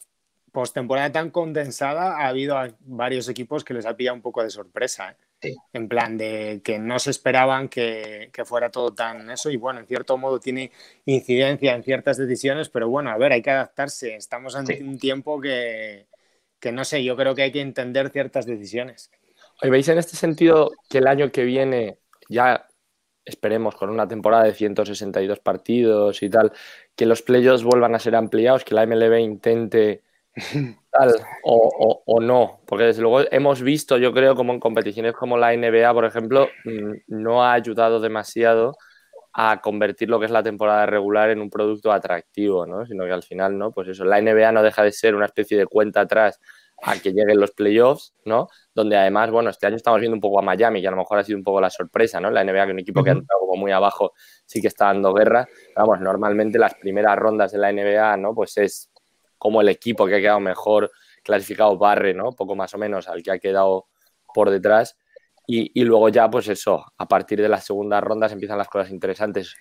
postemporada 0.53 1.11
tan 1.11 1.31
condensada 1.31 2.19
ha 2.19 2.29
habido 2.29 2.57
varios 2.81 3.29
equipos 3.29 3.65
que 3.65 3.75
les 3.75 3.87
ha 3.87 3.97
pillado 3.97 4.15
un 4.15 4.23
poco 4.23 4.43
de 4.43 4.51
sorpresa. 4.51 5.11
¿eh? 5.11 5.17
Sí. 5.41 5.57
En 5.73 5.89
plan 5.89 6.17
de 6.17 6.61
que 6.63 6.79
no 6.79 6.99
se 6.99 7.11
esperaban 7.11 7.69
que, 7.69 8.31
que, 8.33 8.45
fuera 8.45 8.71
todo 8.71 8.95
tan 8.95 9.29
eso 9.31 9.51
y 9.51 9.57
bueno, 9.57 9.81
en 9.81 9.87
cierto 9.87 10.17
modo 10.17 10.39
tiene 10.39 10.71
incidencia 11.07 11.75
en 11.75 11.83
ciertas 11.83 12.17
decisiones, 12.17 12.69
pero 12.69 12.89
bueno, 12.89 13.11
a 13.11 13.17
ver, 13.17 13.33
hay 13.33 13.43
que 13.43 13.51
adaptarse. 13.51 14.15
Estamos 14.15 14.55
en 14.55 14.67
sí. 14.67 14.79
un 14.83 14.99
tiempo 14.99 15.41
que, 15.41 16.07
que, 16.61 16.71
no 16.71 16.85
sé, 16.85 17.03
yo 17.03 17.17
creo 17.17 17.35
que 17.35 17.43
hay 17.43 17.51
que 17.51 17.63
entender 17.63 18.11
ciertas 18.11 18.47
decisiones. 18.47 19.11
Oye, 19.63 19.71
¿Veis 19.71 19.89
en 19.89 19.99
este 19.99 20.17
sentido 20.17 20.71
que 20.89 20.99
el 20.99 21.09
año 21.09 21.33
que 21.33 21.45
viene 21.45 21.99
ya 22.29 22.69
esperemos 23.25 23.75
con 23.75 23.91
una 23.91 24.07
temporada 24.07 24.45
de 24.45 24.55
162 24.55 25.39
partidos 25.41 26.23
y 26.23 26.31
tal, 26.31 26.53
que 26.95 27.07
los 27.07 27.23
playoffs 27.23 27.65
vuelvan 27.65 27.95
a 27.95 27.99
ser 27.99 28.17
ampliados, 28.17 28.65
que 28.65 28.75
la 28.75 28.87
MLB 28.87 29.19
intente 29.21 30.03
tal 30.91 31.15
o, 31.45 31.57
o, 31.79 32.03
o, 32.07 32.21
no, 32.21 32.61
porque 32.67 32.85
desde 32.85 33.03
luego 33.03 33.21
hemos 33.31 33.63
visto, 33.63 33.99
yo 33.99 34.13
creo, 34.13 34.35
como 34.35 34.53
en 34.53 34.61
competiciones 34.61 35.13
como 35.13 35.37
la 35.37 35.55
NBA, 35.55 35.93
por 35.93 36.05
ejemplo, 36.05 36.49
mm, 36.65 36.93
no 37.09 37.45
ha 37.45 37.53
ayudado 37.53 38.01
demasiado 38.01 38.77
a 39.35 39.61
convertir 39.61 40.11
lo 40.11 40.19
que 40.19 40.27
es 40.27 40.31
la 40.31 40.43
temporada 40.43 40.87
regular 40.87 41.31
en 41.31 41.41
un 41.41 41.51
producto 41.51 41.91
atractivo, 41.91 42.67
¿no? 42.67 42.87
Sino 42.87 43.05
que 43.05 43.13
al 43.13 43.23
final, 43.23 43.57
¿no? 43.57 43.73
Pues 43.73 43.89
eso, 43.89 44.05
la 44.05 44.21
NBA 44.21 44.53
no 44.53 44.63
deja 44.63 44.83
de 44.83 44.93
ser 44.93 45.15
una 45.15 45.27
especie 45.27 45.57
de 45.57 45.67
cuenta 45.67 46.03
atrás 46.03 46.39
a 46.83 46.99
que 46.99 47.13
lleguen 47.13 47.41
los 47.41 47.53
playoffs, 47.53 48.13
¿no? 48.25 48.49
Donde 48.75 48.97
además, 48.97 49.31
bueno, 49.31 49.51
este 49.51 49.67
año 49.67 49.77
estamos 49.77 50.01
viendo 50.01 50.17
un 50.17 50.21
poco 50.21 50.41
a 50.41 50.43
Miami, 50.43 50.83
que 50.83 50.89
a 50.89 50.91
lo 50.91 50.97
mejor 50.97 51.19
ha 51.19 51.25
sido 51.25 51.39
un 51.39 51.45
poco 51.45 51.61
la 51.61 51.71
sorpresa, 51.71 52.21
¿no? 52.21 52.31
La 52.31 52.45
NBA, 52.45 52.67
que 52.67 52.73
un 52.73 52.79
equipo 52.81 53.03
que 53.03 53.11
ha 53.11 53.13
entrado 53.15 53.41
como 53.41 53.57
muy 53.57 53.73
abajo, 53.73 54.13
sí 54.45 54.61
que 54.61 54.69
está 54.69 54.87
dando 54.87 55.15
guerra. 55.15 55.49
Vamos, 55.77 56.01
normalmente 56.01 56.59
las 56.59 56.75
primeras 56.75 57.17
rondas 57.17 57.53
de 57.53 57.59
la 57.59 57.73
NBA, 57.73 58.17
¿no? 58.19 58.35
Pues 58.35 58.59
es 58.59 58.91
como 59.43 59.61
el 59.61 59.69
equipo 59.71 60.07
que 60.07 60.15
ha 60.15 60.21
quedado 60.21 60.39
mejor 60.39 60.93
clasificado 61.25 61.77
barre, 61.77 62.15
¿no? 62.15 62.31
Poco 62.31 62.55
más 62.55 62.73
o 62.75 62.79
menos 62.79 63.09
al 63.09 63.25
que 63.25 63.33
ha 63.33 63.41
quedado 63.41 63.89
por 64.33 64.51
detrás. 64.51 64.97
Y, 65.49 65.73
y, 65.75 65.85
luego 65.85 66.11
ya, 66.11 66.31
pues 66.31 66.47
eso, 66.47 66.85
a 66.97 67.09
partir 67.09 67.43
de 67.43 67.49
las 67.49 67.65
segundas 67.65 68.05
rondas 68.05 68.31
empiezan 68.31 68.57
las 68.57 68.69
cosas 68.69 68.93
interesantes. 68.93 69.57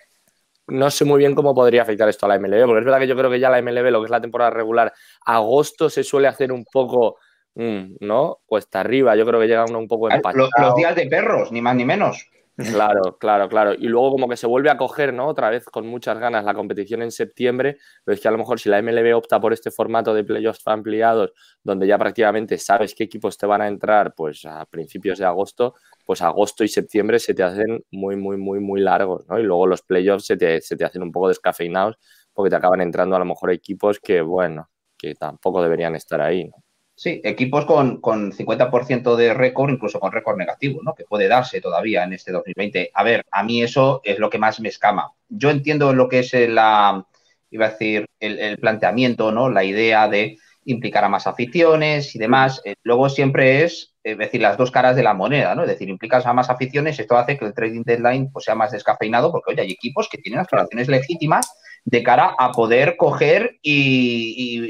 No 0.68 0.92
sé 0.92 1.04
muy 1.04 1.18
bien 1.18 1.34
cómo 1.34 1.56
podría 1.56 1.82
afectar 1.82 2.08
esto 2.08 2.28
a 2.28 2.30
la 2.30 2.38
MLB, 2.38 2.68
porque 2.68 2.80
es 2.82 2.86
verdad 2.86 3.00
que 3.00 3.08
yo 3.08 3.18
creo 3.18 3.32
que 3.32 3.40
ya 3.40 3.50
la 3.50 3.60
MLB, 3.60 3.90
lo 3.90 4.02
que 4.02 4.06
es 4.06 4.12
la 4.12 4.22
temporada 4.22 4.52
regular, 4.52 4.94
agosto 5.26 5.90
se 5.90 6.04
suele 6.04 6.28
hacer 6.28 6.52
un 6.52 6.64
poco, 6.64 7.18
mmm, 7.56 7.96
¿no? 8.02 8.38
Cuesta 8.46 8.82
arriba, 8.82 9.16
yo 9.16 9.26
creo 9.26 9.40
que 9.40 9.48
llega 9.48 9.66
uno 9.66 9.80
un 9.80 9.88
poco 9.88 10.12
empachado. 10.12 10.44
Los, 10.44 10.52
los 10.60 10.76
días 10.76 10.96
de 10.96 11.08
perros, 11.08 11.52
ni 11.52 11.60
más 11.60 11.76
ni 11.76 11.86
menos. 11.86 12.30
Claro, 12.64 13.18
claro, 13.18 13.50
claro. 13.50 13.74
Y 13.74 13.88
luego 13.88 14.12
como 14.12 14.28
que 14.30 14.38
se 14.38 14.46
vuelve 14.46 14.70
a 14.70 14.78
coger, 14.78 15.14
¿no? 15.14 15.28
Otra 15.28 15.50
vez 15.50 15.66
con 15.66 15.88
muchas 15.88 16.20
ganas 16.20 16.44
la 16.46 16.54
competición 16.54 17.02
en 17.02 17.12
septiembre, 17.12 17.78
pero 18.04 18.14
es 18.16 18.22
que 18.22 18.28
a 18.28 18.32
lo 18.32 18.38
mejor 18.38 18.60
si 18.60 18.70
la 18.70 18.78
MLB 18.80 19.16
opta 19.16 19.40
por 19.40 19.52
este 19.54 19.72
formato 19.72 20.14
de 20.14 20.24
playoffs 20.24 20.62
ampliados, 20.68 21.34
donde 21.64 21.88
ya 21.88 21.98
prácticamente 21.98 22.58
sabes 22.58 22.94
qué 22.94 23.04
equipos 23.06 23.38
te 23.38 23.46
van 23.48 23.62
a 23.62 23.68
entrar, 23.68 24.14
pues 24.16 24.46
a 24.46 24.66
principios 24.66 25.18
de 25.20 25.26
agosto, 25.26 25.76
pues 26.06 26.22
agosto 26.22 26.64
y 26.64 26.68
septiembre 26.68 27.20
se 27.20 27.34
te 27.34 27.44
hacen 27.44 27.84
muy, 27.92 28.16
muy, 28.16 28.38
muy, 28.38 28.60
muy 28.60 28.80
largos, 28.82 29.26
¿no? 29.28 29.40
Y 29.40 29.44
luego 29.44 29.66
los 29.68 29.82
playoffs 29.82 30.26
se 30.26 30.38
te, 30.38 30.62
se 30.62 30.76
te 30.78 30.86
hacen 30.86 31.02
un 31.04 31.12
poco 31.12 31.30
descafeinados 31.30 31.98
porque 32.34 32.50
te 32.52 32.56
acaban 32.58 32.82
entrando 32.82 33.16
a 33.16 33.20
lo 33.20 33.26
mejor 33.26 33.52
equipos 33.52 34.00
que, 34.00 34.22
bueno, 34.22 34.70
que 34.98 35.16
tampoco 35.16 35.64
deberían 35.64 35.96
estar 35.96 36.22
ahí, 36.22 36.46
¿no? 36.46 36.64
Sí, 37.02 37.20
equipos 37.24 37.66
con, 37.66 38.00
con 38.00 38.32
50% 38.32 39.16
de 39.16 39.34
récord, 39.34 39.72
incluso 39.72 40.00
con 40.00 40.12
récord 40.12 40.38
negativo, 40.38 40.82
¿no? 40.84 40.94
Que 40.94 41.04
puede 41.04 41.28
darse 41.28 41.60
todavía 41.60 42.04
en 42.04 42.14
este 42.14 42.32
2020. 42.32 42.92
A 42.94 43.04
ver, 43.04 43.26
a 43.32 43.42
mí 43.42 43.64
eso 43.64 44.02
es 44.04 44.20
lo 44.20 44.30
que 44.30 44.38
más 44.38 44.60
me 44.60 44.70
escama. 44.70 45.12
Yo 45.28 45.50
entiendo 45.50 45.94
lo 45.94 46.08
que 46.08 46.20
es 46.20 46.32
la, 46.32 47.04
iba 47.50 47.66
a 47.66 47.70
decir, 47.72 48.06
el, 48.20 48.38
el 48.38 48.60
planteamiento, 48.60 49.32
¿no? 49.32 49.50
La 49.50 49.64
idea 49.64 50.08
de 50.08 50.38
implicar 50.66 51.04
a 51.04 51.10
más 51.10 51.26
aficiones 51.26 52.16
y 52.16 52.20
demás. 52.20 52.62
Eh, 52.66 52.76
luego 52.84 53.10
siempre 53.10 53.64
es, 53.64 53.96
es 54.04 54.20
decir, 54.20 54.40
las 54.40 54.58
dos 54.58 54.70
caras 54.70 54.96
de 54.96 55.02
la 55.02 55.16
moneda, 55.16 55.56
¿no? 55.56 55.64
Es 55.64 55.70
decir, 55.70 55.90
implicas 55.90 56.28
a 56.28 56.34
más 56.34 56.52
aficiones, 56.52 57.00
esto 57.00 57.18
hace 57.18 57.36
que 57.36 57.46
el 57.46 57.56
trading 57.56 57.82
deadline 57.84 58.32
pues, 58.32 58.46
sea 58.46 58.54
más 58.54 58.72
descafeinado, 58.72 59.32
porque 59.32 59.54
oye, 59.54 59.62
hay 59.64 59.72
equipos 59.72 60.08
que 60.08 60.20
tienen 60.20 60.40
aspiraciones 60.40 60.88
legítimas 60.88 61.52
de 61.84 62.04
cara 62.04 62.36
a 62.38 62.52
poder 62.52 62.96
coger 62.98 63.58
y, 63.62 64.62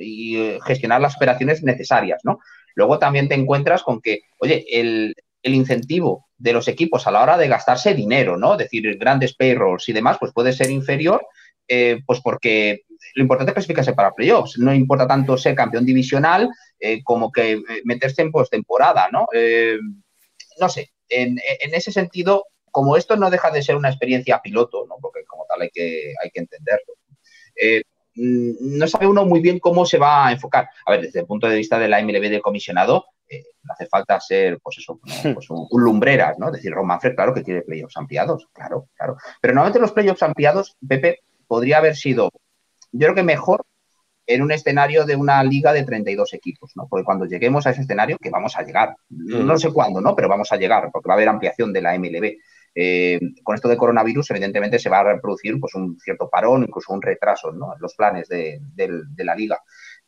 y, 0.00 0.58
gestionar 0.64 1.00
las 1.00 1.16
operaciones 1.16 1.62
necesarias, 1.62 2.20
¿no? 2.24 2.40
Luego 2.74 2.98
también 2.98 3.28
te 3.28 3.34
encuentras 3.34 3.82
con 3.82 4.00
que, 4.00 4.20
oye, 4.38 4.64
el, 4.70 5.14
el, 5.42 5.54
incentivo 5.54 6.26
de 6.38 6.52
los 6.52 6.68
equipos 6.68 7.06
a 7.06 7.10
la 7.10 7.22
hora 7.22 7.38
de 7.38 7.48
gastarse 7.48 7.94
dinero, 7.94 8.36
¿no? 8.36 8.52
Es 8.52 8.58
decir, 8.58 8.96
grandes 8.98 9.34
payrolls 9.34 9.88
y 9.88 9.92
demás, 9.92 10.16
pues 10.18 10.32
puede 10.32 10.52
ser 10.52 10.70
inferior, 10.70 11.26
eh, 11.68 12.00
pues 12.06 12.20
porque 12.20 12.82
lo 13.14 13.22
importante 13.22 13.50
es 13.50 13.54
clasificarse 13.54 13.94
para 13.94 14.12
playoffs. 14.12 14.58
No 14.58 14.74
importa 14.74 15.06
tanto 15.06 15.36
ser 15.38 15.54
campeón 15.54 15.84
divisional 15.84 16.48
eh, 16.78 17.02
como 17.02 17.30
que 17.32 17.52
eh, 17.52 17.62
meterse 17.84 18.22
en 18.22 18.30
postemporada, 18.30 19.08
¿no? 19.10 19.26
Eh, 19.32 19.78
no 20.60 20.68
sé, 20.68 20.90
en, 21.08 21.38
en 21.60 21.74
ese 21.74 21.92
sentido, 21.92 22.44
como 22.76 22.94
esto 22.98 23.16
no 23.16 23.30
deja 23.30 23.50
de 23.50 23.62
ser 23.62 23.74
una 23.74 23.88
experiencia 23.88 24.38
piloto, 24.42 24.84
¿no? 24.86 24.96
porque 25.00 25.24
como 25.24 25.46
tal 25.46 25.62
hay 25.62 25.70
que, 25.70 26.12
hay 26.22 26.30
que 26.30 26.40
entenderlo, 26.40 26.92
eh, 27.58 27.80
no 28.16 28.86
sabe 28.86 29.06
uno 29.06 29.24
muy 29.24 29.40
bien 29.40 29.58
cómo 29.60 29.86
se 29.86 29.96
va 29.96 30.26
a 30.26 30.32
enfocar. 30.32 30.68
A 30.84 30.90
ver, 30.90 31.00
desde 31.00 31.20
el 31.20 31.26
punto 31.26 31.48
de 31.48 31.56
vista 31.56 31.78
de 31.78 31.88
la 31.88 32.02
MLB 32.02 32.28
del 32.28 32.42
comisionado, 32.42 33.06
eh, 33.30 33.44
no 33.62 33.72
hace 33.72 33.86
falta 33.86 34.20
ser, 34.20 34.58
pues 34.62 34.76
eso, 34.76 35.00
¿no? 35.02 35.34
pues 35.34 35.48
un, 35.48 35.66
un, 35.70 35.82
lumbreras, 35.82 36.38
¿no? 36.38 36.48
Es 36.48 36.52
decir, 36.52 36.70
Ron 36.70 36.86
Manfred, 36.86 37.14
claro 37.14 37.32
que 37.32 37.42
tiene 37.42 37.62
playoffs 37.62 37.96
ampliados, 37.96 38.46
claro, 38.52 38.88
claro. 38.94 39.16
Pero 39.40 39.54
normalmente 39.54 39.80
los 39.80 39.92
playoffs 39.92 40.22
ampliados, 40.22 40.76
Pepe, 40.86 41.20
podría 41.46 41.78
haber 41.78 41.96
sido, 41.96 42.30
yo 42.92 43.06
creo 43.06 43.14
que 43.14 43.22
mejor 43.22 43.64
en 44.26 44.42
un 44.42 44.52
escenario 44.52 45.04
de 45.04 45.16
una 45.16 45.42
liga 45.42 45.72
de 45.72 45.84
32 45.84 46.34
equipos, 46.34 46.72
¿no? 46.74 46.86
Porque 46.88 47.04
cuando 47.04 47.26
lleguemos 47.26 47.66
a 47.66 47.70
ese 47.70 47.82
escenario, 47.82 48.18
que 48.18 48.30
vamos 48.30 48.56
a 48.56 48.62
llegar, 48.62 48.96
mm. 49.08 49.46
no 49.46 49.56
sé 49.56 49.72
cuándo, 49.72 50.00
¿no? 50.00 50.14
Pero 50.14 50.28
vamos 50.28 50.50
a 50.52 50.56
llegar, 50.56 50.90
porque 50.92 51.08
va 51.08 51.14
a 51.14 51.16
haber 51.16 51.28
ampliación 51.28 51.72
de 51.72 51.80
la 51.80 51.96
MLB. 51.96 52.36
Eh, 52.78 53.18
con 53.42 53.54
esto 53.54 53.68
de 53.68 53.76
coronavirus, 53.78 54.30
evidentemente, 54.32 54.78
se 54.78 54.90
va 54.90 54.98
a 54.98 55.14
reproducir 55.14 55.58
pues, 55.58 55.74
un 55.74 55.98
cierto 55.98 56.28
parón, 56.28 56.64
incluso 56.64 56.92
un 56.92 57.00
retraso 57.00 57.50
¿no? 57.50 57.74
en 57.74 57.80
los 57.80 57.94
planes 57.94 58.28
de, 58.28 58.60
la 59.16 59.34
liga. 59.34 59.58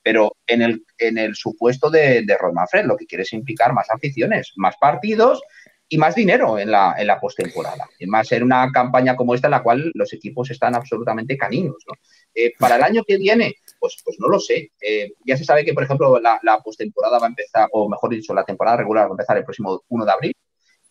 Pero 0.03 0.37
en 0.47 0.61
el, 0.61 0.85
en 0.99 1.16
el 1.16 1.35
supuesto 1.35 1.89
de, 1.89 2.23
de 2.23 2.37
lo 2.85 2.97
que 2.97 3.07
quiere 3.07 3.23
es 3.23 3.33
implicar 3.33 3.73
más 3.73 3.89
aficiones, 3.91 4.53
más 4.57 4.77
partidos 4.79 5.43
y 5.89 5.97
más 5.97 6.14
dinero 6.14 6.59
en 6.59 6.71
la, 6.71 6.95
en 6.99 7.07
la 7.07 7.19
postemporada. 7.19 7.89
Más 8.07 8.31
en 8.33 8.43
una 8.43 8.71
campaña 8.71 9.16
como 9.16 9.35
esta 9.35 9.47
en 9.47 9.53
la 9.53 9.62
cual 9.62 9.91
los 9.95 10.12
equipos 10.12 10.51
están 10.51 10.75
absolutamente 10.75 11.39
caninos. 11.39 11.83
¿no? 11.87 11.95
Eh, 12.35 12.53
para 12.59 12.77
el 12.77 12.83
año 12.83 13.03
que 13.07 13.16
viene, 13.16 13.55
pues, 13.81 13.97
pues 14.05 14.19
no 14.21 14.29
lo 14.29 14.39
sé. 14.39 14.73
Eh, 14.81 15.12
ya 15.25 15.39
se 15.39 15.45
sabe 15.45 15.64
que, 15.64 15.73
por 15.73 15.85
ejemplo, 15.85 16.21
la, 16.21 16.39
la 16.43 16.59
postemporada 16.59 17.19
va 17.19 17.27
a 17.27 17.31
empezar, 17.31 17.69
o 17.73 17.89
mejor 17.89 18.11
dicho, 18.11 18.35
la 18.35 18.45
temporada 18.45 18.77
regular 18.77 19.07
va 19.07 19.09
a 19.09 19.12
empezar 19.12 19.39
el 19.39 19.45
próximo 19.45 19.83
1 19.89 20.05
de 20.05 20.12
abril. 20.12 20.37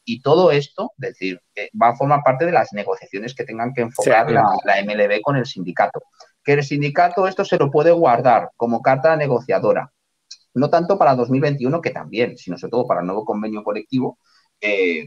Y 0.10 0.22
todo 0.22 0.52
esto, 0.52 0.94
es 1.00 1.10
decir, 1.10 1.42
va 1.80 1.90
a 1.90 1.96
formar 1.98 2.22
parte 2.24 2.46
de 2.46 2.54
las 2.54 2.72
negociaciones 2.72 3.36
que 3.36 3.44
tengan 3.44 3.74
que 3.74 3.82
enfocar 3.82 4.26
sí, 4.26 4.34
la, 4.34 4.46
la, 4.64 4.82
MLB 4.82 5.20
con 5.22 5.36
el 5.36 5.46
sindicato. 5.46 6.02
Que 6.42 6.54
el 6.54 6.64
sindicato 6.64 7.28
esto 7.28 7.44
se 7.44 7.58
lo 7.58 7.70
puede 7.70 7.92
guardar 7.92 8.52
como 8.56 8.82
carta 8.82 9.18
negociadora. 9.18 9.92
No 10.54 10.70
tanto 10.70 10.98
para 10.98 11.14
2021, 11.14 11.82
que 11.82 11.90
también, 11.90 12.38
sino 12.38 12.58
sobre 12.58 12.72
todo 12.72 12.88
para 12.88 13.02
el 13.02 13.06
nuevo 13.06 13.26
convenio 13.26 13.66
colectivo. 13.66 14.18
Eh, 14.62 15.06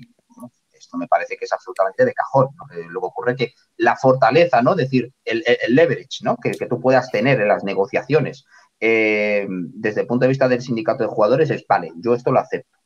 esto 0.71 0.99
me 0.99 1.09
parece 1.09 1.39
que 1.39 1.47
es 1.47 1.53
absolutamente 1.53 2.05
de 2.05 2.13
cajón. 2.13 2.49
¿no? 2.55 2.77
Eh, 2.77 2.85
luego 2.91 3.07
ocurre 3.07 3.35
que 3.35 3.55
la 3.79 3.97
fortaleza, 3.97 4.61
¿no? 4.61 4.73
Es 4.73 4.77
decir, 4.77 5.11
el, 5.25 5.43
el 5.47 5.75
leverage, 5.75 6.23
¿no? 6.25 6.37
Que, 6.37 6.51
que, 6.51 6.67
tú 6.67 6.79
puedas 6.79 7.11
tener 7.11 7.41
en 7.41 7.49
las 7.49 7.65
negociaciones 7.65 8.45
eh, 8.79 9.47
desde 9.49 10.03
el 10.03 10.07
punto 10.07 10.25
de 10.25 10.29
vista 10.29 10.47
del 10.47 10.61
sindicato 10.61 11.05
de 11.05 11.09
jugadores 11.09 11.49
es, 11.49 11.65
vale, 11.67 11.91
yo 11.97 12.15
esto 12.15 12.33
lo 12.33 12.41
acepto 12.41 12.80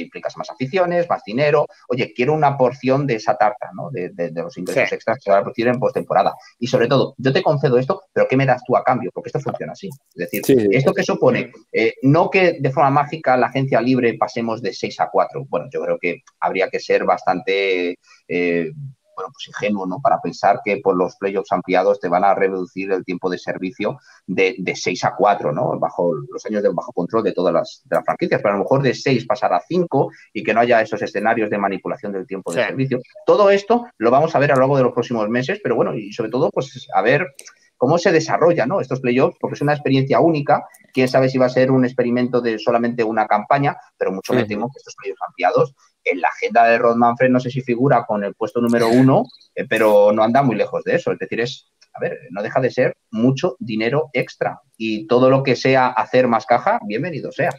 implicas 0.00 0.36
más 0.36 0.50
aficiones, 0.50 1.08
más 1.08 1.22
dinero. 1.24 1.66
Oye, 1.88 2.12
quiero 2.14 2.32
una 2.32 2.56
porción 2.56 3.06
de 3.06 3.16
esa 3.16 3.36
tarta, 3.36 3.70
¿no? 3.74 3.90
De, 3.90 4.10
de, 4.10 4.30
de 4.30 4.42
los 4.42 4.56
ingresos 4.58 4.88
sí. 4.88 4.94
extras 4.94 5.18
que 5.18 5.22
se 5.22 5.30
van 5.30 5.40
a 5.40 5.42
producir 5.42 5.68
en 5.68 5.78
postemporada. 5.78 6.34
Y 6.58 6.66
sobre 6.66 6.88
todo, 6.88 7.14
yo 7.18 7.32
te 7.32 7.42
concedo 7.42 7.78
esto, 7.78 8.02
pero 8.12 8.26
¿qué 8.28 8.36
me 8.36 8.46
das 8.46 8.62
tú 8.64 8.76
a 8.76 8.82
cambio? 8.82 9.10
Porque 9.12 9.28
esto 9.28 9.40
funciona 9.40 9.72
así. 9.72 9.88
Es 9.88 10.30
decir, 10.30 10.42
sí, 10.44 10.56
¿esto 10.70 10.92
que 10.92 11.02
supone? 11.02 11.52
Eh, 11.72 11.94
no 12.02 12.30
que 12.30 12.58
de 12.60 12.70
forma 12.70 12.90
mágica 12.90 13.36
la 13.36 13.46
agencia 13.46 13.80
libre 13.80 14.14
pasemos 14.14 14.62
de 14.62 14.72
6 14.72 15.00
a 15.00 15.08
4. 15.10 15.46
Bueno, 15.48 15.66
yo 15.72 15.82
creo 15.82 15.98
que 15.98 16.22
habría 16.40 16.68
que 16.68 16.80
ser 16.80 17.04
bastante. 17.04 17.98
Eh, 18.28 18.72
bueno, 19.14 19.30
pues 19.32 19.48
ingenuo, 19.48 19.86
¿no? 19.86 20.00
Para 20.00 20.20
pensar 20.20 20.60
que 20.64 20.78
por 20.78 20.96
los 20.96 21.16
playoffs 21.16 21.52
ampliados 21.52 22.00
te 22.00 22.08
van 22.08 22.24
a 22.24 22.34
reducir 22.34 22.92
el 22.92 23.04
tiempo 23.04 23.30
de 23.30 23.38
servicio 23.38 23.98
de, 24.26 24.56
de 24.58 24.76
6 24.76 25.04
a 25.04 25.14
4, 25.16 25.52
¿no? 25.52 25.78
Bajo 25.78 26.14
los 26.14 26.44
años 26.46 26.62
de 26.62 26.70
bajo 26.70 26.92
control 26.92 27.24
de 27.24 27.32
todas 27.32 27.52
las, 27.52 27.82
de 27.84 27.96
las 27.96 28.04
franquicias, 28.04 28.40
pero 28.42 28.54
a 28.54 28.58
lo 28.58 28.64
mejor 28.64 28.82
de 28.82 28.94
6 28.94 29.26
pasar 29.26 29.52
a 29.52 29.60
5 29.60 30.10
y 30.32 30.42
que 30.42 30.54
no 30.54 30.60
haya 30.60 30.80
esos 30.80 31.00
escenarios 31.02 31.50
de 31.50 31.58
manipulación 31.58 32.12
del 32.12 32.26
tiempo 32.26 32.52
de 32.52 32.64
servicio. 32.64 33.00
Todo 33.26 33.50
esto 33.50 33.86
lo 33.98 34.10
vamos 34.10 34.34
a 34.34 34.38
ver 34.38 34.52
a 34.52 34.54
lo 34.54 34.60
largo 34.60 34.76
de 34.76 34.84
los 34.84 34.92
próximos 34.92 35.28
meses, 35.28 35.60
pero 35.62 35.76
bueno, 35.76 35.94
y 35.94 36.12
sobre 36.12 36.30
todo, 36.30 36.50
pues 36.50 36.86
a 36.94 37.02
ver 37.02 37.34
cómo 37.76 37.98
se 37.98 38.12
desarrolla 38.12 38.66
¿no? 38.66 38.80
estos 38.80 39.00
playoffs, 39.00 39.36
porque 39.40 39.54
es 39.54 39.60
una 39.62 39.74
experiencia 39.74 40.20
única. 40.20 40.66
Quién 40.92 41.08
sabe 41.08 41.28
si 41.28 41.38
va 41.38 41.46
a 41.46 41.50
ser 41.50 41.70
un 41.70 41.84
experimento 41.84 42.40
de 42.40 42.58
solamente 42.58 43.04
una 43.04 43.26
campaña, 43.26 43.76
pero 43.96 44.12
mucho 44.12 44.32
me 44.32 44.44
temo 44.44 44.68
que 44.68 44.78
estos 44.78 44.94
playoffs 44.96 45.20
ampliados 45.26 45.74
en 46.04 46.20
la 46.20 46.28
agenda 46.28 46.64
de 46.64 46.78
Rod 46.78 46.96
Manfred 46.96 47.30
no 47.30 47.40
sé 47.40 47.50
si 47.50 47.60
figura 47.60 48.04
con 48.06 48.24
el 48.24 48.34
puesto 48.34 48.60
número 48.60 48.88
uno, 48.88 49.24
eh, 49.54 49.66
pero 49.68 50.12
no 50.12 50.22
anda 50.22 50.42
muy 50.42 50.56
lejos 50.56 50.84
de 50.84 50.96
eso. 50.96 51.12
Es 51.12 51.18
decir, 51.18 51.40
es, 51.40 51.72
a 51.92 52.00
ver, 52.00 52.18
no 52.30 52.42
deja 52.42 52.60
de 52.60 52.70
ser 52.70 52.96
mucho 53.10 53.56
dinero 53.58 54.10
extra. 54.12 54.60
Y 54.76 55.06
todo 55.06 55.30
lo 55.30 55.42
que 55.42 55.56
sea 55.56 55.88
hacer 55.88 56.28
más 56.28 56.46
caja, 56.46 56.78
bienvenido 56.86 57.32
sea. 57.32 57.50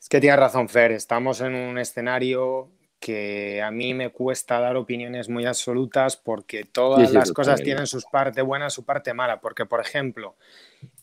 Es 0.00 0.08
que 0.08 0.20
tienes 0.20 0.38
razón, 0.38 0.68
Fer. 0.68 0.92
Estamos 0.92 1.40
en 1.40 1.54
un 1.54 1.78
escenario 1.78 2.70
que 3.00 3.60
a 3.62 3.70
mí 3.70 3.92
me 3.92 4.10
cuesta 4.10 4.60
dar 4.60 4.76
opiniones 4.76 5.28
muy 5.28 5.44
absolutas 5.44 6.16
porque 6.16 6.64
todas 6.64 7.12
las 7.12 7.32
cosas 7.32 7.62
tienen 7.62 7.86
su 7.86 8.00
parte 8.10 8.40
buena, 8.40 8.70
su 8.70 8.84
parte 8.84 9.12
mala. 9.12 9.40
Porque, 9.40 9.66
por 9.66 9.80
ejemplo, 9.80 10.36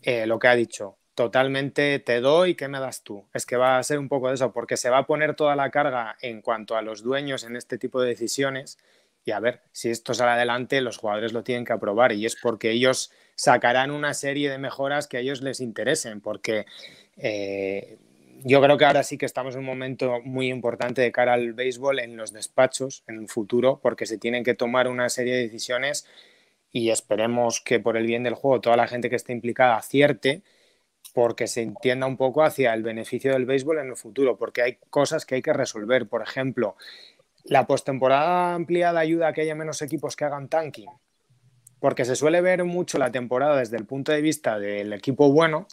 eh, 0.01 0.25
lo 0.25 0.39
que 0.39 0.47
ha 0.47 0.55
dicho, 0.55 0.97
totalmente 1.21 1.99
te 1.99 2.19
doy, 2.19 2.55
¿qué 2.55 2.67
me 2.67 2.79
das 2.79 3.03
tú? 3.03 3.27
Es 3.31 3.45
que 3.45 3.55
va 3.55 3.77
a 3.77 3.83
ser 3.83 3.99
un 3.99 4.09
poco 4.09 4.29
de 4.29 4.33
eso, 4.33 4.51
porque 4.51 4.75
se 4.75 4.89
va 4.89 4.97
a 4.97 5.05
poner 5.05 5.35
toda 5.35 5.55
la 5.55 5.69
carga 5.69 6.17
en 6.19 6.41
cuanto 6.41 6.75
a 6.75 6.81
los 6.81 7.03
dueños 7.03 7.43
en 7.43 7.55
este 7.55 7.77
tipo 7.77 8.01
de 8.01 8.09
decisiones. 8.09 8.79
Y 9.23 9.29
a 9.29 9.39
ver, 9.39 9.61
si 9.71 9.91
esto 9.91 10.15
sale 10.15 10.31
adelante, 10.31 10.81
los 10.81 10.97
jugadores 10.97 11.31
lo 11.31 11.43
tienen 11.43 11.63
que 11.63 11.73
aprobar 11.73 12.11
y 12.11 12.25
es 12.25 12.35
porque 12.35 12.71
ellos 12.71 13.11
sacarán 13.35 13.91
una 13.91 14.15
serie 14.15 14.49
de 14.49 14.57
mejoras 14.57 15.07
que 15.07 15.17
a 15.17 15.19
ellos 15.19 15.43
les 15.43 15.59
interesen, 15.59 16.21
porque 16.21 16.65
eh, 17.17 17.99
yo 18.43 18.59
creo 18.59 18.79
que 18.79 18.85
ahora 18.85 19.03
sí 19.03 19.19
que 19.19 19.27
estamos 19.27 19.53
en 19.53 19.59
un 19.59 19.67
momento 19.67 20.21
muy 20.23 20.47
importante 20.47 21.03
de 21.03 21.11
cara 21.11 21.33
al 21.33 21.53
béisbol 21.53 21.99
en 21.99 22.17
los 22.17 22.33
despachos 22.33 23.03
en 23.07 23.19
el 23.19 23.27
futuro, 23.27 23.79
porque 23.79 24.07
se 24.07 24.17
tienen 24.17 24.43
que 24.43 24.55
tomar 24.55 24.87
una 24.87 25.07
serie 25.07 25.35
de 25.35 25.43
decisiones 25.43 26.07
y 26.71 26.89
esperemos 26.89 27.61
que 27.61 27.79
por 27.79 27.95
el 27.95 28.07
bien 28.07 28.23
del 28.23 28.33
juego 28.33 28.59
toda 28.59 28.75
la 28.75 28.87
gente 28.87 29.11
que 29.11 29.17
esté 29.17 29.33
implicada 29.33 29.75
acierte, 29.75 30.41
porque 31.13 31.47
se 31.47 31.61
entienda 31.61 32.07
un 32.07 32.17
poco 32.17 32.43
hacia 32.43 32.73
el 32.73 32.83
beneficio 32.83 33.33
del 33.33 33.45
béisbol 33.45 33.79
en 33.79 33.89
el 33.89 33.97
futuro, 33.97 34.37
porque 34.37 34.61
hay 34.61 34.77
cosas 34.89 35.25
que 35.25 35.35
hay 35.35 35.41
que 35.41 35.53
resolver. 35.53 36.07
Por 36.07 36.21
ejemplo, 36.21 36.75
la 37.43 37.67
postemporada 37.67 38.53
ampliada 38.53 38.99
ayuda 38.99 39.29
a 39.29 39.33
que 39.33 39.41
haya 39.41 39.55
menos 39.55 39.81
equipos 39.81 40.15
que 40.15 40.25
hagan 40.25 40.47
tanking, 40.47 40.89
porque 41.79 42.05
se 42.05 42.15
suele 42.15 42.41
ver 42.41 42.63
mucho 42.63 42.97
la 42.97 43.11
temporada 43.11 43.57
desde 43.57 43.77
el 43.77 43.85
punto 43.85 44.11
de 44.11 44.21
vista 44.21 44.59
del 44.59 44.93
equipo 44.93 45.31
bueno 45.31 45.67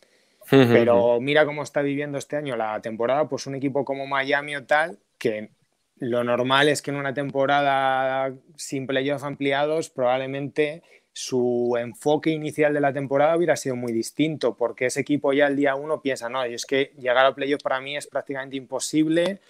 pero 0.49 1.21
mira 1.21 1.45
cómo 1.45 1.63
está 1.63 1.83
viviendo 1.83 2.19
este 2.19 2.37
año 2.37 2.57
la 2.57 2.81
temporada, 2.81 3.29
pues 3.29 3.47
un 3.47 3.55
equipo 3.55 3.85
como 3.85 4.07
Miami 4.07 4.57
o 4.57 4.65
tal, 4.65 4.99
que 5.19 5.51
lo 5.97 6.25
normal 6.25 6.69
es 6.69 6.81
que 6.81 6.91
en 6.91 6.97
una 6.97 7.13
temporada 7.13 8.33
sin 8.57 8.87
playoffs 8.87 9.25
ampliados 9.25 9.91
probablemente 9.91 10.83
su 11.19 11.77
enfoque 11.77 12.31
inicial 12.31 12.73
de 12.73 12.81
la 12.81 12.93
temporada 12.93 13.37
hubiera 13.37 13.57
sido 13.57 13.75
muy 13.75 13.93
distinto, 13.93 14.57
porque 14.57 14.87
ese 14.87 15.01
equipo 15.01 15.33
ya 15.33 15.49
el 15.49 15.57
día 15.57 15.75
uno 15.75 16.01
piensa, 16.01 16.29
no, 16.29 16.47
y 16.47 16.55
es 16.55 16.65
que 16.65 16.93
llegar 16.97 17.27
a 17.27 17.35
playoffs 17.35 17.65
para 17.65 17.81
mí 17.81 17.97
es 17.97 18.07
prácticamente 18.07 18.57
imposible, 18.57 19.41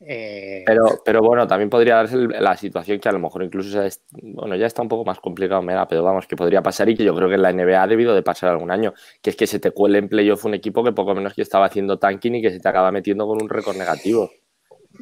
eh, 0.00 0.62
pero, 0.64 1.02
pero 1.04 1.20
bueno, 1.20 1.46
también 1.46 1.68
podría 1.68 1.96
darse 1.96 2.16
la 2.16 2.56
situación 2.56 2.98
que 2.98 3.08
a 3.10 3.12
lo 3.12 3.18
mejor 3.18 3.42
incluso 3.42 3.86
bueno, 4.22 4.56
ya 4.56 4.64
está 4.64 4.80
un 4.80 4.88
poco 4.88 5.04
más 5.04 5.20
complicado, 5.20 5.60
me 5.60 5.74
da, 5.74 5.86
pero 5.86 6.02
vamos, 6.02 6.26
que 6.26 6.36
podría 6.36 6.62
pasar 6.62 6.88
y 6.88 6.96
que 6.96 7.04
yo 7.04 7.14
creo 7.14 7.28
que 7.28 7.34
en 7.34 7.42
la 7.42 7.52
NBA 7.52 7.82
ha 7.82 7.86
debido 7.86 8.14
de 8.14 8.22
pasar 8.22 8.48
algún 8.48 8.70
año, 8.70 8.94
que 9.20 9.28
es 9.28 9.36
que 9.36 9.46
se 9.46 9.58
te 9.58 9.72
cuele 9.72 9.98
en 9.98 10.08
playoff 10.08 10.46
un 10.46 10.54
equipo 10.54 10.82
que 10.82 10.92
poco 10.92 11.14
menos 11.14 11.34
que 11.34 11.42
estaba 11.42 11.66
haciendo 11.66 11.98
tanking 11.98 12.36
y 12.36 12.42
que 12.42 12.50
se 12.50 12.60
te 12.60 12.68
acaba 12.68 12.90
metiendo 12.92 13.26
con 13.26 13.42
un 13.42 13.50
récord 13.50 13.76
negativo. 13.76 14.30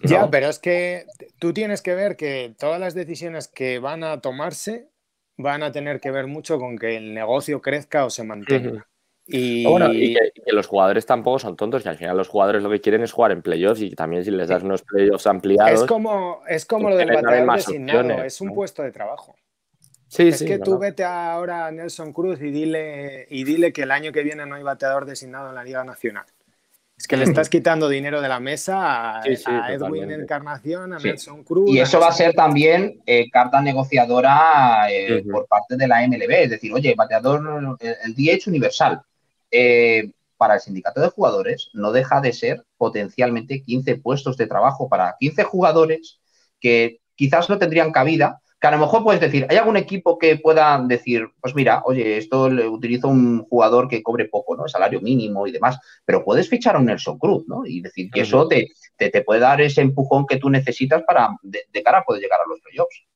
Ya, 0.03 0.29
pero 0.31 0.49
es 0.49 0.59
que 0.59 1.07
tú 1.39 1.53
tienes 1.53 1.81
que 1.81 1.95
ver 1.95 2.17
que 2.17 2.55
todas 2.59 2.81
las 2.81 2.95
decisiones 2.95 3.47
que 3.47 3.79
van 3.79 4.03
a 4.03 4.21
tomarse 4.21 4.89
van 5.39 5.63
a 5.63 5.73
tener 5.73 6.01
que 6.01 6.11
ver 6.11 6.27
mucho 6.27 6.59
con 6.59 6.77
que 6.77 6.97
el 6.97 7.15
negocio 7.15 7.63
crezca 7.63 8.05
o 8.05 8.11
se 8.11 8.25
mantenga. 8.25 8.87
Y... 9.27 9.65
Bueno, 9.65 9.93
y 9.93 10.15
que, 10.15 10.33
los 10.53 10.67
jugadores 10.67 11.07
tampoco 11.07 11.39
son 11.39 11.57
tontos, 11.57 11.83
que 11.83 11.89
al 11.89 11.97
final 11.97 12.17
los 12.17 12.29
jugadores 12.29 12.63
lo 12.63 12.71
que 12.71 12.81
quieren 12.81 13.03
es 13.03 13.13
jugar 13.13 13.31
en 13.33 13.43
playoffs 13.43 13.81
y 13.81 13.91
también 13.91 14.25
si 14.25 14.31
les 14.31 14.49
das 14.49 14.63
unos 14.63 14.83
playoffs 14.83 15.27
ampliados. 15.27 15.83
Es 15.83 15.87
como, 15.87 16.43
es 16.49 16.67
como 16.67 16.91
lo 16.91 16.97
del 16.97 17.13
bateador 17.13 17.55
designado, 17.55 18.25
es 18.25 18.41
un 18.41 18.53
puesto 18.53 18.83
de 18.83 18.91
trabajo. 18.91 19.37
Sí, 20.09 20.29
es 20.29 20.43
que 20.43 20.59
tú 20.59 20.79
vete 20.79 21.05
ahora 21.05 21.67
a 21.67 21.71
Nelson 21.71 22.15
Cruz 22.15 22.41
y 22.41 22.51
dile, 22.51 23.27
y 23.29 23.45
dile 23.45 23.73
que 23.75 23.83
el 23.83 23.91
año 23.91 24.11
que 24.11 24.23
viene 24.23 24.47
no 24.47 24.55
hay 24.55 24.63
bateador 24.63 25.05
designado 25.05 25.51
en 25.51 25.55
la 25.55 25.63
Liga 25.63 25.85
Nacional. 25.85 26.25
Es 26.99 27.07
que 27.07 27.17
le 27.17 27.25
estás 27.25 27.49
quitando 27.49 27.89
dinero 27.89 28.21
de 28.21 28.29
la 28.29 28.41
mesa 28.41 29.21
a, 29.21 29.23
Edwin 29.25 30.11
Encarnación, 30.11 30.93
a 30.93 30.99
Nelson 30.99 31.45
Cruz. 31.45 31.71
Y 31.71 31.79
eso 31.79 32.01
va 32.01 32.09
a 32.09 32.13
ser 32.13 32.35
también 32.35 33.01
eh, 33.07 33.31
carta 33.31 33.63
negociadora 33.63 34.91
eh, 34.91 35.23
por 35.31 35.47
parte 35.47 35.77
de 35.77 35.87
la 35.87 36.05
MLB. 36.07 36.31
Es 36.31 36.51
decir, 36.51 36.73
oye, 36.73 36.97
bateador, 36.97 37.79
el, 37.79 37.95
el 38.05 38.15
DH 38.15 38.49
universal 38.49 39.01
eh, 39.51 40.11
para 40.37 40.55
el 40.55 40.61
sindicato 40.61 41.01
de 41.01 41.11
jugadores 41.11 41.71
no 41.73 41.93
deja 41.93 42.21
de 42.21 42.33
ser 42.33 42.65
potencialmente 42.77 43.63
15 43.63 43.97
puestos 43.97 44.37
de 44.37 44.49
trabajo 44.49 44.89
para 44.89 45.15
15 45.21 45.45
jugadores 45.45 46.19
que 46.61 47.01
quizás 47.15 47.49
no 47.49 47.59
tendrían 47.59 47.93
cabida, 47.93 48.41
que 48.61 48.67
a 48.67 48.71
lo 48.73 48.79
mejor 48.79 49.05
puedes 49.05 49.21
decir, 49.21 49.47
¿hay 49.49 49.57
algún 49.57 49.77
equipo 49.77 50.19
que 50.19 50.37
pueda 50.37 50.83
decir, 50.85 51.29
pues 51.41 51.55
mira, 51.55 51.83
oye, 51.85 52.17
esto 52.17 52.51
le 52.51 52.67
utilizo 52.69 53.09
un 53.09 53.45
jugador 53.45 53.89
que 53.89 54.03
cobre 54.03 54.25
poco, 54.25 54.57
¿no? 54.57 54.67
Salario 54.67 55.01
mínimo 55.01 55.47
y 55.47 55.53
demás, 55.53 55.79
pero 56.05 56.25
puedes 56.25 56.49
fichar 56.49 56.75
a 56.75 56.79
un 56.79 56.87
Nelson 56.87 57.19
Cruz, 57.19 57.45
¿no? 57.47 57.65
Y 57.65 57.81
decir 57.81 58.11
que 58.11 58.23
eso 58.23 58.49
te, 58.49 58.69
te, 58.97 59.23
puede 59.23 59.41
dar 59.41 59.61
ese 59.61 59.81
empujón 59.81 60.27
que 60.27 60.39
tú 60.39 60.51
necesitas 60.51 61.03
para 61.05 61.31
de, 61.43 61.61
de 61.73 61.83
cara 61.83 61.99
a 61.99 62.05
poder 62.05 62.21
llegar 62.21 62.41
a 62.41 62.49
los 62.49 62.61
playoffs. 62.61 63.09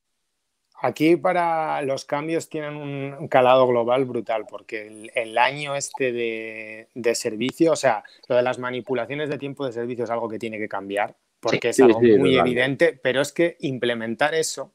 Aquí 0.85 1.15
para 1.15 1.81
los 1.83 2.05
cambios 2.05 2.49
tienen 2.49 2.75
un 2.75 3.29
calado 3.29 3.69
global 3.69 4.05
brutal, 4.05 4.47
porque 4.51 5.11
el, 5.15 5.39
año 5.39 5.77
este 5.77 6.11
de, 6.13 7.15
servicio, 7.15 7.71
o 7.71 7.77
sea, 7.77 8.03
lo 8.27 8.35
de 8.35 8.43
las 8.43 8.59
manipulaciones 8.59 9.29
de 9.29 9.39
tiempo 9.39 9.65
de 9.65 9.73
servicio 9.73 10.03
es 10.03 10.11
algo 10.11 10.29
que 10.29 10.41
tiene 10.41 10.59
que 10.59 10.69
cambiar, 10.69 11.17
porque 11.39 11.69
es 11.69 11.79
algo 11.79 12.01
muy 12.01 12.37
evidente, 12.37 12.99
pero 13.01 13.21
es 13.21 13.33
que 13.33 13.57
implementar 13.61 14.35
eso 14.35 14.73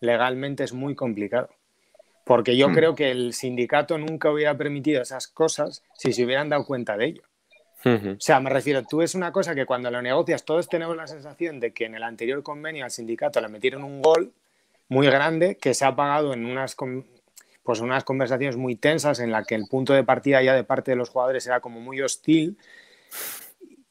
legalmente 0.00 0.64
es 0.64 0.72
muy 0.72 0.94
complicado. 0.94 1.48
Porque 2.24 2.56
yo 2.56 2.68
hmm. 2.68 2.74
creo 2.74 2.94
que 2.94 3.10
el 3.10 3.32
sindicato 3.34 3.98
nunca 3.98 4.30
hubiera 4.30 4.56
permitido 4.56 5.00
esas 5.00 5.28
cosas 5.28 5.84
si 5.94 6.12
se 6.12 6.24
hubieran 6.24 6.48
dado 6.48 6.64
cuenta 6.64 6.96
de 6.96 7.06
ello. 7.06 7.22
O 7.84 8.16
sea, 8.18 8.40
me 8.40 8.50
refiero, 8.50 8.82
tú 8.82 9.00
es 9.00 9.14
una 9.14 9.30
cosa 9.30 9.54
que 9.54 9.64
cuando 9.64 9.92
lo 9.92 10.02
negocias 10.02 10.44
todos 10.44 10.68
tenemos 10.68 10.96
la 10.96 11.06
sensación 11.06 11.60
de 11.60 11.72
que 11.72 11.84
en 11.84 11.94
el 11.94 12.02
anterior 12.02 12.42
convenio 12.42 12.84
al 12.84 12.90
sindicato 12.90 13.40
le 13.40 13.48
metieron 13.48 13.84
un 13.84 14.02
gol 14.02 14.32
muy 14.88 15.06
grande 15.06 15.56
que 15.56 15.72
se 15.72 15.84
ha 15.84 15.94
pagado 15.94 16.32
en 16.32 16.46
unas, 16.46 16.74
pues 17.62 17.78
unas 17.78 18.02
conversaciones 18.02 18.56
muy 18.56 18.74
tensas 18.74 19.20
en 19.20 19.30
la 19.30 19.44
que 19.44 19.54
el 19.54 19.68
punto 19.68 19.92
de 19.92 20.02
partida 20.02 20.42
ya 20.42 20.54
de 20.54 20.64
parte 20.64 20.90
de 20.90 20.96
los 20.96 21.10
jugadores 21.10 21.46
era 21.46 21.60
como 21.60 21.80
muy 21.80 22.00
hostil. 22.00 22.58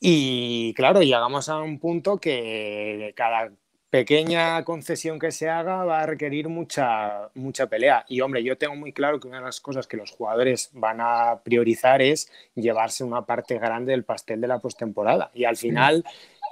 Y 0.02 0.74
claro, 0.74 1.02
llegamos 1.02 1.48
a 1.48 1.60
un 1.60 1.80
punto 1.80 2.18
que 2.18 3.14
cada 3.16 3.52
pequeña 3.96 4.62
concesión 4.66 5.20
que 5.20 5.32
se 5.32 5.50
haga 5.50 5.86
va 5.86 6.02
a 6.02 6.06
requerir 6.06 6.50
mucha, 6.50 7.30
mucha 7.34 7.68
pelea. 7.68 8.04
Y 8.10 8.20
hombre, 8.20 8.44
yo 8.44 8.58
tengo 8.58 8.76
muy 8.76 8.92
claro 8.92 9.22
que 9.22 9.30
una 9.30 9.38
de 9.38 9.46
las 9.46 9.62
cosas 9.62 9.88
que 9.88 9.96
los 9.96 10.12
jugadores 10.12 10.70
van 10.74 10.98
a 11.00 11.40
priorizar 11.42 12.02
es 12.02 12.30
llevarse 12.56 13.06
una 13.06 13.26
parte 13.26 13.58
grande 13.58 13.94
del 13.94 14.04
pastel 14.04 14.42
de 14.42 14.48
la 14.48 14.60
postemporada. 14.60 15.32
Y 15.34 15.46
al 15.46 15.56
final, 15.56 16.04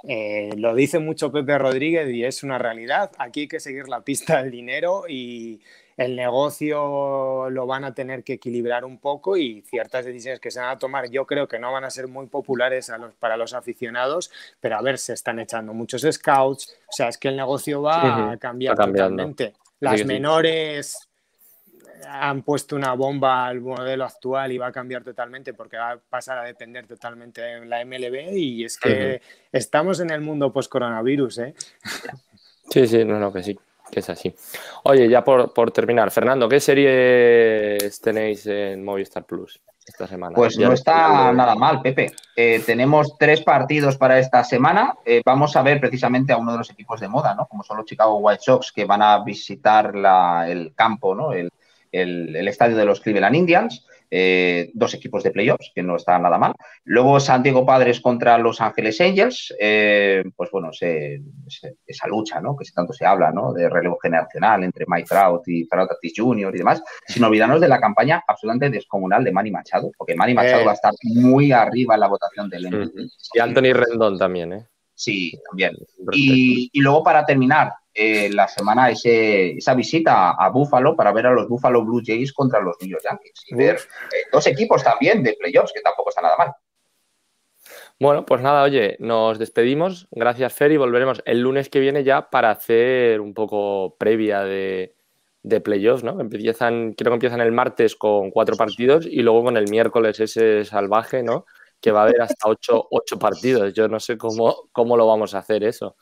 eh, 0.08 0.52
lo 0.56 0.74
dice 0.74 1.00
mucho 1.00 1.30
Pepe 1.30 1.58
Rodríguez 1.58 2.08
y 2.08 2.24
es 2.24 2.42
una 2.42 2.56
realidad. 2.56 3.10
Aquí 3.18 3.40
hay 3.40 3.48
que 3.48 3.60
seguir 3.60 3.88
la 3.88 4.00
pista 4.00 4.42
del 4.42 4.50
dinero 4.50 5.04
y 5.06 5.60
el 5.96 6.16
negocio 6.16 7.48
lo 7.50 7.66
van 7.66 7.84
a 7.84 7.94
tener 7.94 8.24
que 8.24 8.34
equilibrar 8.34 8.84
un 8.84 8.98
poco 8.98 9.36
y 9.36 9.62
ciertas 9.62 10.04
decisiones 10.04 10.40
que 10.40 10.50
se 10.50 10.60
van 10.60 10.70
a 10.70 10.78
tomar 10.78 11.10
yo 11.10 11.26
creo 11.26 11.46
que 11.46 11.58
no 11.58 11.72
van 11.72 11.84
a 11.84 11.90
ser 11.90 12.08
muy 12.08 12.26
populares 12.26 12.90
para 13.18 13.36
los 13.36 13.54
aficionados, 13.54 14.30
pero 14.60 14.76
a 14.76 14.82
ver, 14.82 14.98
se 14.98 15.12
están 15.12 15.38
echando 15.38 15.72
muchos 15.72 16.02
scouts, 16.02 16.76
o 16.88 16.92
sea, 16.92 17.08
es 17.08 17.18
que 17.18 17.28
el 17.28 17.36
negocio 17.36 17.82
va 17.82 18.32
a 18.32 18.36
cambiar 18.36 18.76
totalmente. 18.76 19.54
Las 19.80 20.04
menores 20.04 21.08
han 22.06 22.42
puesto 22.42 22.76
una 22.76 22.92
bomba 22.94 23.46
al 23.46 23.60
modelo 23.60 24.04
actual 24.04 24.52
y 24.52 24.58
va 24.58 24.68
a 24.68 24.72
cambiar 24.72 25.02
totalmente 25.02 25.54
porque 25.54 25.76
va 25.76 25.92
a 25.92 25.98
pasar 25.98 26.38
a 26.38 26.44
depender 26.44 26.86
totalmente 26.86 27.40
de 27.40 27.66
la 27.66 27.84
MLB 27.84 28.36
y 28.36 28.64
es 28.64 28.78
que 28.78 29.20
estamos 29.52 30.00
en 30.00 30.10
el 30.10 30.20
mundo 30.20 30.52
post-coronavirus, 30.52 31.38
¿eh? 31.38 31.54
Sí, 32.70 32.86
sí, 32.86 33.04
no, 33.04 33.18
no, 33.18 33.32
que 33.32 33.42
sí, 33.42 33.58
que 33.90 34.00
es 34.00 34.10
así. 34.10 34.34
Oye, 34.84 35.08
ya 35.08 35.22
por, 35.24 35.70
terminar, 35.70 36.10
Fernando, 36.10 36.48
¿qué 36.48 36.60
series 36.60 38.00
tenéis 38.00 38.46
en 38.46 38.84
Movistar 38.84 39.24
Plus? 39.24 39.60
esta 39.86 40.06
semana. 40.06 40.34
Pues 40.34 40.58
no 40.58 40.72
está 40.72 41.30
nada 41.32 41.54
mal, 41.54 41.82
Pepe. 41.82 42.12
Eh, 42.34 42.62
tenemos 42.64 43.18
tres 43.18 43.42
partidos 43.42 43.98
para 43.98 44.18
esta 44.18 44.42
semana. 44.42 44.94
Eh, 45.04 45.20
vamos 45.24 45.56
a 45.56 45.62
ver 45.62 45.78
precisamente 45.78 46.32
a 46.32 46.38
uno 46.38 46.52
de 46.52 46.58
los 46.58 46.70
equipos 46.70 47.00
de 47.00 47.08
moda, 47.08 47.34
¿no? 47.34 47.46
Como 47.46 47.62
son 47.62 47.76
los 47.76 47.86
Chicago 47.86 48.16
White 48.16 48.42
Sox, 48.42 48.72
que 48.72 48.86
van 48.86 49.02
a 49.02 49.22
visitar 49.22 49.92
el 50.48 50.74
campo, 50.74 51.14
¿no? 51.14 51.32
El, 51.32 51.50
el, 51.92 52.48
estadio 52.48 52.76
de 52.76 52.84
los 52.84 53.00
Cleveland 53.00 53.36
Indians. 53.36 53.86
Eh, 54.16 54.70
dos 54.74 54.94
equipos 54.94 55.24
de 55.24 55.32
playoffs, 55.32 55.72
que 55.74 55.82
no 55.82 55.96
está 55.96 56.16
nada 56.20 56.38
mal. 56.38 56.54
Luego 56.84 57.18
San 57.18 57.42
Diego 57.42 57.66
Padres 57.66 58.00
contra 58.00 58.38
Los 58.38 58.60
Ángeles 58.60 59.00
Angels, 59.00 59.52
eh, 59.58 60.22
pues 60.36 60.52
bueno, 60.52 60.70
esa 60.70 62.06
lucha, 62.06 62.40
¿no? 62.40 62.54
Que 62.54 62.64
tanto 62.72 62.92
se 62.92 63.04
habla, 63.04 63.32
¿no? 63.32 63.52
De 63.52 63.68
relevo 63.68 63.98
generacional 64.00 64.62
entre 64.62 64.84
Mike 64.86 65.08
Trout 65.08 65.42
y 65.48 65.66
Trout 65.66 65.88
Tatis 65.88 66.12
Jr. 66.16 66.54
y 66.54 66.58
demás, 66.58 66.80
sin 67.08 67.24
olvidarnos 67.24 67.60
de 67.60 67.66
la 67.66 67.80
campaña 67.80 68.22
absolutamente 68.24 68.70
descomunal 68.76 69.24
de 69.24 69.32
Manny 69.32 69.50
Machado, 69.50 69.90
porque 69.98 70.14
Manny 70.14 70.34
Machado 70.34 70.62
eh. 70.62 70.66
va 70.66 70.70
a 70.70 70.74
estar 70.74 70.94
muy 71.02 71.50
arriba 71.50 71.94
en 71.94 72.00
la 72.00 72.06
votación 72.06 72.48
del 72.48 72.68
MVP. 72.68 73.08
Y 73.34 73.40
Anthony 73.40 73.72
Rendón 73.72 74.16
también, 74.16 74.52
¿eh? 74.52 74.66
Sí, 74.94 75.36
también. 75.50 75.76
y 76.12 76.80
luego 76.80 77.02
para 77.02 77.26
terminar, 77.26 77.72
eh, 77.94 78.28
la 78.32 78.48
semana 78.48 78.90
ese, 78.90 79.52
esa 79.52 79.74
visita 79.74 80.32
a 80.32 80.48
Buffalo 80.50 80.96
para 80.96 81.12
ver 81.12 81.26
a 81.26 81.32
los 81.32 81.48
Buffalo 81.48 81.84
Blue 81.84 82.02
Jays 82.04 82.32
contra 82.32 82.60
los 82.60 82.76
New 82.80 82.90
York 82.90 83.04
Yankees 83.04 83.44
y 83.48 83.54
ver 83.54 83.76
eh, 83.76 84.26
dos 84.32 84.46
equipos 84.46 84.82
también 84.82 85.22
de 85.22 85.36
playoffs, 85.38 85.72
que 85.72 85.80
tampoco 85.80 86.10
está 86.10 86.22
nada 86.22 86.36
mal. 86.36 86.52
Bueno, 88.00 88.26
pues 88.26 88.42
nada, 88.42 88.64
oye, 88.64 88.96
nos 88.98 89.38
despedimos. 89.38 90.08
Gracias, 90.10 90.52
Fer, 90.52 90.72
y 90.72 90.76
volveremos 90.76 91.22
el 91.24 91.40
lunes 91.40 91.68
que 91.68 91.78
viene 91.78 92.02
ya 92.02 92.28
para 92.28 92.50
hacer 92.50 93.20
un 93.20 93.32
poco 93.32 93.96
previa 93.96 94.42
de, 94.42 94.96
de 95.44 95.60
playoffs, 95.60 96.02
¿no? 96.02 96.20
Empiezan, 96.20 96.94
creo 96.94 97.12
que 97.12 97.14
empiezan 97.14 97.40
el 97.40 97.52
martes 97.52 97.94
con 97.94 98.32
cuatro 98.32 98.56
partidos 98.56 99.06
y 99.06 99.22
luego 99.22 99.44
con 99.44 99.56
el 99.56 99.70
miércoles 99.70 100.18
ese 100.18 100.64
salvaje, 100.64 101.22
¿no? 101.22 101.46
Que 101.80 101.92
va 101.92 102.00
a 102.00 102.04
haber 102.04 102.22
hasta 102.22 102.48
ocho, 102.48 102.88
ocho 102.90 103.18
partidos. 103.18 103.72
Yo 103.74 103.86
no 103.86 104.00
sé 104.00 104.18
cómo, 104.18 104.68
cómo 104.72 104.96
lo 104.96 105.06
vamos 105.06 105.34
a 105.34 105.38
hacer 105.38 105.62
eso. 105.62 105.96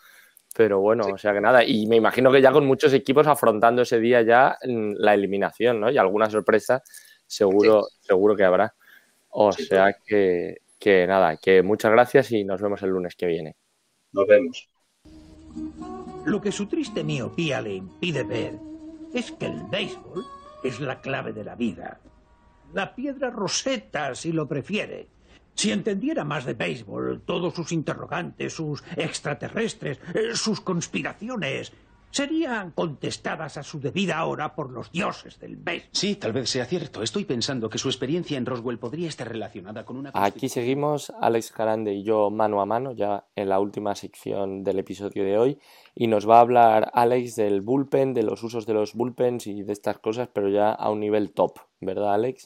Pero 0.55 0.81
bueno, 0.81 1.05
o 1.13 1.19
sea 1.19 1.33
que 1.33 1.41
nada, 1.41 1.65
y 1.65 1.87
me 1.87 1.97
imagino 1.97 2.31
que 2.31 2.43
ya 2.43 2.53
con 2.53 2.67
muchos 2.67 2.93
equipos 2.93 3.27
afrontando 3.27 3.83
ese 3.83 3.99
día 3.99 4.23
ya 4.23 4.59
la 4.63 5.15
eliminación, 5.15 5.81
¿no? 5.81 5.91
Y 5.91 5.97
alguna 5.97 6.29
sorpresa 6.29 6.83
seguro, 7.27 7.87
seguro 8.01 8.37
que 8.37 8.45
habrá. 8.45 8.75
O 9.31 9.53
sea 9.53 9.97
que, 10.05 10.59
que 10.79 11.07
nada, 11.07 11.39
que 11.39 11.63
muchas 11.63 11.91
gracias 11.91 12.33
y 12.33 12.45
nos 12.45 12.61
vemos 12.61 12.83
el 12.83 12.91
lunes 12.91 13.17
que 13.17 13.27
viene. 13.27 13.57
Nos 14.13 14.27
vemos. 14.27 14.69
Lo 16.25 16.41
que 16.41 16.53
su 16.53 16.67
triste 16.67 17.03
miopía 17.03 17.63
le 17.63 17.75
impide 17.75 18.23
ver 18.23 18.55
es 19.15 19.33
que 19.33 19.47
el 19.47 19.63
béisbol 19.71 20.25
es 20.63 20.81
la 20.81 21.01
clave 21.01 21.33
de 21.33 21.45
la 21.45 21.55
vida. 21.55 22.01
La 22.73 22.95
piedra 22.95 23.31
roseta, 23.31 24.15
si 24.15 24.33
lo 24.33 24.47
prefiere. 24.47 25.09
Si 25.55 25.71
entendiera 25.71 26.25
más 26.25 26.45
de 26.45 26.55
béisbol, 26.55 27.23
todos 27.25 27.55
sus 27.55 27.73
interrogantes, 27.73 28.55
sus 28.55 28.83
extraterrestres, 28.97 29.99
eh, 30.15 30.35
sus 30.35 30.61
conspiraciones, 30.61 31.73
serían 32.13 32.73
contestadas 32.73 33.57
a 33.57 33.63
su 33.63 33.81
debida 33.81 34.25
hora 34.27 34.55
por 34.55 34.71
los 34.71 34.93
dioses 34.93 35.41
del 35.41 35.57
béisbol. 35.57 35.91
Sí, 35.93 36.17
tal 36.17 36.33
vez 36.33 36.51
sea 36.51 36.67
cierto. 36.67 37.03
Estoy 37.03 37.25
pensando 37.25 37.69
que 37.69 37.79
su 37.79 37.89
experiencia 37.89 38.37
en 38.37 38.47
Roswell 38.47 38.79
podría 38.79 39.09
estar 39.09 39.29
relacionada 39.29 39.85
con 39.85 39.97
una... 39.97 40.11
Aquí 40.15 40.49
seguimos 40.49 41.11
Alex 41.21 41.51
Carande 41.51 41.95
y 41.95 42.05
yo 42.05 42.31
mano 42.31 42.61
a 42.61 42.67
mano, 42.67 42.93
ya 42.93 43.25
en 43.35 43.49
la 43.49 43.59
última 43.59 43.95
sección 43.95 44.63
del 44.63 44.79
episodio 44.79 45.25
de 45.25 45.39
hoy, 45.39 45.59
y 45.95 46.07
nos 46.07 46.29
va 46.29 46.37
a 46.37 46.41
hablar 46.41 46.91
Alex 46.93 47.37
del 47.37 47.63
bullpen, 47.63 48.13
de 48.13 48.23
los 48.23 48.43
usos 48.43 48.67
de 48.67 48.75
los 48.75 48.93
bullpens 48.95 49.47
y 49.47 49.63
de 49.63 49.73
estas 49.73 49.99
cosas, 49.99 50.29
pero 50.33 50.51
ya 50.51 50.71
a 50.71 50.91
un 50.91 51.01
nivel 51.01 51.33
top, 51.33 51.61
¿verdad 51.81 52.13
Alex? 52.13 52.45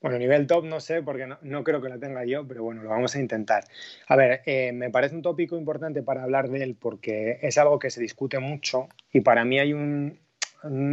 Bueno, 0.00 0.16
nivel 0.16 0.46
top 0.46 0.64
no 0.64 0.80
sé, 0.80 1.02
porque 1.02 1.26
no, 1.26 1.64
creo 1.64 1.82
que 1.82 1.90
lo 1.90 1.98
tenga 1.98 2.24
yo, 2.24 2.46
pero 2.46 2.62
bueno, 2.64 2.82
lo 2.82 2.88
vamos 2.88 3.14
a 3.14 3.20
intentar. 3.20 3.64
A 4.08 4.16
ver, 4.16 4.40
eh, 4.46 4.72
me 4.72 4.90
parece 4.90 5.14
un 5.14 5.20
tópico 5.20 5.58
importante 5.58 6.02
para 6.02 6.22
hablar 6.22 6.48
de 6.48 6.62
él 6.62 6.74
porque 6.78 7.38
es 7.42 7.58
algo 7.58 7.78
que 7.78 7.90
se 7.90 8.00
discute 8.00 8.38
mucho 8.38 8.88
y 9.12 9.20
para 9.20 9.44
mí 9.44 9.58
hay 9.58 9.74
un, 9.74 10.18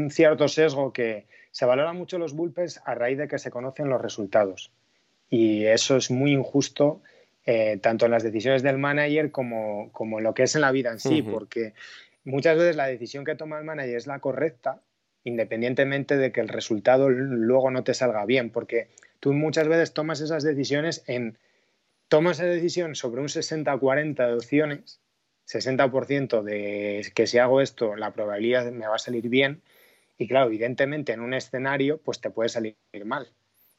cierto 0.10 0.49
sesgo 0.49 0.91
que 0.91 1.26
se 1.51 1.66
valora 1.66 1.93
mucho 1.93 2.18
los 2.18 2.34
bullpens 2.34 2.82
a 2.86 2.95
raíz 2.95 3.18
de 3.18 3.30
que 3.30 3.39
se 3.39 3.49
conocen 3.49 3.89
los 3.89 4.01
resultados. 4.01 4.72
Y 5.30 5.66
eso 5.66 5.95
es 5.95 6.12
muy 6.12 6.34
injusto 6.34 7.01
eh, 7.45 7.78
tanto 7.82 8.05
en 8.05 8.12
las 8.12 8.24
decisiones 8.24 8.62
del 8.62 8.78
manager 8.78 9.32
como, 9.32 9.89
como 9.93 10.18
en 10.18 10.26
lo 10.26 10.34
que 10.34 10.43
es 10.43 10.55
en 10.55 10.62
la 10.62 10.72
vida 10.72 10.91
en 10.91 10.99
sí, 10.99 11.22
porque 11.22 11.74
muchas 12.26 12.58
veces 12.58 12.76
la 12.76 12.88
decisión 12.88 13.24
que 13.24 13.36
toma 13.36 13.58
el 13.58 13.64
manager 13.64 13.95
es 13.95 14.08
la 14.08 14.20
correcta, 14.20 14.82
independientemente 15.28 16.16
de 16.16 16.32
que 16.32 16.40
el 16.40 16.48
resultado 16.48 17.10
luego 17.10 17.70
no 17.70 17.84
te 17.84 17.94
salga 17.94 18.26
bien, 18.26 18.50
porque 18.50 18.88
tú 19.20 19.34
muchas 19.34 19.68
veces 19.68 19.94
tomas 19.94 20.22
esas 20.22 20.42
decisiones 20.42 21.04
en, 21.06 21.38
tomas 22.08 22.40
esa 22.40 22.48
decisión 22.48 22.96
sobre 22.96 23.20
un 23.20 23.28
60-40 23.28 24.26
de 24.26 24.34
opciones, 24.34 25.02
60% 25.46 26.44
de 26.44 27.12
que 27.14 27.28
si 27.28 27.40
hago 27.40 27.60
esto 27.60 27.98
la 27.98 28.12
probabilidad 28.12 28.72
me 28.72 28.88
va 28.88 28.96
a 28.96 29.00
salir 29.00 29.28
bien, 29.28 29.62
y 30.18 30.30
claro, 30.30 30.48
evidentemente 30.48 31.12
en 31.12 31.20
un 31.20 31.34
escenario 31.34 31.98
pues 31.98 32.22
te 32.22 32.30
puede 32.30 32.48
salir 32.48 32.78
mal. 33.04 33.30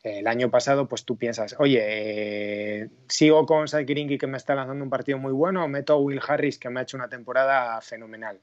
El 0.02 0.26
año 0.28 0.50
pasado, 0.50 0.86
pues 0.86 1.04
tú 1.04 1.16
piensas, 1.16 1.56
oye, 1.58 1.80
eh, 1.82 2.88
sigo 3.08 3.46
con 3.46 3.66
Sakiringi 3.68 4.18
que 4.18 4.26
me 4.26 4.36
está 4.36 4.54
lanzando 4.54 4.84
un 4.84 4.90
partido 4.90 5.18
muy 5.18 5.32
bueno 5.32 5.64
o 5.64 5.68
meto 5.68 5.94
a 5.94 5.96
Will 5.96 6.20
Harris 6.26 6.58
que 6.58 6.68
me 6.68 6.80
ha 6.80 6.82
hecho 6.82 6.98
una 6.98 7.08
temporada 7.08 7.80
fenomenal 7.80 8.38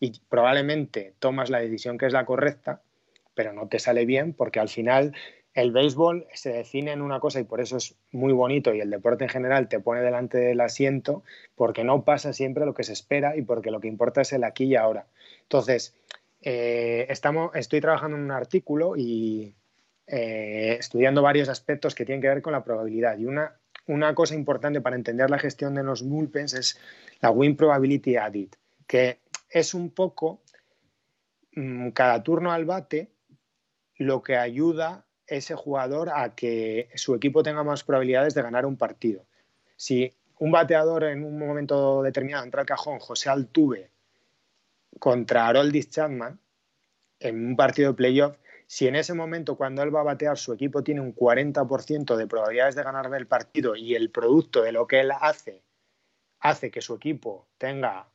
y 0.00 0.20
probablemente 0.28 1.14
tomas 1.18 1.50
la 1.50 1.58
decisión 1.58 1.98
que 1.98 2.06
es 2.06 2.12
la 2.12 2.24
correcta, 2.24 2.82
pero 3.34 3.52
no 3.52 3.68
te 3.68 3.78
sale 3.78 4.04
bien 4.04 4.32
porque 4.32 4.60
al 4.60 4.68
final 4.68 5.14
el 5.54 5.72
béisbol 5.72 6.26
se 6.34 6.52
define 6.52 6.92
en 6.92 7.02
una 7.02 7.18
cosa 7.18 7.40
y 7.40 7.44
por 7.44 7.60
eso 7.60 7.76
es 7.76 7.96
muy 8.12 8.32
bonito 8.32 8.74
y 8.74 8.80
el 8.80 8.90
deporte 8.90 9.24
en 9.24 9.30
general 9.30 9.68
te 9.68 9.80
pone 9.80 10.02
delante 10.02 10.38
del 10.38 10.60
asiento 10.60 11.24
porque 11.56 11.84
no 11.84 12.04
pasa 12.04 12.32
siempre 12.32 12.64
lo 12.64 12.74
que 12.74 12.84
se 12.84 12.92
espera 12.92 13.36
y 13.36 13.42
porque 13.42 13.70
lo 13.70 13.80
que 13.80 13.88
importa 13.88 14.20
es 14.20 14.32
el 14.32 14.44
aquí 14.44 14.64
y 14.64 14.76
ahora. 14.76 15.06
Entonces, 15.42 15.96
eh, 16.42 17.06
estamos, 17.08 17.50
estoy 17.56 17.80
trabajando 17.80 18.16
en 18.16 18.22
un 18.22 18.30
artículo 18.30 18.96
y 18.96 19.54
eh, 20.06 20.76
estudiando 20.78 21.22
varios 21.22 21.48
aspectos 21.48 21.94
que 21.94 22.04
tienen 22.04 22.22
que 22.22 22.28
ver 22.28 22.42
con 22.42 22.52
la 22.52 22.62
probabilidad 22.62 23.18
y 23.18 23.26
una, 23.26 23.56
una 23.86 24.14
cosa 24.14 24.34
importante 24.34 24.80
para 24.80 24.96
entender 24.96 25.28
la 25.28 25.38
gestión 25.38 25.74
de 25.74 25.82
los 25.82 26.02
bullpens 26.02 26.54
es 26.54 26.80
la 27.20 27.30
win 27.30 27.56
probability 27.56 28.16
added, 28.16 28.50
que 28.86 29.18
es 29.48 29.74
un 29.74 29.90
poco 29.90 30.42
mm, 31.52 31.90
cada 31.90 32.22
turno 32.22 32.52
al 32.52 32.64
bate 32.64 33.10
lo 33.96 34.22
que 34.22 34.36
ayuda 34.36 35.04
ese 35.26 35.54
jugador 35.54 36.10
a 36.14 36.34
que 36.34 36.88
su 36.94 37.14
equipo 37.14 37.42
tenga 37.42 37.62
más 37.62 37.84
probabilidades 37.84 38.34
de 38.34 38.42
ganar 38.42 38.64
un 38.64 38.76
partido. 38.76 39.26
Si 39.76 40.12
un 40.38 40.50
bateador 40.50 41.04
en 41.04 41.24
un 41.24 41.38
momento 41.38 42.02
determinado 42.02 42.44
entra 42.44 42.62
al 42.62 42.66
cajón, 42.66 42.98
José 42.98 43.28
Altuve 43.28 43.90
contra 44.98 45.48
Haroldis 45.48 45.90
Chapman 45.90 46.40
en 47.20 47.46
un 47.46 47.56
partido 47.56 47.90
de 47.90 47.96
playoff, 47.96 48.36
si 48.66 48.86
en 48.86 48.96
ese 48.96 49.14
momento 49.14 49.56
cuando 49.56 49.82
él 49.82 49.94
va 49.94 50.00
a 50.00 50.04
batear 50.04 50.38
su 50.38 50.52
equipo 50.52 50.82
tiene 50.82 51.00
un 51.00 51.14
40% 51.14 52.16
de 52.16 52.26
probabilidades 52.26 52.74
de 52.74 52.82
ganar 52.82 53.12
el 53.14 53.26
partido 53.26 53.76
y 53.76 53.94
el 53.94 54.10
producto 54.10 54.62
de 54.62 54.72
lo 54.72 54.86
que 54.86 55.00
él 55.00 55.10
hace 55.10 55.62
hace 56.40 56.70
que 56.70 56.80
su 56.80 56.94
equipo 56.94 57.48
tenga 57.58 58.08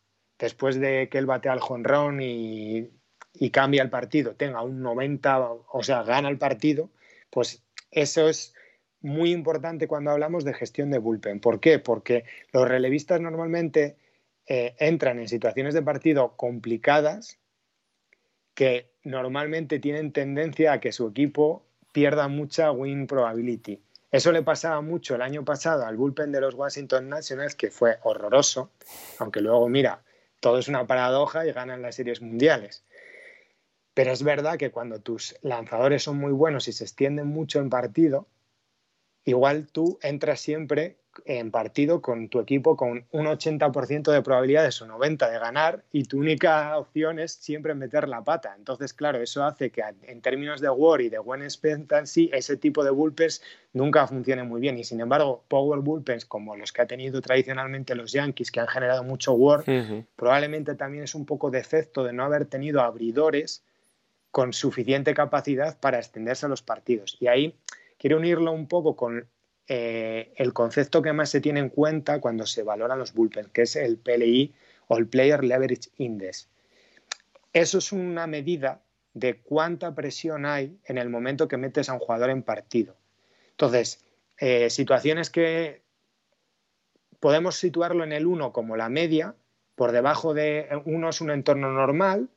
después 0.43 0.77
de 0.77 1.07
que 1.09 1.19
él 1.19 1.25
bate 1.25 1.47
al 1.47 1.61
jonrón 1.61 2.19
y, 2.21 2.89
y 3.33 3.49
cambia 3.51 3.81
el 3.81 3.89
partido, 3.89 4.35
tenga 4.35 4.61
un 4.61 4.81
90, 4.81 5.39
o 5.39 5.83
sea, 5.83 6.03
gana 6.03 6.27
el 6.27 6.37
partido, 6.37 6.89
pues 7.29 7.63
eso 7.91 8.27
es 8.27 8.53
muy 8.99 9.31
importante 9.31 9.87
cuando 9.87 10.11
hablamos 10.11 10.43
de 10.43 10.53
gestión 10.53 10.91
de 10.91 10.97
bullpen. 10.97 11.39
¿Por 11.39 11.61
qué? 11.61 11.79
Porque 11.79 12.25
los 12.51 12.67
relevistas 12.67 13.21
normalmente 13.21 13.95
eh, 14.45 14.75
entran 14.79 15.17
en 15.19 15.29
situaciones 15.29 15.73
de 15.73 15.81
partido 15.81 16.35
complicadas 16.35 17.39
que 18.53 18.91
normalmente 19.05 19.79
tienen 19.79 20.11
tendencia 20.11 20.73
a 20.73 20.81
que 20.81 20.91
su 20.91 21.07
equipo 21.07 21.65
pierda 21.93 22.27
mucha 22.27 22.69
win 22.73 23.07
probability. 23.07 23.81
Eso 24.11 24.33
le 24.33 24.43
pasaba 24.43 24.81
mucho 24.81 25.15
el 25.15 25.21
año 25.21 25.45
pasado 25.45 25.85
al 25.85 25.95
bullpen 25.95 26.33
de 26.33 26.41
los 26.41 26.53
Washington 26.53 27.07
Nationals, 27.07 27.55
que 27.55 27.71
fue 27.71 27.97
horroroso, 28.03 28.71
aunque 29.19 29.39
luego, 29.39 29.69
mira, 29.69 30.03
todo 30.43 30.59
es 30.59 30.67
una 30.67 30.85
paradoja 30.85 31.47
y 31.47 31.53
ganan 31.53 31.81
las 31.81 31.95
series 31.95 32.21
mundiales. 32.21 32.83
Pero 33.93 34.11
es 34.11 34.23
verdad 34.23 34.57
que 34.57 34.71
cuando 34.71 34.99
tus 34.99 35.37
lanzadores 35.41 36.03
son 36.03 36.17
muy 36.17 36.33
buenos 36.33 36.67
y 36.67 36.73
se 36.73 36.83
extienden 36.83 37.27
mucho 37.27 37.61
en 37.61 37.69
partido, 37.69 38.27
igual 39.23 39.67
tú 39.71 39.99
entras 40.01 40.41
siempre 40.41 40.97
en 41.25 41.51
partido 41.51 42.01
con 42.01 42.29
tu 42.29 42.39
equipo 42.39 42.75
con 42.75 43.05
un 43.11 43.25
80% 43.25 44.11
de 44.11 44.21
probabilidades 44.21 44.81
o 44.81 44.87
90% 44.87 45.31
de 45.31 45.39
ganar 45.39 45.83
y 45.91 46.03
tu 46.03 46.19
única 46.19 46.77
opción 46.77 47.19
es 47.19 47.33
siempre 47.33 47.75
meter 47.75 48.09
la 48.09 48.23
pata. 48.23 48.55
Entonces, 48.57 48.93
claro, 48.93 49.21
eso 49.21 49.43
hace 49.43 49.71
que 49.71 49.83
en 50.03 50.21
términos 50.21 50.61
de 50.61 50.69
war 50.69 51.01
y 51.01 51.09
de 51.09 51.19
buen 51.19 51.43
expectancy, 51.43 52.29
ese 52.33 52.57
tipo 52.57 52.83
de 52.83 52.91
bullpens 52.91 53.41
nunca 53.73 54.07
funcione 54.07 54.43
muy 54.43 54.61
bien. 54.61 54.77
Y 54.77 54.83
sin 54.83 55.01
embargo, 55.01 55.43
power 55.47 55.79
bullpens 55.79 56.25
como 56.25 56.55
los 56.55 56.71
que 56.71 56.81
ha 56.81 56.87
tenido 56.87 57.21
tradicionalmente 57.21 57.95
los 57.95 58.11
Yankees, 58.11 58.51
que 58.51 58.59
han 58.59 58.67
generado 58.67 59.03
mucho 59.03 59.33
war, 59.33 59.63
probablemente 60.15 60.75
también 60.75 61.03
es 61.03 61.15
un 61.15 61.25
poco 61.25 61.51
defecto 61.51 62.03
de 62.03 62.13
no 62.13 62.23
haber 62.23 62.45
tenido 62.45 62.81
abridores 62.81 63.63
con 64.31 64.51
suficiente 64.51 65.13
capacidad 65.13 65.79
para 65.79 65.99
extenderse 65.99 66.45
a 66.47 66.49
los 66.49 66.63
partidos. 66.63 67.17
Y 67.19 67.27
ahí 67.27 67.55
quiero 67.99 68.17
unirlo 68.17 68.51
un 68.51 68.67
poco 68.67 68.95
con 68.95 69.27
eh, 69.67 70.33
el 70.35 70.53
concepto 70.53 71.01
que 71.01 71.13
más 71.13 71.29
se 71.29 71.41
tiene 71.41 71.59
en 71.59 71.69
cuenta 71.69 72.19
cuando 72.19 72.45
se 72.45 72.63
valoran 72.63 72.99
los 72.99 73.13
bullpens, 73.13 73.49
que 73.49 73.63
es 73.63 73.75
el 73.75 73.97
PLI 73.97 74.53
o 74.87 74.97
el 74.97 75.07
Player 75.07 75.43
Leverage 75.43 75.89
Index. 75.97 76.49
Eso 77.53 77.77
es 77.77 77.91
una 77.91 78.27
medida 78.27 78.81
de 79.13 79.37
cuánta 79.37 79.93
presión 79.93 80.45
hay 80.45 80.77
en 80.85 80.97
el 80.97 81.09
momento 81.09 81.47
que 81.47 81.57
metes 81.57 81.87
a 81.87 81.93
un 81.93 81.99
jugador 81.99 82.29
en 82.29 82.43
partido. 82.43 82.95
Entonces, 83.51 84.03
eh, 84.37 84.69
situaciones 84.69 85.29
que 85.29 85.83
podemos 87.19 87.55
situarlo 87.55 88.03
en 88.03 88.11
el 88.11 88.25
1 88.25 88.51
como 88.51 88.75
la 88.75 88.89
media, 88.89 89.35
por 89.75 89.91
debajo 89.91 90.33
de 90.33 90.67
1 90.85 91.09
es 91.09 91.21
un 91.21 91.31
entorno 91.31 91.71
normal, 91.71 92.29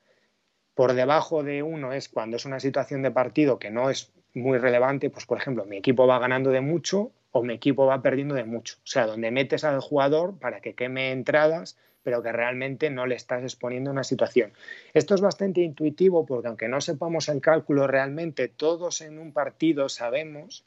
por 0.75 0.93
debajo 0.93 1.43
de 1.43 1.63
1 1.63 1.93
es 1.95 2.09
cuando 2.09 2.37
es 2.37 2.45
una 2.45 2.61
situación 2.61 3.03
de 3.03 3.11
partido 3.11 3.59
que 3.59 3.71
no 3.71 3.91
es 3.91 4.13
muy 4.37 4.59
relevante, 4.59 5.11
pues 5.11 5.27
por 5.27 5.39
ejemplo, 5.39 5.65
mi 5.65 5.79
equipo 5.79 6.07
va 6.07 6.19
ganando 6.19 6.51
de 6.51 6.61
mucho 6.61 7.11
o 7.33 7.43
mi 7.43 7.55
equipo 7.55 7.87
va 7.87 8.03
perdiendo 8.03 8.35
de 8.35 8.45
mucho. 8.45 8.77
O 8.79 8.87
sea, 8.87 9.07
donde 9.07 9.31
metes 9.31 9.65
al 9.65 9.81
jugador 9.81 10.39
para 10.39 10.61
que 10.61 10.75
queme 10.75 11.11
entradas, 11.11 11.77
pero 12.03 12.23
que 12.23 12.33
realmente 12.33 12.91
no 12.91 13.07
le 13.07 13.15
estás 13.15 13.43
exponiendo 13.43 13.91
una 13.91 14.05
situación. 14.05 14.53
Esto 14.95 15.15
es 15.15 15.21
bastante 15.21 15.63
intuitivo 15.63 16.25
porque 16.25 16.49
aunque 16.49 16.69
no 16.69 16.81
sepamos 16.81 17.29
el 17.29 17.41
cálculo 17.41 17.87
realmente, 17.87 18.49
todos 18.49 19.01
en 19.01 19.19
un 19.19 19.33
partido 19.33 19.89
sabemos 19.89 20.65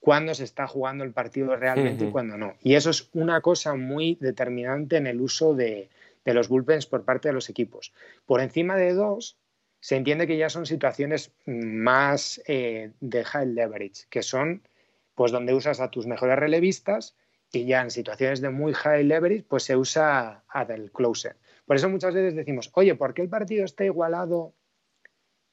cuándo 0.00 0.34
se 0.34 0.44
está 0.44 0.66
jugando 0.66 1.04
el 1.04 1.12
partido 1.12 1.56
realmente 1.56 2.06
y 2.06 2.10
cuándo 2.10 2.36
no. 2.36 2.54
Y 2.62 2.74
eso 2.74 2.90
es 2.90 3.08
una 3.14 3.40
cosa 3.40 3.74
muy 3.74 4.18
determinante 4.20 4.96
en 4.96 5.06
el 5.06 5.20
uso 5.20 5.54
de, 5.54 5.88
de 6.24 6.34
los 6.34 6.48
bullpens 6.48 6.86
por 6.86 7.04
parte 7.04 7.28
de 7.28 7.34
los 7.34 7.48
equipos. 7.48 7.92
Por 8.26 8.40
encima 8.40 8.76
de 8.76 8.92
dos, 8.92 9.38
se 9.80 9.96
entiende 9.96 10.26
que 10.26 10.36
ya 10.36 10.48
son 10.48 10.66
situaciones 10.66 11.32
más 11.46 12.40
eh, 12.46 12.92
de 13.00 13.24
high 13.24 13.46
leverage, 13.46 14.06
que 14.10 14.22
son 14.22 14.62
pues 15.14 15.32
donde 15.32 15.54
usas 15.54 15.80
a 15.80 15.90
tus 15.90 16.06
mejores 16.06 16.38
relevistas 16.38 17.16
y 17.52 17.66
ya 17.66 17.80
en 17.80 17.90
situaciones 17.90 18.40
de 18.40 18.50
muy 18.50 18.72
high 18.72 19.04
leverage 19.04 19.44
pues 19.48 19.64
se 19.64 19.76
usa 19.76 20.44
a 20.48 20.64
del 20.64 20.92
closer. 20.92 21.36
Por 21.66 21.76
eso 21.76 21.88
muchas 21.88 22.14
veces 22.14 22.34
decimos, 22.34 22.70
oye, 22.74 22.94
¿por 22.94 23.14
qué 23.14 23.22
el 23.22 23.28
partido 23.28 23.64
está 23.64 23.84
igualado 23.84 24.52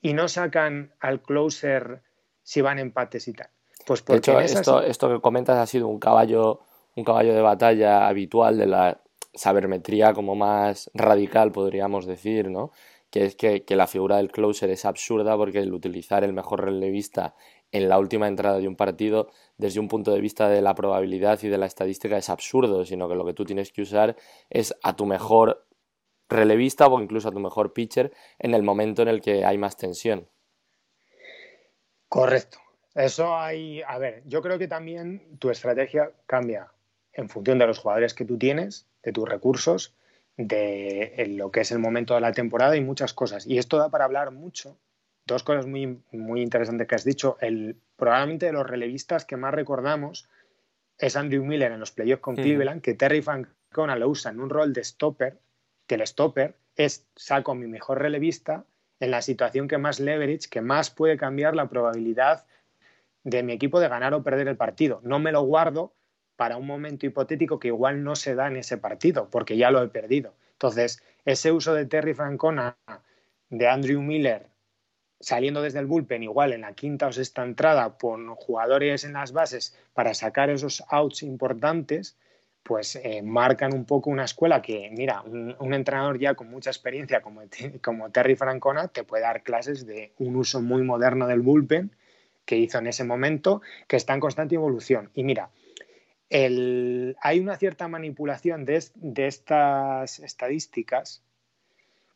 y 0.01 0.13
no 0.13 0.27
sacan 0.27 0.93
al 0.99 1.21
closer 1.21 2.01
si 2.43 2.61
van 2.61 2.79
empates 2.79 3.27
y 3.27 3.33
tal? 3.33 3.49
Pues 3.85 4.01
porque 4.01 4.31
de 4.31 4.45
hecho, 4.45 4.59
esto, 4.59 4.81
esto 4.81 5.09
que 5.09 5.21
comentas 5.21 5.57
ha 5.57 5.65
sido 5.67 5.87
un 5.87 5.99
caballo, 5.99 6.61
un 6.95 7.03
caballo 7.03 7.33
de 7.33 7.41
batalla 7.41 8.07
habitual 8.07 8.57
de 8.57 8.65
la 8.65 9.01
sabermetría 9.33 10.13
como 10.13 10.35
más 10.35 10.89
radical, 10.93 11.51
podríamos 11.51 12.05
decir, 12.05 12.49
¿no? 12.49 12.71
Que 13.15 13.23
es 13.23 13.63
que, 13.63 13.75
la 13.77 13.87
figura 13.87 14.17
del 14.17 14.29
closer 14.29 14.69
es 14.71 14.83
absurda 14.83 15.37
porque 15.37 15.59
el 15.59 15.73
utilizar 15.73 16.25
el 16.25 16.33
mejor 16.33 16.65
relevista 16.65 17.33
en 17.71 17.87
la 17.87 17.97
última 17.97 18.27
entrada 18.27 18.57
de 18.57 18.67
un 18.67 18.75
partido 18.75 19.29
desde 19.57 19.79
un 19.79 19.87
punto 19.87 20.11
de 20.11 20.19
vista 20.19 20.49
de 20.49 20.61
la 20.61 20.75
probabilidad 20.75 21.41
y 21.41 21.47
de 21.47 21.57
la 21.57 21.65
estadística 21.65 22.17
es 22.17 22.29
absurdo, 22.29 22.83
sino 22.83 23.07
que 23.07 23.15
lo 23.15 23.25
que 23.25 23.33
tú 23.33 23.45
tienes 23.45 23.71
que 23.71 23.83
usar 23.83 24.17
es 24.49 24.75
a 24.83 24.97
tu 24.97 25.05
mejor 25.05 25.65
relevista 26.27 26.87
o 26.87 27.01
incluso 27.01 27.29
a 27.29 27.31
tu 27.31 27.39
mejor 27.39 27.71
pitcher 27.71 28.11
en 28.37 28.53
el 28.53 28.63
momento 28.63 29.01
en 29.01 29.07
el 29.07 29.21
que 29.21 29.45
hay 29.45 29.57
más 29.57 29.77
tensión. 29.77 30.27
Correcto. 32.09 32.57
Eso 32.95 33.37
hay, 33.37 33.81
a 33.81 33.97
ver, 33.97 34.23
yo 34.25 34.41
creo 34.41 34.59
que 34.59 34.67
también 34.67 35.37
tu 35.39 35.51
estrategia 35.51 36.11
cambia 36.25 36.73
en 37.13 37.29
función 37.29 37.59
de 37.59 37.67
los 37.67 37.79
jugadores 37.79 38.13
que 38.13 38.25
tú 38.25 38.37
tienes, 38.37 38.89
de 39.03 39.13
tus 39.13 39.27
recursos 39.27 39.95
de 40.37 41.33
lo 41.37 41.51
que 41.51 41.61
es 41.61 41.71
el 41.71 41.79
momento 41.79 42.13
de 42.15 42.21
la 42.21 42.33
temporada 42.33 42.75
y 42.75 42.81
muchas 42.81 43.13
cosas. 43.13 43.47
Y 43.47 43.57
esto 43.57 43.77
da 43.77 43.89
para 43.89 44.05
hablar 44.05 44.31
mucho. 44.31 44.77
Dos 45.25 45.43
cosas 45.43 45.65
muy, 45.65 46.01
muy 46.11 46.41
interesantes 46.41 46.87
que 46.87 46.95
has 46.95 47.03
dicho. 47.03 47.37
El, 47.41 47.77
probablemente 47.95 48.47
de 48.47 48.53
los 48.53 48.67
relevistas 48.67 49.25
que 49.25 49.37
más 49.37 49.53
recordamos 49.53 50.29
es 50.97 51.15
Andrew 51.15 51.43
Miller 51.43 51.71
en 51.71 51.79
los 51.79 51.91
playoffs 51.91 52.21
con 52.21 52.35
Cleveland, 52.35 52.81
que 52.81 52.93
Terry 52.93 53.21
Francona 53.21 53.95
lo 53.95 54.07
usa 54.07 54.31
en 54.31 54.39
un 54.39 54.49
rol 54.49 54.71
de 54.73 54.83
stopper, 54.83 55.39
que 55.87 55.95
el 55.95 56.07
stopper 56.07 56.55
es 56.75 57.05
saco 57.15 57.55
mi 57.55 57.67
mejor 57.67 58.01
relevista 58.01 58.65
en 58.99 59.11
la 59.11 59.21
situación 59.21 59.67
que 59.67 59.77
más 59.77 59.99
leverage, 59.99 60.49
que 60.49 60.61
más 60.61 60.89
puede 60.89 61.17
cambiar 61.17 61.55
la 61.55 61.67
probabilidad 61.67 62.45
de 63.23 63.43
mi 63.43 63.53
equipo 63.53 63.79
de 63.79 63.89
ganar 63.89 64.13
o 64.13 64.23
perder 64.23 64.47
el 64.47 64.55
partido. 64.55 65.01
No 65.03 65.19
me 65.19 65.31
lo 65.31 65.41
guardo 65.41 65.93
para 66.35 66.57
un 66.57 66.67
momento 66.67 67.05
hipotético 67.05 67.59
que 67.59 67.69
igual 67.69 68.03
no 68.03 68.15
se 68.15 68.35
da 68.35 68.47
en 68.47 68.57
ese 68.57 68.77
partido, 68.77 69.29
porque 69.29 69.57
ya 69.57 69.71
lo 69.71 69.81
he 69.81 69.87
perdido. 69.87 70.33
Entonces, 70.53 71.01
ese 71.25 71.51
uso 71.51 71.73
de 71.73 71.85
Terry 71.85 72.13
Francona, 72.13 72.77
de 73.49 73.67
Andrew 73.67 74.01
Miller, 74.01 74.47
saliendo 75.19 75.61
desde 75.61 75.79
el 75.79 75.85
bullpen, 75.85 76.23
igual 76.23 76.53
en 76.53 76.61
la 76.61 76.73
quinta 76.73 77.07
o 77.07 77.11
sexta 77.11 77.43
entrada, 77.43 77.97
con 77.97 78.35
jugadores 78.35 79.03
en 79.03 79.13
las 79.13 79.31
bases 79.31 79.75
para 79.93 80.13
sacar 80.13 80.49
esos 80.49 80.83
outs 80.89 81.23
importantes, 81.23 82.17
pues 82.63 82.95
eh, 82.95 83.21
marcan 83.21 83.73
un 83.73 83.85
poco 83.85 84.09
una 84.09 84.25
escuela 84.25 84.61
que, 84.61 84.89
mira, 84.91 85.21
un, 85.21 85.73
entrenador 85.73 86.19
ya 86.19 86.33
con 86.33 86.49
mucha 86.49 86.71
experiencia 86.71 87.21
como, 87.21 87.41
como 87.83 88.09
Terry 88.09 88.35
Francona 88.35 88.87
te 88.87 89.03
puede 89.03 89.23
dar 89.23 89.43
clases 89.43 89.85
de 89.85 90.11
un 90.17 90.35
uso 90.35 90.61
muy 90.61 90.81
moderno 90.81 91.27
del 91.27 91.41
bullpen 91.41 91.91
que 92.45 92.57
hizo 92.57 92.77
en 92.77 92.87
ese 92.87 93.03
momento, 93.03 93.61
que 93.87 93.97
está 93.97 94.13
en 94.13 94.19
constante 94.19 94.55
evolución. 94.55 95.09
Y 95.13 95.23
mira, 95.23 95.49
hay 96.35 97.39
una 97.39 97.55
cierta 97.55 97.87
manipulación 97.87 98.65
de, 98.65 98.83
estas 99.27 100.19
estadísticas 100.19 101.23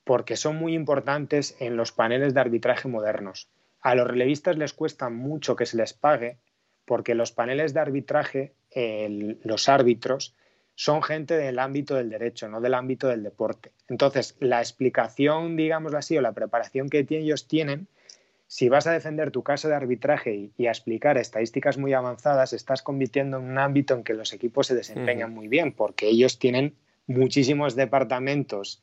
porque 0.03 0.35
son 0.35 0.57
muy 0.57 0.73
importantes 0.73 1.55
en 1.59 1.77
los 1.77 1.91
paneles 1.91 2.33
de 2.33 2.41
arbitraje 2.41 2.87
modernos. 2.87 3.49
A 3.81 3.95
los 3.95 4.07
relevistas 4.07 4.57
les 4.57 4.73
cuesta 4.73 5.09
mucho 5.09 5.55
que 5.55 5.65
se 5.65 5.77
les 5.77 5.93
pague 5.93 6.37
porque 6.85 7.15
los 7.15 7.31
paneles 7.31 7.73
de 7.73 7.79
arbitraje, 7.79 8.53
los 9.43 9.69
árbitros, 9.69 10.35
son 10.75 11.03
gente 11.03 11.37
del 11.37 11.59
ámbito 11.59 11.95
del 11.95 12.09
derecho, 12.09 12.49
no 12.49 12.61
del 12.61 12.73
ámbito 12.73 13.07
del 13.07 13.23
deporte. 13.23 13.71
Entonces, 13.87 14.35
la 14.39 14.59
explicación, 14.59 15.55
digamos 15.55 15.93
así, 15.93 16.17
o 16.17 16.21
la 16.21 16.31
preparación 16.33 16.89
que 16.89 17.05
ellos 17.09 17.47
tienen 17.47 17.87
si 18.49 18.67
vas 18.67 18.87
a 18.87 18.91
defender 18.91 19.29
tu 19.29 19.43
caso 19.43 19.67
de 19.67 19.75
arbitraje 19.75 20.49
y, 20.57 20.65
a 20.65 20.71
explicar 20.71 21.19
estadísticas 21.19 21.77
muy 21.77 21.93
avanzadas, 21.93 22.51
estás 22.51 22.81
convirtiendo 22.81 23.37
en 23.37 23.43
un 23.43 23.59
ámbito 23.59 23.93
en 23.93 24.03
que 24.03 24.15
los 24.15 24.33
equipos 24.33 24.65
se 24.65 24.73
desempeñan 24.73 25.31
muy 25.31 25.47
bien, 25.47 25.71
porque 25.71 26.07
ellos 26.07 26.39
tienen 26.39 26.73
muchísimos 27.05 27.75
departamentos 27.75 28.81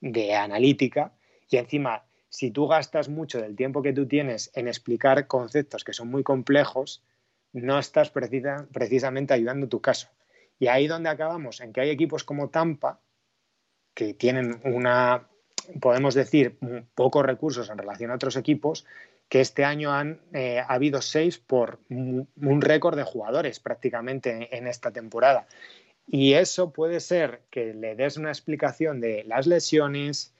de 0.00 0.34
analítica 0.34 1.12
y 1.48 1.58
encima, 1.58 2.02
si 2.28 2.50
tú 2.50 2.66
gastas 2.66 3.08
mucho 3.08 3.40
del 3.40 3.54
tiempo 3.54 3.82
que 3.82 3.92
tú 3.92 4.08
tienes 4.08 4.50
en 4.52 4.66
explicar 4.66 5.28
conceptos 5.28 5.84
que 5.84 5.92
son 5.92 6.10
muy 6.10 6.24
complejos, 6.24 7.04
no 7.52 7.78
estás 7.78 8.10
precisamente 8.10 9.32
ayudando 9.32 9.68
tu 9.68 9.80
caso. 9.80 10.08
Y 10.58 10.66
ahí 10.66 10.88
donde 10.88 11.10
acabamos, 11.10 11.60
en 11.60 11.72
que 11.72 11.82
hay 11.82 11.90
equipos 11.90 12.24
como 12.24 12.48
Tampa, 12.48 12.98
que 13.94 14.12
tienen 14.12 14.60
una 14.64 15.28
podemos 15.80 16.14
decir, 16.14 16.58
pocos 16.94 17.24
recursos 17.24 17.70
en 17.70 17.78
relación 17.78 18.10
a 18.10 18.14
otros 18.14 18.36
equipos, 18.36 18.86
que 19.28 19.40
este 19.40 19.64
año 19.64 19.92
han 19.92 20.20
eh, 20.32 20.58
ha 20.60 20.74
habido 20.74 21.00
seis 21.00 21.38
por 21.38 21.78
un 21.88 22.60
récord 22.60 22.96
de 22.96 23.04
jugadores 23.04 23.60
prácticamente 23.60 24.56
en 24.56 24.66
esta 24.66 24.92
temporada. 24.92 25.46
Y 26.06 26.34
eso 26.34 26.72
puede 26.72 27.00
ser 27.00 27.40
que 27.50 27.72
le 27.72 27.96
des 27.96 28.16
una 28.16 28.28
explicación 28.28 29.00
de 29.00 29.24
las 29.24 29.46
lesiones 29.46 30.34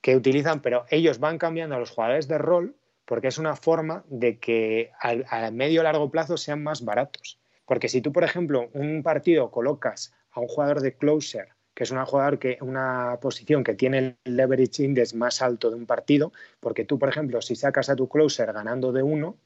que 0.00 0.16
utilizan, 0.16 0.62
pero 0.62 0.86
ellos 0.88 1.18
van 1.18 1.38
cambiando 1.38 1.76
a 1.76 1.78
los 1.78 1.90
jugadores 1.90 2.28
de 2.28 2.38
rol 2.38 2.76
porque 3.04 3.28
es 3.28 3.38
una 3.38 3.56
forma 3.56 4.04
de 4.08 4.38
que 4.38 4.92
a 5.00 5.50
medio 5.50 5.80
o 5.80 5.84
largo 5.84 6.12
plazo 6.12 6.36
sean 6.36 6.62
más 6.62 6.84
baratos. 6.84 7.40
Porque 7.66 7.88
si 7.88 8.00
tú, 8.00 8.12
por 8.12 8.22
ejemplo, 8.22 8.70
un 8.72 9.02
partido 9.02 9.50
colocas 9.50 10.14
a 10.30 10.40
un 10.40 10.46
jugador 10.46 10.80
de 10.80 10.94
closer 10.94 11.48
que 11.74 11.84
es 11.84 11.90
una 11.90 12.04
jugador 12.04 12.38
que 12.38 12.58
una 12.60 13.18
posición 13.20 13.64
que 13.64 13.74
tiene 13.74 14.16
el 14.24 14.36
leverage 14.36 14.82
index 14.82 15.14
más 15.14 15.42
alto 15.42 15.70
de 15.70 15.76
un 15.76 15.86
partido, 15.86 16.32
porque 16.60 16.84
tú, 16.84 16.98
por 16.98 17.08
ejemplo, 17.08 17.40
si 17.42 17.56
sacas 17.56 17.88
a 17.88 17.96
tu 17.96 18.08
closer 18.08 18.52
ganando 18.52 18.92
de 18.92 19.02
uno, 19.02 19.36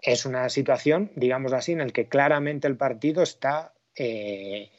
es 0.00 0.26
una 0.26 0.48
situación, 0.48 1.10
digamos 1.16 1.52
así, 1.52 1.72
en 1.72 1.78
la 1.78 1.86
que 1.86 2.06
claramente 2.06 2.68
el 2.68 2.76
partido 2.76 3.22
está 3.22 3.72
eh, 3.96 4.70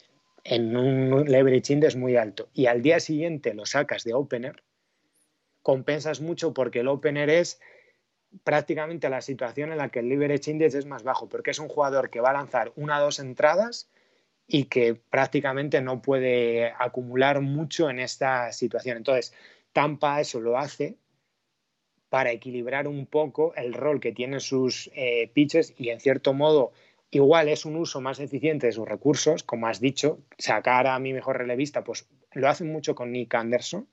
en 0.44 0.76
un 0.76 1.24
leverage 1.24 1.72
index 1.72 1.96
muy 1.96 2.16
alto. 2.16 2.48
Y 2.54 2.66
al 2.66 2.82
día 2.82 3.00
siguiente 3.00 3.52
lo 3.54 3.66
sacas 3.66 4.04
de 4.04 4.14
opener, 4.14 4.62
compensas 5.62 6.20
mucho 6.20 6.54
porque 6.54 6.80
el 6.80 6.88
opener 6.88 7.28
es 7.30 7.60
prácticamente 8.44 9.08
la 9.08 9.20
situación 9.20 9.72
en 9.72 9.78
la 9.78 9.88
que 9.88 10.00
el 10.00 10.08
leverage 10.08 10.50
index 10.50 10.74
es 10.74 10.86
más 10.86 11.02
bajo, 11.02 11.28
porque 11.28 11.50
es 11.50 11.58
un 11.58 11.68
jugador 11.68 12.10
que 12.10 12.20
va 12.20 12.30
a 12.30 12.34
lanzar 12.34 12.72
una 12.76 12.98
o 12.98 13.04
dos 13.04 13.18
entradas 13.18 13.90
y 14.48 14.64
que 14.64 14.94
prácticamente 14.94 15.82
no 15.82 16.00
puede 16.00 16.72
acumular 16.78 17.42
mucho 17.42 17.90
en 17.90 18.00
esta 18.00 18.50
situación. 18.52 18.96
Entonces, 18.96 19.34
Tampa 19.74 20.20
eso 20.20 20.40
lo 20.40 20.58
hace 20.58 20.96
para 22.08 22.32
equilibrar 22.32 22.88
un 22.88 23.04
poco 23.04 23.54
el 23.54 23.74
rol 23.74 24.00
que 24.00 24.12
tienen 24.12 24.40
sus 24.40 24.90
eh, 24.94 25.30
pitches 25.34 25.74
y 25.76 25.90
en 25.90 26.00
cierto 26.00 26.32
modo 26.32 26.72
igual 27.10 27.48
es 27.48 27.66
un 27.66 27.76
uso 27.76 28.00
más 28.00 28.20
eficiente 28.20 28.66
de 28.66 28.72
sus 28.72 28.88
recursos, 28.88 29.42
como 29.42 29.66
has 29.66 29.80
dicho, 29.80 30.20
sacar 30.38 30.86
a 30.86 30.98
mi 30.98 31.12
mejor 31.12 31.36
relevista, 31.36 31.84
pues 31.84 32.08
lo 32.32 32.48
hacen 32.48 32.72
mucho 32.72 32.94
con 32.94 33.12
Nick 33.12 33.34
Anderson. 33.34 33.86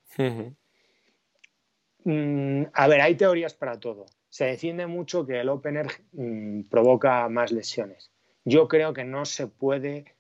Mm, 2.06 2.64
a 2.72 2.88
ver, 2.88 3.02
hay 3.02 3.16
teorías 3.16 3.54
para 3.54 3.80
todo. 3.80 4.06
se 4.30 4.46
defiende 4.46 4.86
mucho 4.86 5.26
que 5.26 5.40
el 5.40 5.50
opener 5.50 5.88
mm, 6.14 6.64
provoca 6.64 7.28
más 7.30 7.52
lesiones. 7.52 8.12
Yo 8.44 8.68
creo 8.68 8.94
que 8.94 9.06
no 9.06 9.26
se 9.26 9.48
puede 9.48 10.15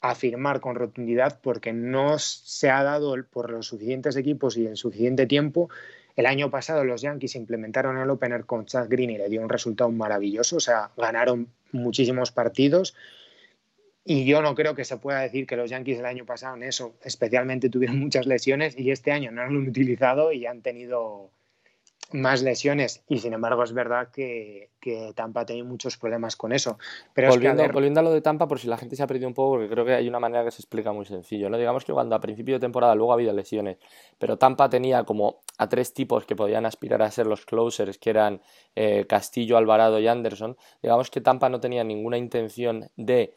afirmar 0.00 0.60
con 0.60 0.76
rotundidad 0.76 1.40
porque 1.42 1.72
no 1.72 2.18
se 2.18 2.70
ha 2.70 2.82
dado 2.82 3.14
por 3.30 3.50
los 3.50 3.66
suficientes 3.66 4.16
equipos 4.16 4.56
y 4.56 4.66
en 4.66 4.76
suficiente 4.76 5.26
tiempo. 5.26 5.68
El 6.16 6.26
año 6.26 6.50
pasado 6.50 6.84
los 6.84 7.02
Yankees 7.02 7.36
implementaron 7.36 7.98
el 7.98 8.10
opener 8.10 8.44
con 8.44 8.66
Chad 8.66 8.88
Green 8.88 9.10
y 9.10 9.18
le 9.18 9.28
dio 9.28 9.40
un 9.40 9.48
resultado 9.48 9.90
maravilloso, 9.90 10.56
o 10.56 10.60
sea, 10.60 10.90
ganaron 10.96 11.48
muchísimos 11.72 12.32
partidos. 12.32 12.94
Y 14.04 14.24
yo 14.24 14.42
no 14.42 14.54
creo 14.54 14.74
que 14.74 14.84
se 14.84 14.96
pueda 14.96 15.20
decir 15.20 15.46
que 15.46 15.56
los 15.56 15.70
Yankees 15.70 15.98
el 15.98 16.06
año 16.06 16.24
pasado 16.24 16.56
en 16.56 16.62
eso 16.62 16.94
especialmente 17.04 17.68
tuvieron 17.68 17.98
muchas 18.00 18.26
lesiones 18.26 18.78
y 18.78 18.90
este 18.90 19.12
año 19.12 19.30
no 19.30 19.42
lo 19.42 19.48
han 19.48 19.68
utilizado 19.68 20.32
y 20.32 20.46
han 20.46 20.62
tenido 20.62 21.30
más 22.12 22.42
lesiones 22.42 23.02
y 23.08 23.18
sin 23.18 23.32
embargo 23.32 23.62
es 23.62 23.72
verdad 23.72 24.08
que, 24.10 24.68
Tampa 25.14 25.42
ha 25.42 25.46
tenido 25.46 25.66
muchos 25.66 25.96
problemas 25.98 26.36
con 26.36 26.52
eso. 26.52 26.78
Pero 27.12 27.28
volviendo, 27.28 27.68
volviendo, 27.68 28.00
a 28.00 28.02
lo 28.02 28.12
de 28.12 28.22
Tampa, 28.22 28.48
por 28.48 28.58
si 28.58 28.66
la 28.66 28.78
gente 28.78 28.96
se 28.96 29.02
ha 29.02 29.06
perdido 29.06 29.28
un 29.28 29.34
poco, 29.34 29.52
porque 29.52 29.68
creo 29.68 29.84
que 29.84 29.94
hay 29.94 30.08
una 30.08 30.18
manera 30.18 30.42
que 30.42 30.50
se 30.50 30.62
explica 30.62 30.92
muy 30.92 31.04
sencillo. 31.04 31.50
¿no? 31.50 31.58
Digamos 31.58 31.84
que 31.84 31.92
cuando 31.92 32.16
a 32.16 32.20
principio 32.20 32.54
de 32.54 32.60
temporada 32.60 32.94
luego 32.94 33.12
ha 33.12 33.14
habido 33.14 33.32
lesiones, 33.32 33.78
pero 34.18 34.38
Tampa 34.38 34.70
tenía 34.70 35.04
como 35.04 35.40
a 35.58 35.68
tres 35.68 35.92
tipos 35.92 36.24
que 36.24 36.34
podían 36.34 36.64
aspirar 36.64 37.02
a 37.02 37.10
ser 37.10 37.26
los 37.26 37.44
closers, 37.44 37.98
que 37.98 38.10
eran 38.10 38.40
eh, 38.74 39.04
Castillo, 39.06 39.56
Alvarado 39.56 40.00
y 40.00 40.08
Anderson, 40.08 40.56
digamos 40.82 41.10
que 41.10 41.20
Tampa 41.20 41.48
no 41.48 41.60
tenía 41.60 41.84
ninguna 41.84 42.16
intención 42.16 42.88
de 42.96 43.34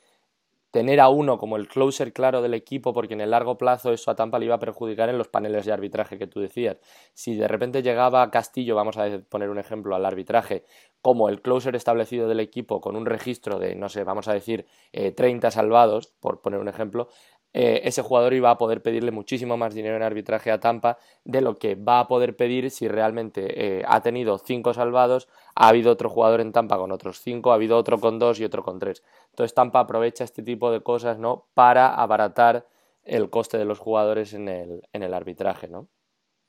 tener 0.74 1.00
a 1.00 1.08
uno 1.08 1.38
como 1.38 1.56
el 1.56 1.68
closer 1.68 2.14
claro 2.14 2.42
del 2.42 2.56
equipo, 2.56 2.94
porque 2.94 3.14
en 3.14 3.22
el 3.22 3.30
largo 3.30 3.60
plazo 3.60 3.94
eso 3.94 4.10
a 4.10 4.16
Tampa 4.16 4.40
le 4.40 4.46
iba 4.46 4.56
a 4.56 4.60
perjudicar 4.60 5.08
en 5.08 5.20
los 5.20 5.28
paneles 5.28 5.68
de 5.68 5.72
arbitraje 5.72 6.18
que 6.18 6.26
tú 6.26 6.40
decías. 6.40 6.78
Si 7.14 7.36
de 7.36 7.48
repente 7.48 7.84
llegaba 7.84 8.32
Castillo, 8.32 8.76
vamos 8.76 8.98
a 8.98 9.06
poner 9.30 9.52
un 9.52 9.60
ejemplo 9.60 9.96
al 9.96 10.04
arbitraje, 10.04 10.64
como 11.00 11.30
el 11.30 11.44
closer 11.44 11.76
establecido 11.76 12.28
del 12.28 12.40
equipo 12.40 12.82
con 12.82 12.96
un 12.96 13.06
registro 13.06 13.60
de, 13.60 13.76
no 13.76 13.88
sé, 13.88 14.04
vamos 14.04 14.28
a 14.28 14.34
decir, 14.34 14.66
30 14.92 15.48
eh, 15.48 15.52
salvados, 15.52 16.08
por 16.20 16.42
poner 16.42 16.60
un 16.60 16.68
ejemplo, 16.68 17.08
eh, 17.54 17.82
ese 17.84 18.02
jugador 18.02 18.34
iba 18.34 18.50
a 18.50 18.58
poder 18.58 18.82
pedirle 18.82 19.12
muchísimo 19.12 19.58
más 19.58 19.76
dinero 19.76 19.96
en 19.96 20.02
arbitraje 20.02 20.52
a 20.52 20.60
Tampa 20.60 20.98
de 21.24 21.42
lo 21.42 21.58
que 21.60 21.76
va 21.76 22.00
a 22.00 22.08
poder 22.08 22.36
pedir 22.36 22.72
si 22.72 22.88
realmente 22.88 23.80
eh, 23.80 23.84
ha 23.88 24.02
tenido 24.02 24.40
cinco 24.40 24.74
salvados, 24.74 25.28
ha 25.56 25.68
habido 25.68 25.92
otro 25.92 26.10
jugador 26.10 26.42
en 26.42 26.52
Tampa 26.52 26.78
con 26.78 26.92
otros 26.92 27.22
cinco, 27.22 27.52
ha 27.52 27.56
habido 27.56 27.78
otro 27.78 28.00
con 28.00 28.18
dos 28.18 28.40
y 28.40 28.46
otro 28.46 28.64
con 28.64 28.80
tres. 28.80 29.04
Entonces 29.30 29.54
Tampa 29.54 29.82
aprovecha 29.82 30.24
este 30.24 30.42
tipo 30.42 30.72
de 30.72 30.82
cosas 30.82 31.20
¿no? 31.20 31.46
para 31.54 31.94
abaratar 31.94 32.66
el 33.06 33.30
coste 33.30 33.58
de 33.58 33.66
los 33.66 33.80
jugadores 33.80 34.34
en 34.34 34.50
el, 34.50 34.88
en 34.92 35.04
el 35.04 35.14
arbitraje, 35.14 35.68
¿no? 35.68 35.88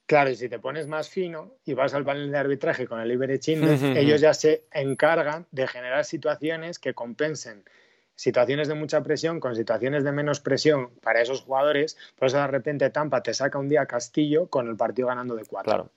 Claro, 0.06 0.30
y 0.30 0.36
si 0.36 0.50
te 0.50 0.58
pones 0.58 0.86
más 0.86 1.08
fino 1.08 1.54
y 1.64 1.72
vas 1.72 1.94
al 1.94 2.04
panel 2.04 2.30
de 2.30 2.36
arbitraje 2.36 2.86
con 2.86 3.00
el 3.00 3.10
Iberech 3.10 3.48
ellos 3.48 4.20
ya 4.20 4.34
se 4.34 4.64
encargan 4.70 5.46
de 5.50 5.66
generar 5.66 6.04
situaciones 6.04 6.78
que 6.78 6.92
compensen 6.92 7.64
situaciones 8.14 8.68
de 8.68 8.74
mucha 8.74 9.02
presión 9.02 9.40
con 9.40 9.56
situaciones 9.56 10.04
de 10.04 10.12
menos 10.12 10.40
presión 10.40 10.90
para 11.02 11.20
esos 11.20 11.42
jugadores, 11.42 11.96
por 12.16 12.28
eso 12.28 12.38
de 12.38 12.46
repente 12.46 12.90
Tampa 12.90 13.22
te 13.22 13.34
saca 13.34 13.58
un 13.58 13.68
día 13.68 13.86
Castillo 13.86 14.48
con 14.48 14.68
el 14.68 14.76
partido 14.76 15.08
ganando 15.08 15.34
de 15.34 15.44
cuatro. 15.44 15.90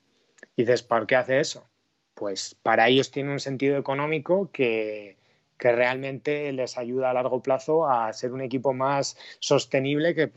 Y 0.56 0.62
dices, 0.62 0.82
¿por 0.82 1.06
qué 1.06 1.16
hace 1.16 1.40
eso? 1.40 1.66
Pues 2.14 2.56
para 2.62 2.88
ellos 2.88 3.10
tiene 3.10 3.32
un 3.32 3.40
sentido 3.40 3.78
económico 3.78 4.50
que, 4.52 5.16
que 5.58 5.72
realmente 5.72 6.52
les 6.52 6.78
ayuda 6.78 7.10
a 7.10 7.14
largo 7.14 7.42
plazo 7.42 7.88
a 7.88 8.12
ser 8.12 8.32
un 8.32 8.40
equipo 8.40 8.72
más 8.72 9.16
sostenible 9.40 10.14
que 10.14 10.32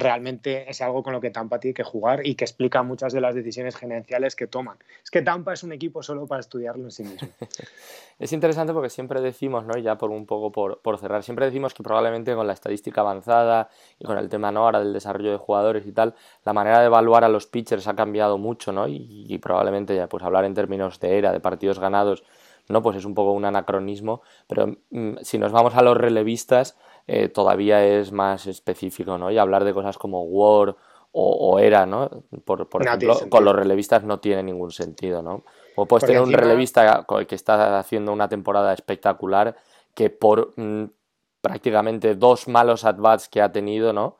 realmente 0.00 0.68
es 0.68 0.80
algo 0.80 1.02
con 1.02 1.12
lo 1.12 1.20
que 1.20 1.30
Tampa 1.30 1.60
tiene 1.60 1.74
que 1.74 1.84
jugar 1.84 2.26
y 2.26 2.34
que 2.34 2.44
explica 2.44 2.82
muchas 2.82 3.12
de 3.12 3.20
las 3.20 3.34
decisiones 3.34 3.76
gerenciales 3.76 4.34
que 4.34 4.46
toman. 4.46 4.78
Es 5.04 5.10
que 5.10 5.22
Tampa 5.22 5.52
es 5.52 5.62
un 5.62 5.72
equipo 5.72 6.02
solo 6.02 6.26
para 6.26 6.40
estudiarlo 6.40 6.84
en 6.84 6.90
sí 6.90 7.04
mismo. 7.04 7.28
es 8.18 8.32
interesante 8.32 8.72
porque 8.72 8.90
siempre 8.90 9.20
decimos, 9.20 9.64
¿no? 9.64 9.76
ya 9.78 9.96
por 9.96 10.10
un 10.10 10.26
poco 10.26 10.50
por, 10.50 10.98
cerrar, 10.98 11.22
siempre 11.22 11.46
decimos 11.46 11.74
que 11.74 11.82
probablemente 11.82 12.34
con 12.34 12.46
la 12.46 12.52
estadística 12.52 13.00
avanzada 13.02 13.68
y 13.98 14.04
con 14.04 14.18
el 14.18 14.28
tema 14.28 14.50
¿no? 14.50 14.64
ahora 14.64 14.80
del 14.80 14.92
desarrollo 14.92 15.30
de 15.30 15.36
jugadores 15.36 15.86
y 15.86 15.92
tal, 15.92 16.14
la 16.44 16.52
manera 16.52 16.80
de 16.80 16.86
evaluar 16.86 17.24
a 17.24 17.28
los 17.28 17.46
pitchers 17.46 17.86
ha 17.86 17.94
cambiado 17.94 18.38
mucho, 18.38 18.72
¿no? 18.72 18.88
Y, 18.88 19.26
y 19.28 19.38
probablemente 19.38 19.94
ya 19.94 20.08
pues 20.08 20.24
hablar 20.24 20.44
en 20.44 20.54
términos 20.54 20.98
de 21.00 21.18
era, 21.18 21.32
de 21.32 21.40
partidos 21.40 21.78
ganados, 21.78 22.24
¿no? 22.70 22.82
Pues 22.82 22.96
es 22.96 23.04
un 23.04 23.14
poco 23.14 23.32
un 23.32 23.44
anacronismo, 23.44 24.22
pero 24.48 24.76
mm, 24.90 25.16
si 25.22 25.38
nos 25.38 25.52
vamos 25.52 25.74
a 25.74 25.82
los 25.82 25.96
relevistas, 25.96 26.76
eh, 27.06 27.28
todavía 27.28 27.84
es 27.84 28.12
más 28.12 28.46
específico, 28.46 29.18
¿no? 29.18 29.30
Y 29.30 29.38
hablar 29.38 29.64
de 29.64 29.74
cosas 29.74 29.98
como 29.98 30.22
War 30.22 30.76
o, 31.12 31.58
Era, 31.58 31.86
¿no? 31.86 32.08
Por, 32.44 32.68
ejemplo, 32.80 33.18
con 33.28 33.44
los 33.44 33.56
relevistas 33.56 34.04
no 34.04 34.20
tiene 34.20 34.44
ningún 34.44 34.70
sentido, 34.70 35.22
¿no? 35.22 35.42
O 35.74 35.86
puedes 35.86 36.06
tener 36.06 36.22
un 36.22 36.32
relevista 36.32 37.04
que 37.26 37.34
está 37.34 37.80
haciendo 37.80 38.12
una 38.12 38.28
temporada 38.28 38.72
espectacular 38.72 39.56
que 39.92 40.10
por 40.10 40.52
mm, 40.56 40.84
prácticamente 41.40 42.14
dos 42.14 42.46
malos 42.46 42.84
at-bats 42.84 43.28
que 43.28 43.42
ha 43.42 43.50
tenido, 43.50 43.92
¿no? 43.92 44.18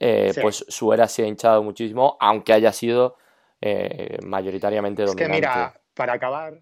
Eh, 0.00 0.32
pues 0.42 0.64
su 0.68 0.92
era 0.92 1.06
se 1.06 1.22
ha 1.22 1.26
hinchado 1.28 1.62
muchísimo, 1.62 2.16
aunque 2.18 2.52
haya 2.52 2.72
sido 2.72 3.16
eh, 3.60 4.18
mayoritariamente 4.24 5.02
dominante. 5.02 5.22
Es 5.22 5.28
que 5.28 5.34
mira, 5.34 5.80
para 5.94 6.14
acabar, 6.14 6.58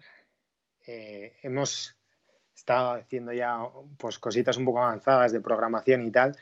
hemos 0.85 1.95
estaba 2.55 2.95
haciendo 2.95 3.33
ya 3.33 3.57
pues 3.97 4.19
cositas 4.19 4.57
un 4.57 4.65
poco 4.65 4.83
avanzadas 4.83 5.31
de 5.31 5.41
programación 5.41 6.05
y 6.05 6.11
tal, 6.11 6.35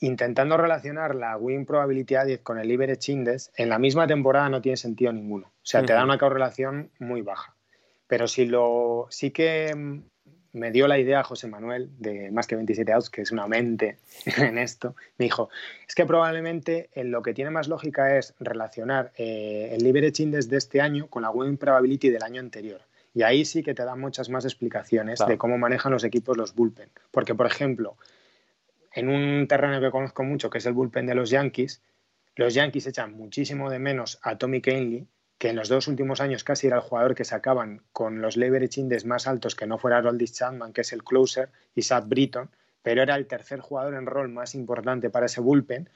intentando 0.00 0.56
relacionar 0.56 1.14
la 1.14 1.36
Win 1.36 1.64
Probability 1.64 2.16
10 2.24 2.40
con 2.40 2.58
el 2.58 2.68
Leverage 2.68 3.12
Index, 3.12 3.52
en 3.56 3.68
la 3.68 3.78
misma 3.78 4.06
temporada 4.06 4.48
no 4.48 4.60
tiene 4.60 4.76
sentido 4.76 5.12
ninguno. 5.12 5.46
O 5.46 5.64
sea, 5.64 5.82
te 5.84 5.92
da 5.92 6.02
una 6.04 6.18
correlación 6.18 6.90
muy 6.98 7.22
baja. 7.22 7.54
Pero 8.08 8.26
si 8.26 8.46
lo 8.46 9.06
sí 9.10 9.30
que 9.30 10.02
me 10.52 10.70
dio 10.70 10.86
la 10.86 10.98
idea 10.98 11.22
José 11.22 11.48
Manuel 11.48 11.90
de 11.98 12.30
más 12.30 12.46
que 12.46 12.56
27 12.56 12.92
outs, 12.92 13.10
que 13.10 13.22
es 13.22 13.32
una 13.32 13.46
mente 13.46 13.98
en 14.38 14.58
esto, 14.58 14.94
me 15.18 15.24
dijo, 15.24 15.48
es 15.88 15.94
que 15.94 16.04
probablemente 16.04 16.90
en 16.92 17.10
lo 17.10 17.22
que 17.22 17.32
tiene 17.34 17.50
más 17.50 17.68
lógica 17.68 18.18
es 18.18 18.34
relacionar 18.38 19.12
eh, 19.16 19.70
el 19.72 19.82
leverage 19.82 20.22
index 20.22 20.48
de 20.48 20.58
este 20.58 20.80
año 20.80 21.06
con 21.08 21.22
la 21.22 21.30
win 21.30 21.56
probability 21.56 22.10
del 22.10 22.22
año 22.22 22.40
anterior. 22.40 22.82
Y 23.14 23.22
ahí 23.22 23.44
sí 23.44 23.62
que 23.62 23.74
te 23.74 23.84
dan 23.84 24.00
muchas 24.00 24.28
más 24.30 24.44
explicaciones 24.44 25.20
de 25.26 25.36
cómo 25.36 25.58
manejan 25.58 25.92
los 25.92 26.04
equipos 26.04 26.36
los 26.36 26.54
bullpen. 26.54 26.88
Porque, 27.10 27.34
por 27.34 27.46
ejemplo, 27.46 27.96
en 28.94 29.08
un 29.08 29.46
terreno 29.48 29.80
que 29.80 29.90
conozco 29.90 30.24
mucho, 30.24 30.50
que 30.50 30.58
es 30.58 30.66
el 30.66 30.72
bullpen 30.72 31.06
de 31.06 31.14
los 31.14 31.30
Yankees, 31.30 31.82
los 32.36 32.54
Yankees 32.54 32.86
echan 32.86 33.12
muchísimo 33.12 33.70
de 33.70 33.78
menos 33.78 34.18
a 34.22 34.38
Tommy 34.38 34.62
Kainley, 34.62 35.06
que 35.38 35.50
en 35.50 35.56
los 35.56 35.68
dos 35.68 35.88
últimos 35.88 36.20
años 36.20 36.44
casi 36.44 36.68
era 36.68 36.76
el 36.76 36.82
jugador 36.82 37.14
que 37.14 37.24
sacaban 37.24 37.82
con 37.92 38.22
los 38.22 38.36
leverage 38.36 38.80
index 38.80 39.04
más 39.04 39.26
altos 39.26 39.54
que 39.54 39.66
no 39.66 39.76
fuera 39.76 40.00
Roldis 40.00 40.34
Chapman, 40.34 40.72
que 40.72 40.82
es 40.82 40.92
el 40.92 41.02
closer, 41.02 41.50
y 41.74 41.82
Sad 41.82 42.04
Britton, 42.06 42.48
pero 42.82 43.02
era 43.02 43.16
el 43.16 43.26
tercer 43.26 43.60
jugador 43.60 43.94
en 43.94 44.06
rol 44.06 44.28
más 44.28 44.54
importante 44.54 45.10
para 45.10 45.26
ese 45.26 45.40
bullpen. 45.40 45.88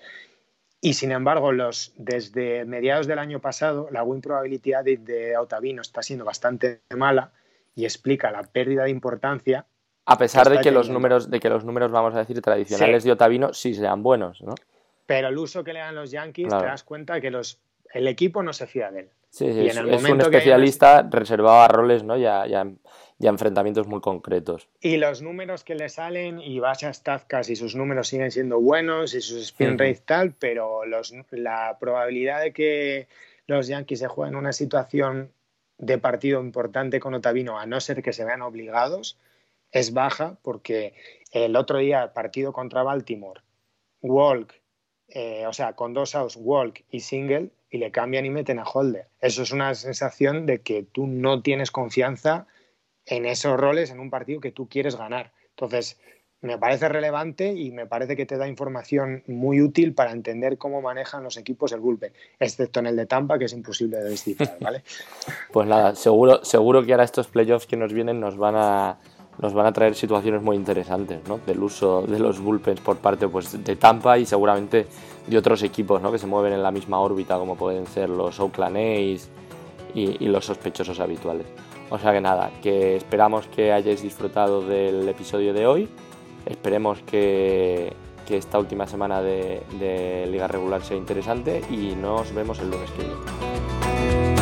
Y 0.87 0.95
sin 0.95 1.11
embargo, 1.11 1.51
los, 1.51 1.93
desde 1.97 2.65
mediados 2.65 3.09
del 3.09 3.19
año 3.19 3.41
pasado, 3.41 3.89
la 3.91 4.05
win 4.05 4.21
probability 4.21 4.71
de, 4.85 4.99
de 4.99 5.37
Otavino 5.37 5.83
está 5.83 6.01
siendo 6.01 6.25
bastante 6.25 6.83
mala 6.97 7.33
y 7.75 7.83
explica 7.83 8.31
la 8.31 8.45
pérdida 8.45 8.85
de 8.85 8.91
importancia. 8.91 9.67
A 10.05 10.17
pesar 10.17 10.49
de 10.49 10.61
que, 10.61 10.71
los 10.71 10.89
números, 10.89 11.29
de 11.29 11.41
que 11.41 11.49
los 11.49 11.65
números, 11.65 11.91
vamos 11.91 12.15
a 12.15 12.19
decir, 12.19 12.41
tradicionales 12.41 13.03
de 13.03 13.11
Otavino 13.11 13.53
sí 13.53 13.75
sean 13.75 14.05
buenos, 14.05 14.41
¿no? 14.43 14.55
Pero 15.07 15.27
el 15.27 15.37
uso 15.39 15.65
que 15.65 15.73
le 15.73 15.81
dan 15.81 15.97
los 15.97 16.13
Yankees, 16.13 16.51
te 16.57 16.65
das 16.65 16.85
cuenta 16.85 17.21
que 17.21 17.33
los, 17.33 17.59
el 17.93 18.07
equipo 18.07 18.45
no 18.45 18.53
se 18.53 18.69
fía 18.69 18.93
de 18.93 19.01
él. 19.01 19.09
Sí, 19.29 19.47
es, 19.49 19.77
un 19.77 20.21
especialista 20.21 21.03
reservado 21.03 21.63
a 21.63 21.67
roles, 21.67 22.05
¿no? 22.05 22.17
Ya, 22.17 22.47
ya, 22.47 22.65
ya, 23.19 23.31
enfrentamientos 23.31 23.87
muy 23.87 24.01
concretos. 24.01 24.69
Y 24.81 24.99
los 24.99 25.23
números 25.23 25.65
que 25.65 25.75
le 25.75 25.89
salen, 25.89 26.41
y 26.41 26.59
Basha 26.61 26.93
Stazkas 26.93 27.49
y 27.49 27.57
sus 27.57 27.75
números 27.75 28.09
siguen 28.09 28.31
siendo 28.31 28.61
buenos, 28.61 29.15
y 29.15 29.21
sus 29.21 29.43
spin 29.43 29.79
rate 29.79 30.03
tal, 30.05 30.33
pero 30.33 30.85
los, 30.85 31.15
la 31.31 31.77
probabilidad 31.81 32.43
de 32.43 32.53
que 32.53 33.09
los 33.47 33.69
Yankees 33.69 34.01
se 34.01 34.09
jueguen 34.09 34.37
una 34.37 34.53
situación 34.53 35.33
de 35.79 35.99
partido 35.99 36.41
importante 36.41 37.01
con 37.01 37.15
Otavino, 37.15 37.59
a 37.59 37.67
no 37.67 37.81
ser 37.81 38.03
que 38.03 38.13
se 38.13 38.25
vean 38.25 38.43
obligados, 38.43 39.19
es 39.73 39.93
baja, 39.93 40.39
porque 40.43 40.95
el 41.33 41.57
otro 41.57 41.79
día, 41.79 42.13
partido 42.13 42.53
contra 42.53 42.83
Baltimore, 42.83 43.41
Walk, 44.03 44.55
eh, 45.09 45.47
o 45.47 45.53
sea, 45.53 45.75
con 45.75 45.95
dos 45.95 46.15
outs, 46.15 46.37
Walk 46.37 46.85
y 46.91 47.01
Single, 47.01 47.51
y 47.71 47.79
le 47.79 47.91
cambian 47.91 48.27
y 48.27 48.31
meten 48.31 48.59
a 48.59 48.65
Holder. 48.65 49.09
Eso 49.21 49.43
es 49.43 49.53
una 49.53 49.75
sensación 49.75 50.47
de 50.47 50.61
que 50.61 50.83
tú 50.83 51.07
no 51.07 51.43
tienes 51.43 51.71
confianza 51.71 52.47
en 53.07 53.27
esos 53.27 53.59
roles 53.59 53.91
en 53.91 54.01
un 54.01 54.11
partido 54.11 54.41
que 54.41 54.53
tú 54.53 54.69
quieres 54.69 54.97
ganar. 54.97 55.33
Entonces, 55.51 55.99
me 56.43 56.59
parece 56.59 56.89
relevante 56.89 57.53
y 57.53 57.71
me 57.71 57.87
parece 57.87 58.17
que 58.17 58.27
te 58.27 58.37
da 58.37 58.47
información 58.47 59.23
muy 59.27 59.63
útil 59.63 59.95
para 59.95 60.13
entender 60.13 60.59
cómo 60.59 60.83
manejan 60.83 61.23
los 61.23 61.37
equipos 61.37 61.73
el 61.73 61.81
bullpen, 61.81 62.13
excepto 62.39 62.81
en 62.81 62.87
el 62.87 62.97
de 62.97 63.07
Tampa, 63.07 63.39
que 63.39 63.47
es 63.47 63.53
imposible 63.53 63.99
de 63.99 64.11
descifrar, 64.11 64.57
¿vale? 64.61 64.83
pues 65.53 65.67
nada, 65.67 65.95
seguro, 65.95 66.45
seguro 66.45 66.85
que 66.85 66.93
ahora 66.93 67.05
estos 67.05 67.29
playoffs 67.29 67.67
que 67.67 67.77
nos 67.77 67.93
vienen 67.93 68.21
nos 68.21 68.37
van 68.37 68.55
a 68.57 68.99
nos 69.39 69.53
van 69.53 69.67
a 69.67 69.73
traer 69.73 69.95
situaciones 69.95 70.41
muy 70.41 70.57
interesantes, 70.57 71.21
¿no? 71.29 71.39
Del 71.47 71.63
uso 71.63 72.07
de 72.07 72.19
los 72.19 72.41
bullpens 72.41 72.81
por 72.81 72.97
parte 72.97 73.29
pues, 73.29 73.63
de 73.63 73.77
Tampa 73.77 74.17
y 74.17 74.25
seguramente 74.25 74.87
de 75.27 75.37
otros 75.37 75.63
equipos, 75.63 76.01
¿no? 76.01 76.11
Que 76.11 76.19
se 76.19 76.27
mueven 76.27 76.55
en 76.55 76.63
la 76.63 76.71
misma 76.71 77.01
órbita, 77.01 77.37
como 77.37 77.55
pueden 77.55 77.87
ser 77.87 78.09
los 78.09 78.41
Oakland 78.41 78.79
A's 78.79 79.29
y, 79.95 80.25
y 80.25 80.29
los 80.29 80.47
sospechosos 80.47 81.01
habituales. 81.01 81.47
O 81.91 81.99
sea 81.99 82.13
que 82.13 82.21
nada, 82.21 82.51
que 82.63 82.97
esperamos 82.97 83.47
que 83.47 83.73
hayáis 83.73 84.03
disfrutado 84.03 84.67
del 84.67 85.09
episodio 85.09 85.55
de 85.55 85.67
hoy. 85.67 85.89
Esperemos 86.45 87.01
que, 87.03 87.93
esta 88.29 88.59
última 88.59 88.87
semana 88.87 89.23
de, 89.23 89.63
de 89.79 90.27
liga 90.27 90.49
regular 90.49 90.83
sea 90.83 90.97
interesante 90.97 91.63
y 91.71 91.95
nos 91.95 92.35
vemos 92.35 92.59
el 92.59 92.71
lunes 92.71 92.91
que 92.91 93.03
viene. 93.03 94.36